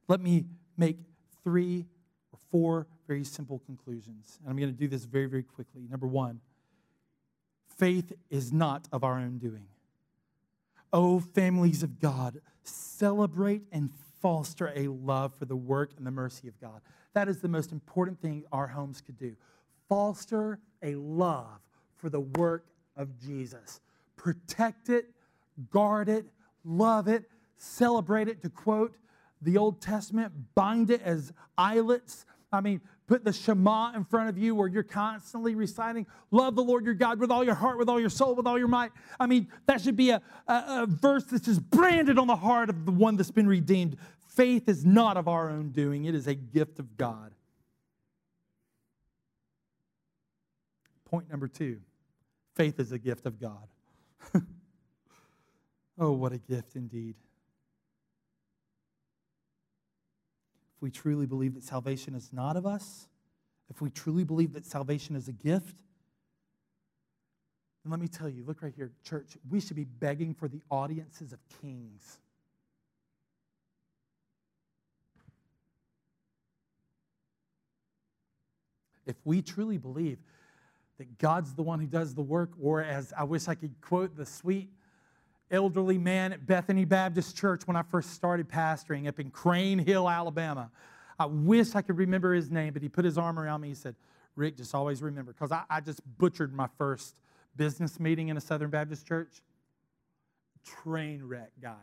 Let 0.08 0.20
me 0.20 0.44
make 0.76 0.98
three 1.42 1.86
or 2.32 2.38
four 2.50 2.86
very 3.06 3.24
simple 3.24 3.60
conclusions. 3.66 4.38
And 4.40 4.50
I'm 4.50 4.56
going 4.56 4.72
to 4.72 4.78
do 4.78 4.88
this 4.88 5.04
very, 5.04 5.26
very 5.26 5.42
quickly. 5.42 5.86
Number 5.90 6.06
one, 6.06 6.40
faith 7.78 8.12
is 8.30 8.52
not 8.52 8.88
of 8.92 9.04
our 9.04 9.18
own 9.18 9.38
doing. 9.38 9.66
Oh, 10.92 11.20
families 11.20 11.82
of 11.82 12.00
God, 12.00 12.40
celebrate 12.62 13.62
and 13.72 13.90
foster 14.20 14.72
a 14.74 14.88
love 14.88 15.34
for 15.34 15.44
the 15.44 15.56
work 15.56 15.92
and 15.96 16.06
the 16.06 16.10
mercy 16.10 16.48
of 16.48 16.58
God. 16.60 16.80
That 17.14 17.28
is 17.28 17.40
the 17.40 17.48
most 17.48 17.72
important 17.72 18.20
thing 18.20 18.44
our 18.52 18.68
homes 18.68 19.00
could 19.00 19.18
do. 19.18 19.36
Foster 19.88 20.58
a 20.82 20.94
love 20.94 21.60
for 21.96 22.08
the 22.08 22.20
work 22.20 22.66
of 22.96 23.18
Jesus. 23.18 23.80
Protect 24.16 24.88
it, 24.88 25.06
guard 25.70 26.08
it, 26.08 26.26
love 26.64 27.08
it, 27.08 27.24
celebrate 27.56 28.28
it, 28.28 28.42
to 28.42 28.50
quote 28.50 28.94
the 29.42 29.58
Old 29.58 29.80
Testament, 29.80 30.32
bind 30.54 30.90
it 30.90 31.02
as 31.02 31.32
eyelets. 31.58 32.24
I 32.52 32.60
mean, 32.60 32.80
put 33.06 33.24
the 33.24 33.32
Shema 33.32 33.92
in 33.94 34.04
front 34.04 34.28
of 34.28 34.38
you 34.38 34.54
where 34.54 34.68
you're 34.68 34.82
constantly 34.82 35.54
reciting, 35.54 36.06
Love 36.30 36.56
the 36.56 36.64
Lord 36.64 36.84
your 36.84 36.94
God 36.94 37.20
with 37.20 37.30
all 37.30 37.44
your 37.44 37.54
heart, 37.54 37.78
with 37.78 37.88
all 37.88 38.00
your 38.00 38.10
soul, 38.10 38.34
with 38.34 38.46
all 38.46 38.58
your 38.58 38.68
might. 38.68 38.92
I 39.20 39.26
mean, 39.26 39.48
that 39.66 39.80
should 39.80 39.96
be 39.96 40.10
a, 40.10 40.22
a, 40.48 40.54
a 40.82 40.86
verse 40.88 41.24
that's 41.24 41.44
just 41.44 41.68
branded 41.70 42.18
on 42.18 42.26
the 42.26 42.36
heart 42.36 42.70
of 42.70 42.86
the 42.86 42.92
one 42.92 43.16
that's 43.16 43.30
been 43.30 43.46
redeemed. 43.46 43.96
Faith 44.28 44.68
is 44.68 44.84
not 44.84 45.16
of 45.16 45.28
our 45.28 45.50
own 45.50 45.70
doing, 45.70 46.06
it 46.06 46.14
is 46.14 46.26
a 46.26 46.34
gift 46.34 46.78
of 46.78 46.96
God. 46.96 47.32
Point 51.04 51.30
number 51.30 51.46
two 51.48 51.80
faith 52.56 52.78
is 52.78 52.92
a 52.92 52.98
gift 52.98 53.26
of 53.26 53.40
God. 53.40 53.68
oh, 55.98 56.12
what 56.12 56.32
a 56.32 56.38
gift 56.38 56.76
indeed. 56.76 57.14
If 60.76 60.82
we 60.82 60.90
truly 60.90 61.26
believe 61.26 61.54
that 61.54 61.62
salvation 61.62 62.14
is 62.14 62.30
not 62.32 62.56
of 62.56 62.66
us, 62.66 63.08
if 63.70 63.80
we 63.80 63.90
truly 63.90 64.24
believe 64.24 64.52
that 64.54 64.66
salvation 64.66 65.16
is 65.16 65.28
a 65.28 65.32
gift, 65.32 65.76
then 67.82 67.90
let 67.90 68.00
me 68.00 68.08
tell 68.08 68.28
you 68.28 68.44
look 68.44 68.62
right 68.62 68.72
here, 68.74 68.92
church, 69.04 69.36
we 69.50 69.60
should 69.60 69.76
be 69.76 69.84
begging 69.84 70.34
for 70.34 70.48
the 70.48 70.60
audiences 70.70 71.32
of 71.32 71.38
kings. 71.60 72.18
If 79.06 79.16
we 79.24 79.42
truly 79.42 79.76
believe 79.76 80.18
that 80.98 81.18
God's 81.18 81.52
the 81.54 81.62
one 81.62 81.78
who 81.78 81.86
does 81.86 82.14
the 82.14 82.22
work, 82.22 82.50
or 82.60 82.82
as 82.82 83.12
I 83.16 83.24
wish 83.24 83.48
I 83.48 83.54
could 83.54 83.78
quote 83.80 84.16
the 84.16 84.24
sweet 84.24 84.70
elderly 85.50 85.98
man 85.98 86.32
at 86.32 86.46
Bethany 86.46 86.84
Baptist 86.84 87.36
Church 87.36 87.66
when 87.66 87.76
I 87.76 87.82
first 87.82 88.10
started 88.10 88.48
pastoring 88.48 89.08
up 89.08 89.20
in 89.20 89.30
Crane 89.30 89.78
Hill, 89.78 90.08
Alabama. 90.08 90.70
I 91.18 91.26
wish 91.26 91.74
I 91.74 91.82
could 91.82 91.98
remember 91.98 92.34
his 92.34 92.50
name, 92.50 92.72
but 92.72 92.82
he 92.82 92.88
put 92.88 93.04
his 93.04 93.18
arm 93.18 93.38
around 93.38 93.60
me. 93.60 93.68
He 93.68 93.74
said, 93.74 93.94
Rick, 94.36 94.56
just 94.56 94.74
always 94.74 95.00
remember, 95.00 95.32
because 95.32 95.52
I, 95.52 95.62
I 95.70 95.80
just 95.80 96.00
butchered 96.18 96.52
my 96.52 96.68
first 96.76 97.20
business 97.56 98.00
meeting 98.00 98.28
in 98.28 98.36
a 98.36 98.40
Southern 98.40 98.70
Baptist 98.70 99.06
church. 99.06 99.42
Train 100.64 101.22
wreck, 101.22 101.52
guys. 101.62 101.76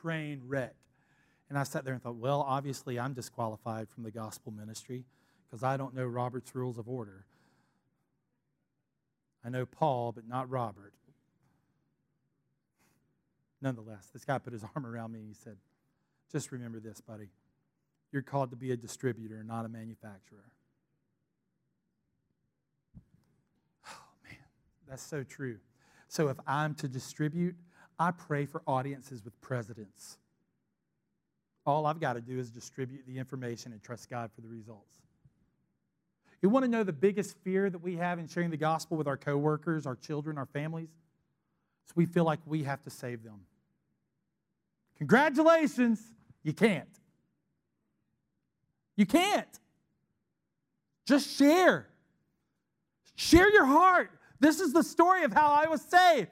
Train 0.00 0.40
wreck. 0.46 0.74
And 1.50 1.58
I 1.58 1.64
sat 1.64 1.84
there 1.84 1.92
and 1.92 2.02
thought, 2.02 2.16
well, 2.16 2.44
obviously 2.48 2.98
I'm 2.98 3.12
disqualified 3.12 3.88
from 3.88 4.04
the 4.04 4.10
gospel 4.10 4.52
ministry 4.52 5.04
because 5.46 5.62
I 5.62 5.76
don't 5.76 5.94
know 5.94 6.06
Robert's 6.06 6.54
rules 6.54 6.78
of 6.78 6.88
order. 6.88 7.24
I 9.44 9.48
know 9.50 9.66
Paul, 9.66 10.12
but 10.12 10.26
not 10.26 10.50
Robert 10.50 10.92
nonetheless, 13.60 14.08
this 14.12 14.24
guy 14.24 14.38
put 14.38 14.52
his 14.52 14.62
arm 14.74 14.86
around 14.86 15.12
me 15.12 15.20
and 15.20 15.28
he 15.28 15.34
said, 15.34 15.56
Just 16.30 16.52
remember 16.52 16.80
this, 16.80 17.00
buddy. 17.00 17.28
You're 18.12 18.22
called 18.22 18.50
to 18.50 18.56
be 18.56 18.70
a 18.72 18.76
distributor, 18.76 19.42
not 19.42 19.64
a 19.64 19.68
manufacturer. 19.68 20.44
Oh, 23.88 24.08
man, 24.24 24.38
that's 24.88 25.02
so 25.02 25.22
true. 25.22 25.58
So 26.08 26.28
if 26.28 26.36
I'm 26.46 26.74
to 26.76 26.88
distribute, 26.88 27.56
I 27.98 28.10
pray 28.10 28.46
for 28.46 28.62
audiences 28.66 29.24
with 29.24 29.40
presidents. 29.40 30.18
All 31.64 31.86
I've 31.86 32.00
got 32.00 32.12
to 32.12 32.20
do 32.20 32.38
is 32.38 32.50
distribute 32.50 33.04
the 33.06 33.18
information 33.18 33.72
and 33.72 33.82
trust 33.82 34.08
God 34.08 34.30
for 34.34 34.40
the 34.40 34.48
results. 34.48 34.94
You 36.42 36.48
want 36.48 36.64
to 36.64 36.70
know 36.70 36.84
the 36.84 36.92
biggest 36.92 37.36
fear 37.38 37.70
that 37.70 37.78
we 37.78 37.96
have 37.96 38.18
in 38.18 38.28
sharing 38.28 38.50
the 38.50 38.56
gospel 38.56 38.96
with 38.96 39.08
our 39.08 39.16
coworkers, 39.16 39.86
our 39.86 39.96
children, 39.96 40.38
our 40.38 40.46
families? 40.46 40.90
So 41.86 41.92
we 41.94 42.06
feel 42.06 42.24
like 42.24 42.40
we 42.46 42.64
have 42.64 42.82
to 42.82 42.90
save 42.90 43.22
them. 43.22 43.40
Congratulations, 44.98 46.02
you 46.42 46.52
can't. 46.52 46.88
You 48.96 49.06
can't. 49.06 49.48
Just 51.06 51.36
share. 51.36 51.88
Share 53.14 53.50
your 53.52 53.66
heart. 53.66 54.10
This 54.40 54.60
is 54.60 54.72
the 54.72 54.82
story 54.82 55.24
of 55.24 55.32
how 55.32 55.50
I 55.50 55.66
was 55.66 55.82
saved. 55.82 56.30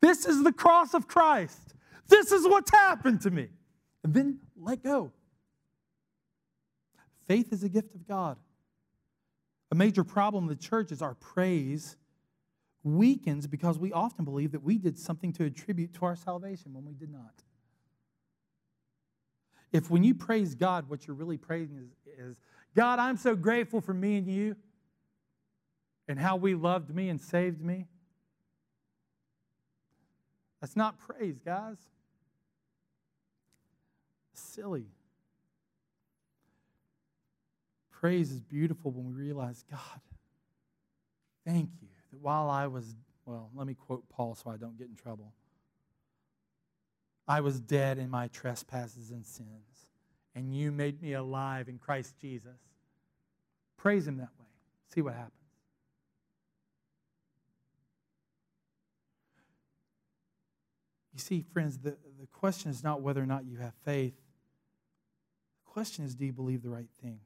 This 0.00 0.26
is 0.26 0.42
the 0.44 0.52
cross 0.52 0.92
of 0.92 1.08
Christ. 1.08 1.74
This 2.08 2.30
is 2.30 2.46
what's 2.46 2.70
happened 2.70 3.22
to 3.22 3.30
me. 3.30 3.48
And 4.02 4.12
then 4.12 4.38
let 4.56 4.82
go. 4.82 5.12
Faith 7.26 7.52
is 7.52 7.64
a 7.64 7.68
gift 7.68 7.94
of 7.94 8.06
God. 8.06 8.36
A 9.72 9.74
major 9.74 10.04
problem 10.04 10.44
in 10.44 10.48
the 10.48 10.56
church 10.56 10.92
is 10.92 11.00
our 11.00 11.14
praise 11.14 11.96
weakens 12.84 13.46
because 13.46 13.78
we 13.78 13.92
often 13.92 14.24
believe 14.24 14.52
that 14.52 14.62
we 14.62 14.76
did 14.76 14.98
something 14.98 15.32
to 15.32 15.44
attribute 15.44 15.94
to 15.94 16.04
our 16.04 16.14
salvation 16.14 16.74
when 16.74 16.84
we 16.84 16.92
did 16.94 17.10
not. 17.10 17.42
If 19.72 19.90
when 19.90 20.04
you 20.04 20.14
praise 20.14 20.54
God, 20.54 20.88
what 20.88 21.06
you're 21.06 21.16
really 21.16 21.38
praising 21.38 21.78
is, 21.78 21.90
is 22.18 22.36
God, 22.76 22.98
I'm 22.98 23.16
so 23.16 23.34
grateful 23.34 23.80
for 23.80 23.94
me 23.94 24.18
and 24.18 24.28
you 24.28 24.54
and 26.06 26.18
how 26.18 26.36
we 26.36 26.54
loved 26.54 26.94
me 26.94 27.08
and 27.08 27.20
saved 27.20 27.60
me. 27.60 27.86
That's 30.60 30.76
not 30.76 30.98
praise, 30.98 31.40
guys. 31.44 31.78
Silly. 34.34 34.86
Praise 37.90 38.30
is 38.30 38.40
beautiful 38.40 38.90
when 38.90 39.06
we 39.06 39.14
realize, 39.14 39.64
God, 39.70 40.00
thank 41.46 41.70
you 41.80 41.93
that 42.14 42.22
while 42.22 42.48
I 42.48 42.66
was, 42.66 42.96
well, 43.26 43.50
let 43.54 43.66
me 43.66 43.74
quote 43.74 44.08
Paul 44.08 44.34
so 44.34 44.50
I 44.50 44.56
don't 44.56 44.78
get 44.78 44.88
in 44.88 44.94
trouble. 44.94 45.32
I 47.26 47.40
was 47.40 47.60
dead 47.60 47.98
in 47.98 48.10
my 48.10 48.28
trespasses 48.28 49.10
and 49.10 49.24
sins, 49.24 49.86
and 50.34 50.54
you 50.54 50.70
made 50.70 51.00
me 51.00 51.14
alive 51.14 51.68
in 51.68 51.78
Christ 51.78 52.16
Jesus. 52.20 52.58
Praise 53.76 54.06
Him 54.06 54.18
that 54.18 54.28
way. 54.38 54.46
See 54.94 55.00
what 55.00 55.14
happens. 55.14 55.32
You 61.12 61.20
see, 61.20 61.44
friends, 61.52 61.78
the, 61.78 61.96
the 62.20 62.26
question 62.32 62.70
is 62.70 62.82
not 62.82 63.00
whether 63.00 63.22
or 63.22 63.26
not 63.26 63.44
you 63.46 63.58
have 63.58 63.72
faith. 63.84 64.14
The 65.64 65.70
question 65.70 66.04
is, 66.04 66.14
do 66.14 66.26
you 66.26 66.32
believe 66.32 66.62
the 66.62 66.70
right 66.70 66.90
thing? 67.00 67.20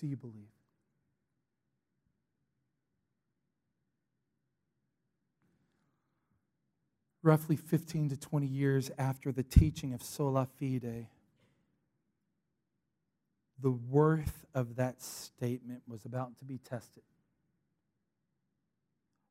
Do 0.00 0.06
you 0.06 0.16
believe? 0.16 0.48
roughly 7.22 7.56
15 7.56 8.10
to 8.10 8.16
20 8.16 8.46
years 8.46 8.90
after 8.98 9.32
the 9.32 9.42
teaching 9.42 9.92
of 9.92 10.02
sola 10.02 10.46
fide, 10.58 11.06
the 13.60 13.70
worth 13.70 14.46
of 14.54 14.76
that 14.76 15.02
statement 15.02 15.82
was 15.86 16.04
about 16.04 16.38
to 16.38 16.44
be 16.44 16.58
tested. 16.58 17.02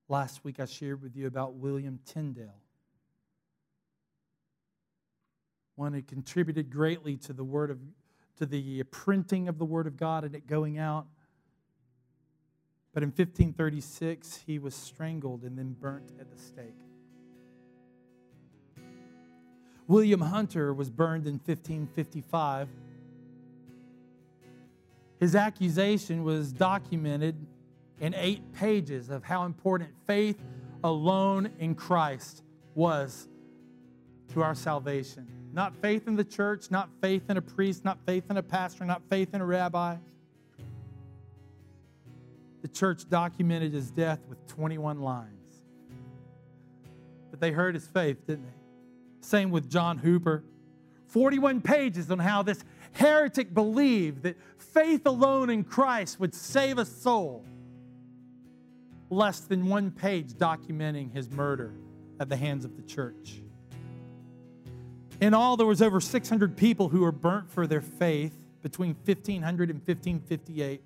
Last 0.08 0.44
week 0.44 0.60
I 0.60 0.66
shared 0.66 1.02
with 1.02 1.16
you 1.16 1.28
about 1.28 1.56
William 1.56 2.00
Tyndale, 2.06 2.62
one 5.76 5.94
who 5.94 6.02
contributed 6.02 6.70
greatly 6.70 7.18
to 7.18 7.34
the 7.34 7.44
word 7.44 7.72
of 7.72 7.80
to 8.40 8.46
the 8.46 8.84
printing 8.84 9.48
of 9.48 9.58
the 9.58 9.66
word 9.66 9.86
of 9.86 9.98
God 9.98 10.24
and 10.24 10.34
it 10.34 10.48
going 10.48 10.78
out. 10.78 11.06
But 12.94 13.04
in 13.04 13.10
1536 13.10 14.44
he 14.46 14.58
was 14.58 14.74
strangled 14.74 15.44
and 15.44 15.58
then 15.58 15.76
burnt 15.80 16.12
at 16.20 16.32
the 16.32 16.38
stake. 16.38 16.76
William 19.88 20.22
Hunter 20.22 20.74
was 20.74 20.90
burned 20.90 21.26
in 21.28 21.34
1555. 21.34 22.70
His 25.20 25.36
accusation 25.36 26.24
was 26.24 26.54
documented 26.54 27.36
in 28.00 28.14
eight 28.14 28.54
pages 28.54 29.10
of 29.10 29.24
how 29.24 29.44
important 29.44 29.90
faith 30.08 30.38
alone 30.84 31.50
in 31.60 31.76
Christ 31.76 32.44
was 32.74 33.28
to 34.34 34.42
our 34.42 34.56
salvation. 34.56 35.39
Not 35.52 35.76
faith 35.82 36.08
in 36.08 36.16
the 36.16 36.24
church, 36.24 36.70
not 36.70 36.90
faith 37.02 37.30
in 37.30 37.38
a 37.38 37.42
priest, 37.42 37.84
not 37.84 37.98
faith 38.06 38.26
in 38.30 38.38
a 38.38 38.44
pastor, 38.44 38.86
not 38.86 39.02
faith 39.10 39.34
in 39.34 39.42
a 39.42 39.46
rabbi. 39.46 39.98
The 42.62 42.68
church 42.68 43.10
documented 43.10 43.74
his 43.74 43.90
death 43.90 44.20
with 44.28 44.46
21 44.48 45.02
lines. 45.02 45.64
But 47.32 47.40
they 47.40 47.52
heard 47.52 47.74
his 47.74 47.88
faith, 47.88 48.28
didn't 48.28 48.46
they? 48.46 48.54
Same 49.22 49.50
with 49.50 49.70
John 49.70 49.98
Hooper. 49.98 50.44
41 51.08 51.62
pages 51.62 52.12
on 52.12 52.20
how 52.20 52.44
this 52.44 52.64
heretic 52.92 53.54
believed 53.54 54.24
that 54.24 54.38
faith 54.58 55.06
alone 55.06 55.50
in 55.50 55.64
Christ 55.64 56.20
would 56.20 56.36
save 56.36 56.78
a 56.78 56.86
soul. 56.86 57.44
Less 59.10 59.40
than 59.40 59.66
one 59.68 59.90
page 59.90 60.34
documenting 60.34 61.12
his 61.12 61.30
murder 61.32 61.74
at 62.20 62.30
the 62.30 62.38
hands 62.38 62.66
of 62.66 62.76
the 62.76 62.84
church. 62.84 63.42
In 65.22 65.34
all, 65.34 65.58
there 65.58 65.68
was 65.68 65.82
over 65.82 66.00
600 66.00 66.56
people 66.56 66.90
who 66.90 67.02
were 67.02 67.12
burnt 67.12 67.52
for 67.52 67.68
their 67.68 67.82
faith 67.82 68.38
between 68.62 68.96
1500 69.06 69.70
and 69.70 69.80
1558. 69.80 70.82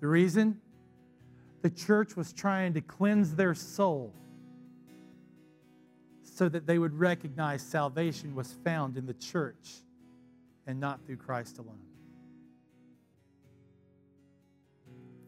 The 0.00 0.06
reason? 0.06 0.60
The 1.62 1.70
church 1.70 2.16
was 2.16 2.32
trying 2.32 2.74
to 2.74 2.80
cleanse 2.80 3.34
their 3.34 3.54
soul 3.54 4.12
so 6.22 6.48
that 6.48 6.66
they 6.66 6.78
would 6.78 6.98
recognize 6.98 7.62
salvation 7.62 8.34
was 8.34 8.52
found 8.64 8.96
in 8.96 9.06
the 9.06 9.14
church 9.14 9.82
and 10.66 10.80
not 10.80 11.04
through 11.06 11.18
Christ 11.18 11.58
alone. 11.58 11.78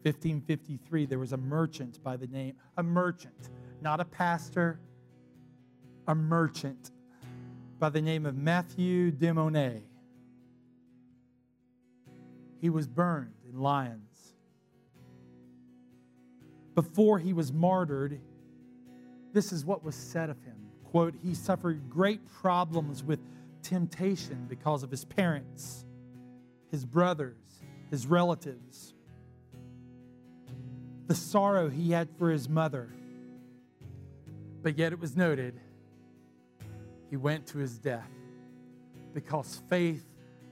1553, 0.03 1.05
there 1.07 1.17
was 1.17 1.33
a 1.33 1.37
merchant 1.37 2.03
by 2.03 2.15
the 2.15 2.27
name, 2.27 2.55
a 2.77 2.83
merchant, 2.83 3.49
not 3.81 3.99
a 3.99 4.05
pastor, 4.05 4.79
a 6.07 6.15
merchant 6.15 6.91
by 7.79 7.89
the 7.89 8.01
name 8.01 8.25
of 8.25 8.35
Matthew 8.35 9.11
de 9.11 9.33
Monet. 9.33 9.83
He 12.61 12.69
was 12.69 12.87
burned 12.87 13.33
in 13.49 13.59
Lyons. 13.59 14.33
Before 16.73 17.19
he 17.19 17.33
was 17.33 17.53
martyred, 17.53 18.19
this 19.33 19.51
is 19.51 19.65
what 19.65 19.83
was 19.83 19.95
said 19.95 20.29
of 20.29 20.41
him 20.43 20.65
quote, 20.95 21.13
he 21.21 21.35
suffered 21.35 21.89
great 21.89 22.25
problems 22.25 23.03
with 23.03 23.19
temptation 23.61 24.45
because 24.47 24.81
of 24.81 24.89
his 24.89 25.03
parents, 25.03 25.83
his 26.71 26.85
brothers, 26.85 27.35
his 27.91 28.07
relatives, 28.07 28.93
the 31.07 31.13
sorrow 31.13 31.69
he 31.69 31.91
had 31.91 32.07
for 32.17 32.31
his 32.31 32.47
mother. 32.47 32.93
But 34.61 34.77
yet 34.77 34.93
it 34.93 34.99
was 35.01 35.17
noted 35.17 35.59
he 37.09 37.17
went 37.17 37.47
to 37.47 37.57
his 37.57 37.77
death 37.77 38.09
because 39.13 39.61
faith 39.69 40.05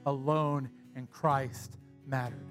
alone 0.06 0.70
in 0.96 1.08
Christ 1.08 1.78
mattered. 2.08 2.48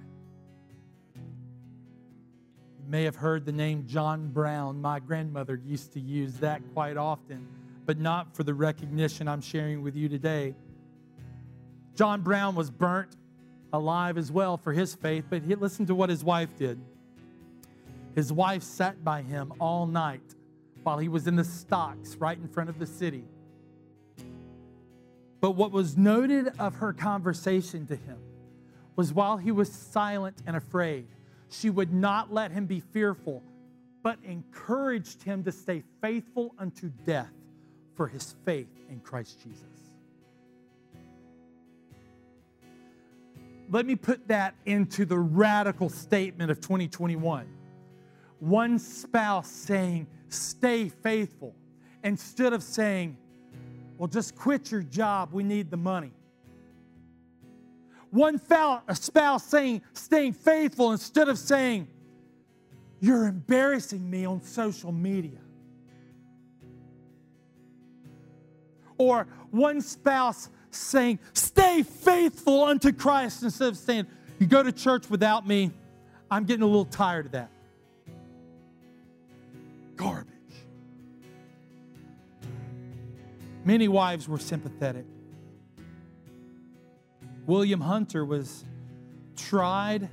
You 1.15 2.89
may 2.89 3.05
have 3.05 3.17
heard 3.17 3.45
the 3.45 3.53
name 3.53 3.87
John 3.87 4.29
Brown. 4.29 4.81
My 4.81 4.99
grandmother 4.99 5.61
used 5.65 5.93
to 5.93 6.01
use 6.01 6.35
that 6.39 6.61
quite 6.75 6.97
often 6.97 7.47
but 7.85 7.99
not 7.99 8.35
for 8.35 8.43
the 8.43 8.55
recognition 8.55 9.29
I'm 9.29 9.41
sharing 9.41 9.83
with 9.83 9.97
you 9.97 10.09
today. 10.09 10.55
John 11.95 12.23
Brown 12.23 12.55
was 12.55 12.71
burnt 12.71 13.17
alive 13.73 14.17
as 14.19 14.31
well 14.31 14.57
for 14.57 14.73
his 14.73 14.95
faith, 14.95 15.25
but 15.29 15.43
he, 15.43 15.55
listen 15.55 15.87
to 15.87 15.95
what 15.95 16.09
his 16.09 16.23
wife 16.23 16.57
did. 16.57 16.81
His 18.15 18.33
wife 18.33 18.63
sat 18.63 19.03
by 19.03 19.23
him 19.23 19.53
all 19.59 19.87
night 19.87 20.35
while 20.83 20.99
he 20.99 21.09
was 21.09 21.27
in 21.27 21.37
the 21.37 21.45
stocks 21.45 22.17
right 22.17 22.37
in 22.37 22.47
front 22.49 22.69
of 22.71 22.79
the 22.79 22.87
city. 22.87 23.25
But 25.43 25.57
what 25.57 25.73
was 25.73 25.99
noted 25.99 26.53
of 26.61 26.77
her 26.77 26.93
conversation 26.93 27.85
to 27.89 27.97
him 27.97 28.17
was 28.95 29.13
while 29.13 29.37
he 29.37 29.51
was 29.51 29.71
silent 29.71 30.41
and 30.47 30.55
afraid, 30.55 31.09
she 31.51 31.69
would 31.69 31.93
not 31.93 32.33
let 32.33 32.53
him 32.53 32.65
be 32.65 32.79
fearful, 32.79 33.43
but 34.05 34.19
encouraged 34.23 35.25
him 35.25 35.43
to 35.43 35.51
stay 35.51 35.83
faithful 36.01 36.55
unto 36.61 36.91
death 37.05 37.33
for 37.97 38.07
his 38.07 38.37
faith 38.45 38.69
in 38.89 39.01
Christ 39.01 39.43
Jesus. 39.43 39.65
Let 43.69 43.85
me 43.85 43.97
put 43.97 44.29
that 44.29 44.55
into 44.65 45.05
the 45.05 45.19
radical 45.19 45.89
statement 45.89 46.53
of 46.53 46.61
2021. 46.61 47.49
One 48.39 48.79
spouse 48.79 49.51
saying, 49.51 50.07
Stay 50.29 50.89
faithful, 50.89 51.57
instead 52.05 52.53
of 52.53 52.63
saying, 52.63 53.17
Well, 53.99 54.09
just 54.09 54.35
quit 54.35 54.71
your 54.71 54.83
job, 54.83 55.33
we 55.33 55.43
need 55.43 55.71
the 55.71 55.77
money. 55.77 56.13
One 58.11 58.39
spouse 58.39 59.45
saying, 59.45 59.83
Staying 59.93 60.35
faithful, 60.35 60.93
instead 60.93 61.29
of 61.29 61.39
saying, 61.39 61.89
You're 63.01 63.27
embarrassing 63.27 64.09
me 64.09 64.25
on 64.25 64.43
social 64.43 64.93
media. 64.93 65.39
or 69.03 69.27
one 69.51 69.81
spouse 69.81 70.49
saying, 70.71 71.19
Stay 71.35 71.83
faithful 71.83 72.65
unto 72.65 72.93
Christ, 72.93 73.43
instead 73.43 73.69
of 73.69 73.77
saying, 73.77 74.07
You 74.39 74.47
go 74.47 74.63
to 74.63 74.73
church 74.73 75.11
without 75.11 75.47
me. 75.47 75.71
I'm 76.31 76.45
getting 76.45 76.63
a 76.63 76.67
little 76.67 76.85
tired 76.85 77.27
of 77.27 77.33
that. 77.33 77.51
Garbage. 79.97 80.32
Many 83.65 83.87
wives 83.89 84.29
were 84.29 84.39
sympathetic. 84.39 85.05
William 87.47 87.81
Hunter 87.81 88.25
was 88.25 88.65
tried 89.37 90.09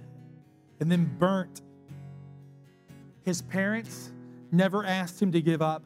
and 0.79 0.91
then 0.91 1.05
burnt. 1.17 1.61
His 3.23 3.41
parents 3.41 4.11
never 4.51 4.85
asked 4.85 5.21
him 5.21 5.31
to 5.31 5.41
give 5.41 5.61
up. 5.61 5.83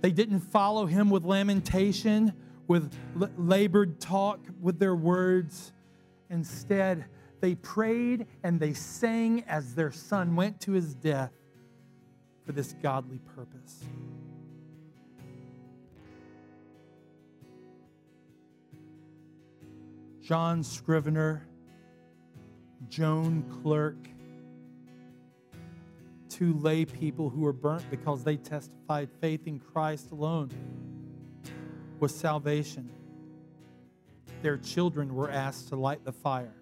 They 0.00 0.10
didn't 0.10 0.40
follow 0.40 0.86
him 0.86 1.10
with 1.10 1.24
lamentation, 1.24 2.32
with 2.68 2.92
labored 3.38 4.00
talk, 4.00 4.40
with 4.60 4.78
their 4.78 4.94
words. 4.94 5.72
Instead, 6.30 7.06
they 7.40 7.54
prayed 7.56 8.26
and 8.42 8.58
they 8.58 8.72
sang 8.72 9.44
as 9.46 9.74
their 9.74 9.92
son 9.92 10.36
went 10.36 10.60
to 10.62 10.72
his 10.72 10.94
death 10.94 11.32
for 12.44 12.52
this 12.52 12.74
godly 12.82 13.18
purpose. 13.18 13.84
John 20.26 20.64
Scrivener, 20.64 21.46
Joan 22.88 23.44
Clerk, 23.62 24.08
two 26.28 26.54
lay 26.54 26.84
people 26.84 27.30
who 27.30 27.42
were 27.42 27.52
burnt 27.52 27.88
because 27.92 28.24
they 28.24 28.36
testified 28.36 29.08
faith 29.20 29.46
in 29.46 29.60
Christ 29.60 30.10
alone 30.10 30.50
was 32.00 32.12
salvation. 32.12 32.90
Their 34.42 34.58
children 34.58 35.14
were 35.14 35.30
asked 35.30 35.68
to 35.68 35.76
light 35.76 36.04
the 36.04 36.10
fire. 36.10 36.56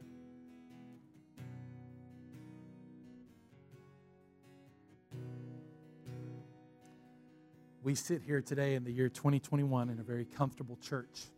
We 7.83 7.95
sit 7.95 8.21
here 8.21 8.43
today 8.43 8.75
in 8.75 8.85
the 8.85 8.93
year 8.93 9.09
2021 9.09 9.89
in 9.89 9.99
a 9.99 10.03
very 10.03 10.27
comfortable 10.27 10.77
church. 10.83 11.31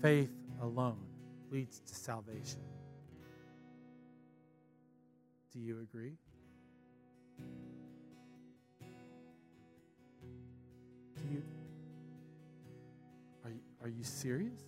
Faith 0.00 0.30
alone 0.62 0.98
leads 1.50 1.80
to 1.80 1.94
salvation. 1.94 2.60
Do 5.52 5.58
you 5.58 5.80
agree? 5.80 6.12
Do 11.16 11.24
you 11.32 11.42
are 13.44 13.50
you, 13.50 13.60
are 13.82 13.88
you 13.88 14.04
serious? 14.04 14.62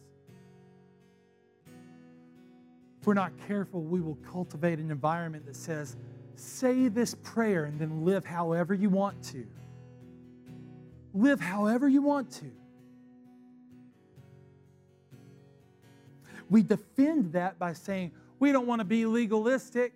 If 3.00 3.06
we're 3.06 3.14
not 3.14 3.32
careful, 3.46 3.82
we 3.82 4.00
will 4.00 4.18
cultivate 4.30 4.78
an 4.78 4.90
environment 4.90 5.46
that 5.46 5.56
says, 5.56 5.96
say 6.34 6.88
this 6.88 7.14
prayer 7.22 7.64
and 7.64 7.78
then 7.78 8.04
live 8.04 8.24
however 8.24 8.74
you 8.74 8.90
want 8.90 9.22
to. 9.24 9.46
Live 11.14 11.40
however 11.40 11.88
you 11.88 12.02
want 12.02 12.30
to. 12.32 12.50
We 16.50 16.62
defend 16.62 17.32
that 17.32 17.58
by 17.58 17.72
saying, 17.72 18.10
we 18.40 18.52
don't 18.52 18.66
want 18.66 18.80
to 18.80 18.84
be 18.84 19.06
legalistic. 19.06 19.94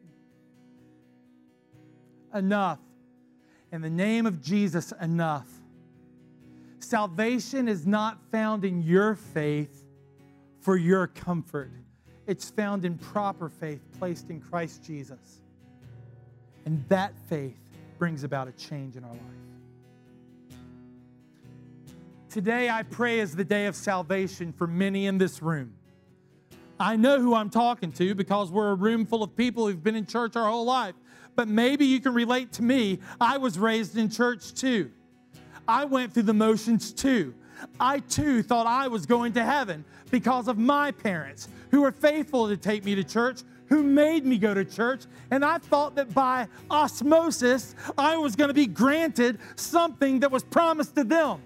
Enough. 2.32 2.78
In 3.72 3.82
the 3.82 3.90
name 3.90 4.24
of 4.24 4.40
Jesus, 4.40 4.92
enough. 5.00 5.48
Salvation 6.78 7.66
is 7.66 7.86
not 7.86 8.18
found 8.30 8.64
in 8.64 8.82
your 8.82 9.16
faith 9.16 9.84
for 10.60 10.76
your 10.76 11.08
comfort. 11.08 11.70
It's 12.26 12.50
found 12.50 12.84
in 12.84 12.98
proper 12.98 13.48
faith 13.48 13.80
placed 13.98 14.30
in 14.30 14.40
Christ 14.40 14.84
Jesus. 14.84 15.40
And 16.64 16.84
that 16.88 17.12
faith 17.28 17.58
brings 17.98 18.22
about 18.24 18.48
a 18.48 18.52
change 18.52 18.96
in 18.96 19.04
our 19.04 19.10
life. 19.10 19.20
Today, 22.30 22.68
I 22.68 22.82
pray 22.82 23.20
is 23.20 23.36
the 23.36 23.44
day 23.44 23.66
of 23.66 23.76
salvation 23.76 24.52
for 24.52 24.66
many 24.66 25.06
in 25.06 25.18
this 25.18 25.42
room. 25.42 25.74
I 26.78 26.96
know 26.96 27.20
who 27.20 27.34
I'm 27.34 27.50
talking 27.50 27.92
to 27.92 28.14
because 28.14 28.50
we're 28.50 28.70
a 28.70 28.74
room 28.74 29.06
full 29.06 29.22
of 29.22 29.36
people 29.36 29.66
who've 29.66 29.82
been 29.82 29.96
in 29.96 30.06
church 30.06 30.36
our 30.36 30.48
whole 30.50 30.64
life. 30.64 30.94
But 31.36 31.48
maybe 31.48 31.84
you 31.84 32.00
can 32.00 32.14
relate 32.14 32.52
to 32.54 32.62
me. 32.62 33.00
I 33.20 33.38
was 33.38 33.58
raised 33.58 33.96
in 33.96 34.10
church 34.10 34.54
too. 34.54 34.90
I 35.66 35.84
went 35.84 36.12
through 36.12 36.24
the 36.24 36.34
motions 36.34 36.92
too. 36.92 37.34
I 37.80 38.00
too 38.00 38.42
thought 38.42 38.66
I 38.66 38.88
was 38.88 39.06
going 39.06 39.32
to 39.34 39.44
heaven 39.44 39.84
because 40.10 40.48
of 40.48 40.58
my 40.58 40.90
parents 40.90 41.48
who 41.70 41.82
were 41.82 41.92
faithful 41.92 42.48
to 42.48 42.56
take 42.56 42.84
me 42.84 42.94
to 42.94 43.04
church, 43.04 43.40
who 43.68 43.82
made 43.82 44.24
me 44.26 44.38
go 44.38 44.52
to 44.54 44.64
church. 44.64 45.04
And 45.30 45.44
I 45.44 45.58
thought 45.58 45.94
that 45.96 46.12
by 46.12 46.48
osmosis, 46.70 47.74
I 47.96 48.16
was 48.16 48.36
going 48.36 48.48
to 48.48 48.54
be 48.54 48.66
granted 48.66 49.38
something 49.56 50.20
that 50.20 50.30
was 50.30 50.44
promised 50.44 50.94
to 50.96 51.04
them. 51.04 51.40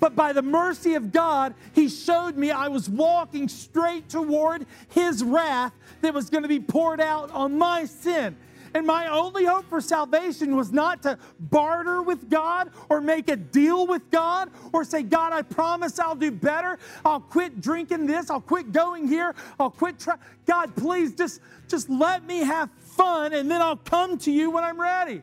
But 0.00 0.14
by 0.14 0.32
the 0.32 0.42
mercy 0.42 0.94
of 0.94 1.12
God, 1.12 1.54
He 1.74 1.88
showed 1.88 2.36
me 2.36 2.50
I 2.50 2.68
was 2.68 2.88
walking 2.88 3.48
straight 3.48 4.08
toward 4.08 4.66
His 4.88 5.24
wrath 5.24 5.72
that 6.02 6.14
was 6.14 6.30
going 6.30 6.42
to 6.42 6.48
be 6.48 6.60
poured 6.60 7.00
out 7.00 7.30
on 7.32 7.58
my 7.58 7.84
sin. 7.84 8.36
And 8.74 8.86
my 8.86 9.08
only 9.08 9.44
hope 9.44 9.68
for 9.68 9.80
salvation 9.80 10.54
was 10.54 10.72
not 10.72 11.02
to 11.02 11.18
barter 11.40 12.02
with 12.02 12.28
God 12.28 12.70
or 12.88 13.00
make 13.00 13.28
a 13.28 13.36
deal 13.36 13.86
with 13.86 14.10
God 14.10 14.50
or 14.72 14.84
say, 14.84 15.02
God, 15.02 15.32
I 15.32 15.42
promise 15.42 15.98
I'll 15.98 16.14
do 16.14 16.30
better. 16.30 16.78
I'll 17.04 17.20
quit 17.20 17.60
drinking 17.60 18.06
this. 18.06 18.30
I'll 18.30 18.40
quit 18.40 18.72
going 18.72 19.08
here. 19.08 19.34
I'll 19.58 19.70
quit 19.70 19.98
trying. 19.98 20.18
God, 20.46 20.76
please 20.76 21.14
just, 21.14 21.40
just 21.66 21.88
let 21.88 22.24
me 22.24 22.40
have 22.40 22.70
fun 22.78 23.32
and 23.32 23.50
then 23.50 23.62
I'll 23.62 23.76
come 23.76 24.18
to 24.18 24.30
you 24.30 24.50
when 24.50 24.64
I'm 24.64 24.80
ready. 24.80 25.22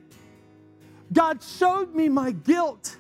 God 1.14 1.44
showed 1.44 1.94
me 1.94 2.10
my 2.10 2.32
guilt. 2.32 2.98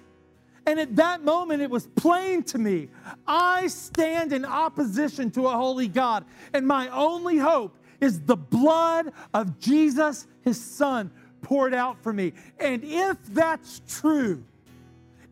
And 0.65 0.79
at 0.79 0.95
that 0.95 1.23
moment, 1.23 1.61
it 1.61 1.69
was 1.69 1.87
plain 1.87 2.43
to 2.43 2.57
me 2.57 2.89
I 3.27 3.67
stand 3.67 4.33
in 4.33 4.45
opposition 4.45 5.31
to 5.31 5.47
a 5.47 5.51
holy 5.51 5.87
God, 5.87 6.25
and 6.53 6.67
my 6.67 6.87
only 6.89 7.37
hope 7.37 7.77
is 8.01 8.21
the 8.21 8.35
blood 8.35 9.11
of 9.33 9.59
Jesus, 9.59 10.27
his 10.43 10.61
son, 10.61 11.11
poured 11.41 11.73
out 11.73 12.01
for 12.01 12.11
me. 12.11 12.33
And 12.59 12.83
if 12.83 13.17
that's 13.27 13.81
true, 13.87 14.43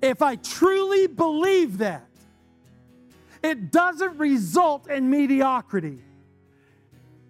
if 0.01 0.21
I 0.21 0.35
truly 0.35 1.07
believe 1.07 1.79
that, 1.79 2.07
it 3.41 3.71
doesn't 3.71 4.17
result 4.17 4.89
in 4.89 5.09
mediocrity. 5.09 5.99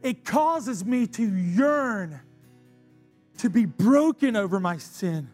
It 0.04 0.26
causes 0.26 0.86
me 0.86 1.08
to 1.08 1.24
yearn 1.24 2.20
to 3.40 3.50
be 3.50 3.66
broken 3.66 4.36
over 4.36 4.60
my 4.60 4.78
sin 4.78 5.33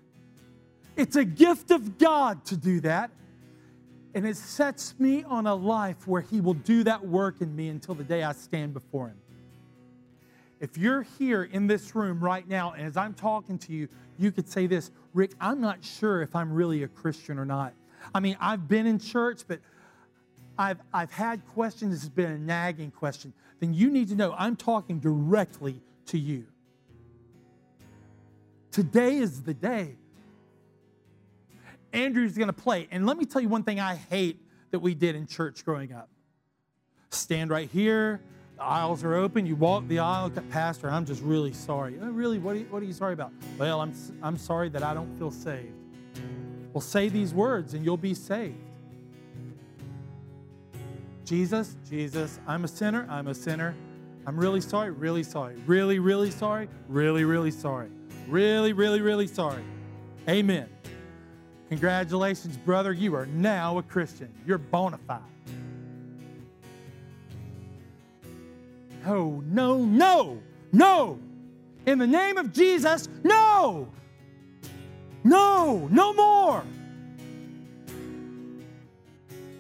it's 1.00 1.16
a 1.16 1.26
gift 1.26 1.72
of 1.72 1.98
God 1.98 2.44
to 2.46 2.58
do 2.58 2.82
that. 2.82 3.10
And 4.14 4.28
it 4.28 4.36
sets 4.36 4.96
me 5.00 5.24
on 5.24 5.48
a 5.48 5.56
life 5.56 6.08
where 6.08 6.22
He 6.22 6.42
will 6.42 6.56
do 6.56 6.84
that 6.84 7.06
work 7.06 7.42
in 7.42 7.56
me 7.56 7.70
until 7.70 7.96
the 7.96 8.04
day 8.04 8.24
I 8.24 8.34
stand 8.34 8.74
before 8.74 9.08
Him. 9.08 9.18
If 10.60 10.78
you're 10.78 11.04
here 11.18 11.44
in 11.44 11.68
this 11.68 11.96
room 11.96 12.20
right 12.20 12.46
now, 12.48 12.74
and 12.74 12.86
as 12.86 12.98
I'm 12.98 13.14
talking 13.14 13.58
to 13.60 13.72
you, 13.72 13.88
you 14.18 14.32
could 14.32 14.50
say 14.50 14.68
this 14.68 14.92
Rick, 15.14 15.32
I'm 15.40 15.62
not 15.62 15.84
sure 15.84 16.22
if 16.22 16.36
I'm 16.36 16.52
really 16.52 16.84
a 16.84 16.88
Christian 16.88 17.40
or 17.40 17.46
not. 17.46 17.74
I 18.14 18.20
mean, 18.20 18.36
I've 18.42 18.68
been 18.68 18.86
in 18.86 19.00
church, 19.00 19.44
but 19.48 19.60
I've, 20.58 20.80
I've 20.94 21.12
had 21.12 21.46
questions. 21.48 21.94
This 21.94 22.02
has 22.02 22.10
been 22.10 22.32
a 22.32 22.38
nagging 22.38 22.92
question. 22.92 23.34
Then 23.60 23.74
you 23.74 23.90
need 23.90 24.10
to 24.10 24.16
know 24.16 24.36
I'm 24.38 24.56
talking 24.56 25.00
directly 25.00 25.82
to 26.08 26.20
you. 26.20 26.46
Today 28.72 29.16
is 29.18 29.44
the 29.44 29.54
day 29.54 29.96
Andrew's 31.94 32.38
going 32.38 32.48
to 32.48 32.54
play. 32.54 32.88
And 32.92 33.06
let 33.06 33.18
me 33.18 33.26
tell 33.26 33.42
you 33.42 33.50
one 33.50 33.64
thing 33.64 33.80
I 33.80 33.96
hate 33.96 34.42
that 34.72 34.80
we 34.80 34.94
did 34.94 35.16
in 35.16 35.28
church 35.28 35.66
growing 35.66 35.94
up. 35.94 36.10
Stand 37.10 37.50
right 37.50 37.70
here. 37.70 38.22
The 38.58 38.64
aisles 38.64 39.04
are 39.04 39.16
open. 39.16 39.46
You 39.46 39.56
walk 39.56 39.88
the 39.88 40.00
aisle, 40.00 40.30
Pastor, 40.50 40.90
I'm 40.90 41.06
just 41.06 41.24
really 41.24 41.54
sorry. 41.54 41.98
Oh, 42.02 42.10
really? 42.10 42.40
What 42.40 42.56
are, 42.56 42.60
you, 42.60 42.66
what 42.70 42.84
are 42.84 42.86
you 42.86 42.94
sorry 42.94 43.14
about? 43.14 43.32
Well, 43.58 43.82
I'm, 43.82 43.94
I'm 44.22 44.38
sorry 44.38 44.70
that 44.70 44.84
I 44.84 44.94
don't 44.94 45.18
feel 45.18 45.32
saved. 45.32 45.74
Well, 46.74 46.82
say 46.82 47.10
these 47.10 47.34
words 47.34 47.74
and 47.74 47.84
you'll 47.84 47.98
be 47.98 48.14
saved. 48.14 48.58
Jesus, 51.26 51.76
Jesus, 51.90 52.40
I'm 52.48 52.64
a 52.64 52.68
sinner. 52.68 53.08
I'm 53.10 53.28
a 53.28 53.34
sinner. 53.34 53.76
I'm 54.26 54.38
really 54.38 54.62
sorry, 54.62 54.92
really 54.92 55.24
sorry. 55.24 55.56
Really, 55.66 56.00
really 56.00 56.32
sorry. 56.32 56.70
Really, 56.88 57.24
really 57.24 57.52
sorry. 57.52 57.90
Really, 58.28 58.74
really, 58.74 59.02
really 59.02 59.28
sorry. 59.28 59.64
Amen. 60.28 60.68
Congratulations, 61.70 62.58
brother. 62.58 62.92
You 62.92 63.16
are 63.16 63.28
now 63.28 63.78
a 63.78 63.84
Christian. 63.84 64.34
You're 64.46 64.58
bona 64.58 64.98
fide. 65.08 65.22
No, 69.06 69.44
no, 69.46 69.78
no, 69.78 70.42
no. 70.72 71.20
In 71.86 72.00
the 72.00 72.08
name 72.08 72.38
of 72.38 72.52
Jesus, 72.52 73.08
no. 73.24 73.88
No, 75.24 75.88
no 75.92 76.14
more. 76.14 76.64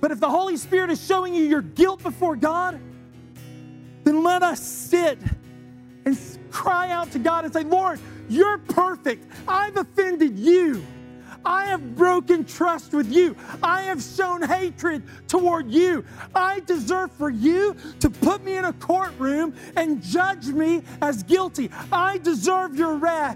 But 0.01 0.11
if 0.11 0.19
the 0.19 0.29
Holy 0.29 0.57
Spirit 0.57 0.89
is 0.89 1.05
showing 1.05 1.35
you 1.35 1.43
your 1.43 1.61
guilt 1.61 2.01
before 2.01 2.35
God, 2.35 2.79
then 4.03 4.23
let 4.23 4.41
us 4.41 4.59
sit 4.61 5.19
and 6.05 6.17
cry 6.49 6.89
out 6.89 7.11
to 7.11 7.19
God 7.19 7.45
and 7.45 7.53
say, 7.53 7.63
Lord, 7.63 7.99
you're 8.29 8.57
perfect. 8.57 9.25
I've 9.47 9.77
offended 9.77 10.39
you. 10.39 10.83
I 11.49 11.65
have 11.65 11.95
broken 11.95 12.45
trust 12.45 12.93
with 12.93 13.11
you. 13.11 13.35
I 13.63 13.81
have 13.81 14.03
shown 14.03 14.43
hatred 14.43 15.01
toward 15.27 15.71
you. 15.71 16.05
I 16.35 16.59
deserve 16.59 17.11
for 17.13 17.31
you 17.31 17.75
to 18.01 18.09
put 18.11 18.43
me 18.43 18.55
in 18.55 18.65
a 18.65 18.73
courtroom 18.73 19.55
and 19.75 19.99
judge 19.99 20.45
me 20.45 20.83
as 21.01 21.23
guilty. 21.23 21.71
I 21.91 22.19
deserve 22.19 22.75
your 22.75 22.97
wrath. 22.97 23.35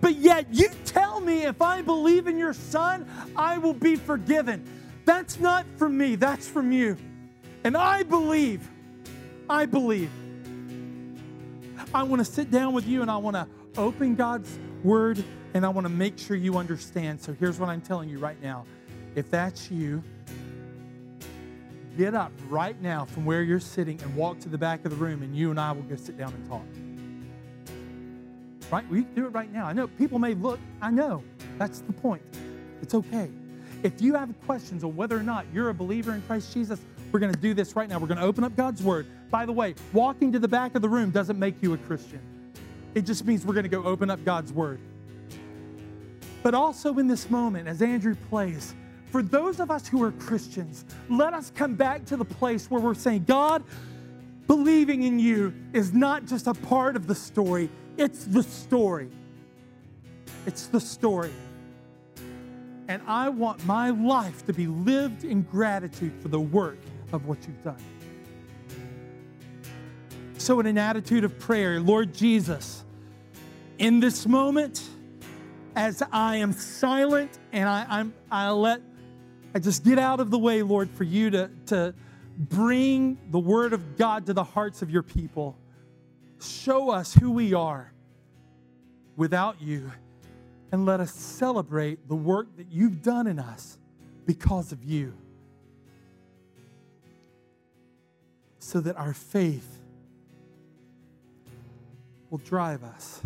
But 0.00 0.16
yet 0.16 0.46
you 0.50 0.70
tell 0.86 1.20
me 1.20 1.42
if 1.42 1.60
I 1.60 1.82
believe 1.82 2.26
in 2.28 2.38
your 2.38 2.54
son, 2.54 3.06
I 3.36 3.58
will 3.58 3.74
be 3.74 3.94
forgiven. 3.94 4.64
That's 5.04 5.38
not 5.38 5.66
from 5.76 5.98
me, 5.98 6.16
that's 6.16 6.48
from 6.48 6.72
you. 6.72 6.96
And 7.62 7.76
I 7.76 8.04
believe, 8.04 8.66
I 9.50 9.66
believe. 9.66 10.10
I 11.92 12.04
want 12.04 12.20
to 12.20 12.24
sit 12.24 12.50
down 12.50 12.72
with 12.72 12.86
you 12.86 13.02
and 13.02 13.10
I 13.10 13.18
want 13.18 13.36
to 13.36 13.46
open 13.76 14.14
God's 14.14 14.58
word 14.82 15.22
and 15.54 15.66
I 15.66 15.68
want 15.68 15.84
to 15.84 15.92
make 15.92 16.18
sure 16.18 16.36
you 16.36 16.56
understand. 16.56 17.20
So 17.20 17.32
here's 17.32 17.58
what 17.58 17.68
I'm 17.68 17.80
telling 17.80 18.08
you 18.08 18.18
right 18.18 18.40
now. 18.42 18.64
If 19.14 19.30
that's 19.30 19.70
you, 19.70 20.02
get 21.96 22.14
up 22.14 22.32
right 22.48 22.80
now 22.80 23.04
from 23.04 23.24
where 23.24 23.42
you're 23.42 23.60
sitting 23.60 24.00
and 24.02 24.14
walk 24.14 24.38
to 24.40 24.48
the 24.48 24.58
back 24.58 24.84
of 24.84 24.90
the 24.90 24.96
room, 24.96 25.22
and 25.22 25.36
you 25.36 25.50
and 25.50 25.58
I 25.58 25.72
will 25.72 25.82
go 25.82 25.96
sit 25.96 26.16
down 26.16 26.32
and 26.32 26.48
talk. 26.48 26.64
Right? 28.70 28.88
We 28.88 29.02
can 29.02 29.14
do 29.14 29.26
it 29.26 29.30
right 29.30 29.52
now. 29.52 29.66
I 29.66 29.72
know 29.72 29.88
people 29.88 30.18
may 30.18 30.34
look, 30.34 30.60
I 30.80 30.90
know. 30.90 31.24
That's 31.58 31.80
the 31.80 31.92
point. 31.92 32.22
It's 32.82 32.94
okay. 32.94 33.30
If 33.82 34.00
you 34.00 34.14
have 34.14 34.32
questions 34.46 34.84
on 34.84 34.94
whether 34.94 35.16
or 35.16 35.22
not 35.22 35.46
you're 35.52 35.70
a 35.70 35.74
believer 35.74 36.14
in 36.14 36.22
Christ 36.22 36.54
Jesus, 36.54 36.80
we're 37.10 37.18
going 37.18 37.32
to 37.32 37.40
do 37.40 37.54
this 37.54 37.74
right 37.74 37.88
now. 37.88 37.98
We're 37.98 38.06
going 38.06 38.18
to 38.18 38.24
open 38.24 38.44
up 38.44 38.54
God's 38.54 38.82
Word. 38.82 39.06
By 39.30 39.44
the 39.44 39.52
way, 39.52 39.74
walking 39.92 40.30
to 40.32 40.38
the 40.38 40.48
back 40.48 40.74
of 40.76 40.82
the 40.82 40.88
room 40.88 41.10
doesn't 41.10 41.38
make 41.38 41.60
you 41.62 41.74
a 41.74 41.78
Christian, 41.78 42.20
it 42.94 43.02
just 43.02 43.24
means 43.24 43.44
we're 43.44 43.54
going 43.54 43.64
to 43.64 43.68
go 43.68 43.82
open 43.82 44.10
up 44.10 44.24
God's 44.24 44.52
Word. 44.52 44.80
But 46.42 46.54
also 46.54 46.98
in 46.98 47.06
this 47.06 47.28
moment, 47.30 47.68
as 47.68 47.82
Andrew 47.82 48.14
plays, 48.28 48.74
for 49.10 49.22
those 49.22 49.60
of 49.60 49.70
us 49.70 49.88
who 49.88 50.02
are 50.02 50.12
Christians, 50.12 50.84
let 51.08 51.34
us 51.34 51.52
come 51.54 51.74
back 51.74 52.04
to 52.06 52.16
the 52.16 52.24
place 52.24 52.70
where 52.70 52.80
we're 52.80 52.94
saying, 52.94 53.24
God, 53.24 53.64
believing 54.46 55.02
in 55.02 55.18
you 55.18 55.52
is 55.72 55.92
not 55.92 56.26
just 56.26 56.46
a 56.46 56.54
part 56.54 56.96
of 56.96 57.06
the 57.06 57.14
story, 57.14 57.68
it's 57.96 58.24
the 58.24 58.42
story. 58.42 59.10
It's 60.46 60.66
the 60.66 60.80
story. 60.80 61.32
And 62.88 63.02
I 63.06 63.28
want 63.28 63.64
my 63.66 63.90
life 63.90 64.46
to 64.46 64.52
be 64.52 64.66
lived 64.66 65.24
in 65.24 65.42
gratitude 65.42 66.12
for 66.20 66.28
the 66.28 66.40
work 66.40 66.78
of 67.12 67.26
what 67.26 67.38
you've 67.46 67.62
done. 67.62 67.76
So, 70.38 70.58
in 70.58 70.66
an 70.66 70.78
attitude 70.78 71.22
of 71.22 71.38
prayer, 71.38 71.80
Lord 71.80 72.14
Jesus, 72.14 72.84
in 73.78 74.00
this 74.00 74.26
moment, 74.26 74.89
as 75.76 76.02
I 76.12 76.36
am 76.36 76.52
silent 76.52 77.38
and 77.52 77.68
I, 77.68 77.86
I'm, 77.88 78.14
I 78.30 78.50
let, 78.50 78.80
I 79.54 79.58
just 79.58 79.84
get 79.84 79.98
out 79.98 80.20
of 80.20 80.30
the 80.30 80.38
way, 80.38 80.62
Lord, 80.62 80.90
for 80.90 81.04
you 81.04 81.30
to, 81.30 81.50
to 81.66 81.94
bring 82.36 83.18
the 83.30 83.38
word 83.38 83.72
of 83.72 83.96
God 83.96 84.26
to 84.26 84.32
the 84.32 84.44
hearts 84.44 84.82
of 84.82 84.90
your 84.90 85.02
people. 85.02 85.56
Show 86.40 86.90
us 86.90 87.14
who 87.14 87.30
we 87.30 87.54
are 87.54 87.92
without 89.16 89.60
you 89.60 89.90
and 90.72 90.86
let 90.86 91.00
us 91.00 91.12
celebrate 91.12 92.08
the 92.08 92.14
work 92.14 92.56
that 92.56 92.70
you've 92.70 93.02
done 93.02 93.26
in 93.26 93.38
us 93.38 93.78
because 94.26 94.72
of 94.72 94.84
you. 94.84 95.12
So 98.58 98.80
that 98.80 98.96
our 98.96 99.14
faith 99.14 99.78
will 102.30 102.38
drive 102.38 102.84
us. 102.84 103.20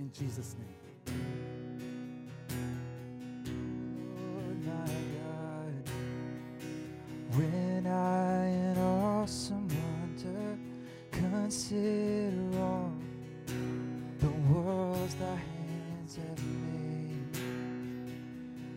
In 0.00 0.10
Jesus' 0.14 0.56
name. 0.56 1.14
Lord 4.16 4.64
my 4.64 4.94
God, 5.18 5.90
when 7.36 7.86
I 7.86 8.46
in 8.46 8.78
awesome 8.78 9.68
wonder 9.68 10.58
consider 11.12 12.62
all 12.62 12.92
the 14.20 14.30
worlds 14.50 15.14
thy 15.16 15.36
hands 15.36 16.16
have 16.16 16.42
made, 16.46 17.36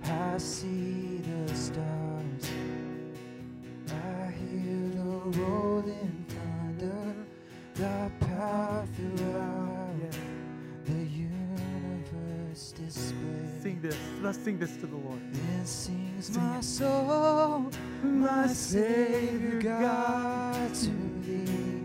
I 0.03 0.37
see 0.37 1.21
the 1.23 1.55
stars, 1.55 2.51
I 3.87 4.31
hear 4.31 4.89
the 4.89 5.39
rolling 5.39 6.25
thunder, 6.27 7.15
thy 7.75 8.11
power 8.19 8.85
throughout 8.93 9.62
this. 13.83 13.97
Let's 14.21 14.37
sing 14.37 14.57
this 14.57 14.75
to 14.77 14.87
the 14.87 14.95
Lord. 14.95 15.19
Then 15.33 15.65
sings 15.65 16.27
Sing 16.27 16.41
my 16.41 16.57
it. 16.59 16.63
soul, 16.63 17.69
my 18.01 18.47
Savior 18.47 19.59
God, 19.61 20.73
to 20.73 20.91
thee. 21.25 21.83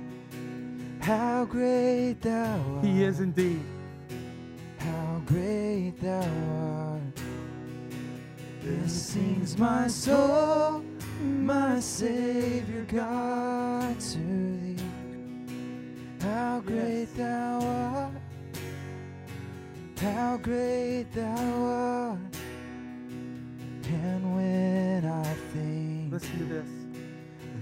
How 1.01 1.45
great 1.45 2.21
thou 2.21 2.61
art! 2.77 2.85
He 2.85 3.03
is 3.03 3.19
indeed. 3.21 3.63
How 4.79 5.21
great 5.27 5.95
thou 6.01 6.21
art! 6.21 7.21
Then 8.63 8.89
sings 8.89 9.59
my 9.59 9.89
soul, 9.89 10.85
my 11.21 11.81
Savior 11.81 12.87
God, 12.89 13.99
to 13.99 14.19
thee. 14.19 14.77
How 16.21 16.61
great 16.65 17.09
Yes. 17.09 17.17
thou 17.17 17.61
art! 17.63 18.13
How 20.01 20.37
great 20.37 21.07
thou 21.13 21.65
art! 21.65 22.19
And 23.85 24.37
when 24.37 25.05
I 25.05 25.25
think 25.53 26.13
Listen 26.13 26.39
to 26.39 26.45
this. 26.45 26.69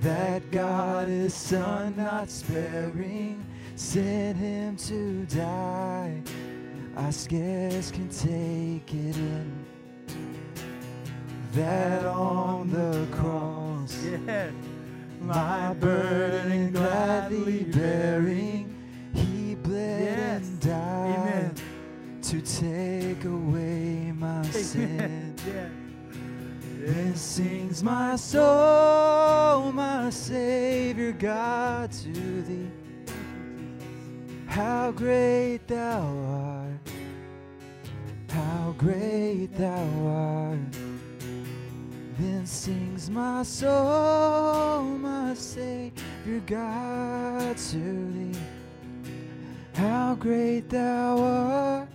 that 0.03 0.51
God 0.51 1.09
is 1.09 1.33
Son 1.33 1.95
not 1.97 2.29
sparing, 2.29 3.45
sent 3.75 4.37
him 4.37 4.77
to 4.77 5.25
die. 5.35 6.21
I 6.97 7.11
scarce 7.11 7.91
can 7.91 8.09
take 8.09 8.93
it 8.93 9.17
in. 9.17 9.53
That 11.53 12.05
on 12.05 12.71
the 12.71 13.07
cross, 13.17 13.97
Yes. 14.27 14.53
my 15.21 15.73
burden 15.75 16.71
gladly 16.73 17.65
bearing, 17.65 18.66
to 22.27 22.41
take 22.41 23.25
away 23.25 24.13
my 24.19 24.43
sin. 24.51 24.99
Amen. 25.01 25.37
Yes. 25.47 25.71
Then 26.81 27.15
sings 27.15 27.85
my 27.85 28.17
soul, 28.17 29.71
my 29.71 30.11
Savior 30.11 31.13
God, 31.13 31.93
to 31.93 32.43
thee. 32.43 32.69
How 34.49 34.91
great 34.91 35.69
thou 35.69 36.03
art! 36.27 36.91
How 38.31 38.75
great 38.77 39.57
thou 39.57 39.87
art! 40.07 40.59
Then 42.19 42.45
sings 42.45 43.09
my 43.09 43.45
soul, 43.45 44.83
my 44.83 45.33
Savior 45.35 46.41
God, 46.45 47.57
to 47.57 48.13
thee. 48.15 48.39
How 49.75 50.17
great 50.17 50.69
thou 50.69 51.19
art! 51.19 51.89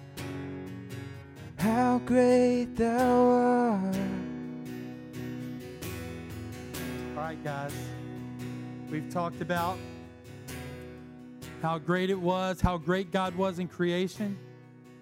How 1.61 1.99
great 2.07 2.75
thou 2.75 3.29
art! 3.29 3.95
All 7.15 7.21
right, 7.21 7.43
guys. 7.43 7.71
We've 8.89 9.07
talked 9.11 9.41
about 9.41 9.77
how 11.61 11.77
great 11.77 12.09
it 12.09 12.19
was, 12.19 12.61
how 12.61 12.79
great 12.79 13.11
God 13.11 13.35
was 13.35 13.59
in 13.59 13.67
creation. 13.67 14.39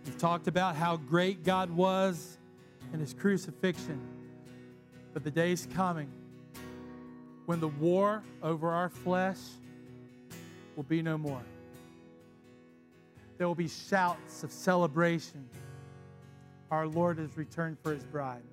We've 0.05 0.17
talked 0.17 0.49
about 0.49 0.75
how 0.75 0.97
great 0.97 1.45
God 1.45 1.71
was 1.71 2.37
in 2.91 2.99
his 2.99 3.13
crucifixion. 3.13 4.01
But 5.13 5.23
the 5.23 5.31
day's 5.31 5.65
coming 5.73 6.11
when 7.45 7.61
the 7.61 7.69
war 7.69 8.21
over 8.43 8.69
our 8.69 8.89
flesh 8.89 9.39
will 10.75 10.83
be 10.83 11.01
no 11.01 11.17
more. 11.17 11.43
There 13.37 13.47
will 13.47 13.55
be 13.55 13.69
shouts 13.69 14.43
of 14.43 14.51
celebration. 14.51 15.47
Our 16.71 16.87
Lord 16.87 17.17
has 17.17 17.35
returned 17.35 17.77
for 17.81 17.91
his 17.91 18.03
bride. 18.03 18.43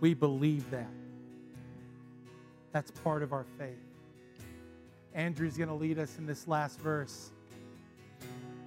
We 0.00 0.14
believe 0.14 0.70
that. 0.70 0.90
That's 2.72 2.90
part 2.90 3.22
of 3.22 3.32
our 3.32 3.46
faith. 3.58 3.78
Andrew's 5.14 5.56
going 5.56 5.68
to 5.68 5.74
lead 5.74 5.98
us 5.98 6.18
in 6.18 6.26
this 6.26 6.46
last 6.46 6.78
verse. 6.80 7.30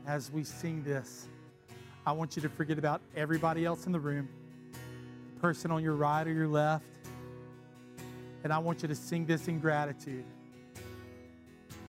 As 0.08 0.32
we 0.32 0.44
sing 0.44 0.84
this, 0.84 1.28
I 2.06 2.12
want 2.12 2.36
you 2.36 2.42
to 2.42 2.50
forget 2.50 2.80
about 2.80 3.02
everybody 3.16 3.66
else 3.66 3.86
in 3.86 3.92
the 3.92 4.00
room, 4.00 4.28
the 5.36 5.40
person 5.40 5.70
on 5.70 5.84
your 5.84 5.94
right 5.94 6.28
or 6.28 6.34
your 6.34 6.48
left. 6.48 6.86
And 8.44 8.52
I 8.52 8.58
want 8.58 8.82
you 8.82 8.88
to 8.88 8.96
sing 8.96 9.26
this 9.26 9.48
in 9.48 9.60
gratitude. 9.60 10.26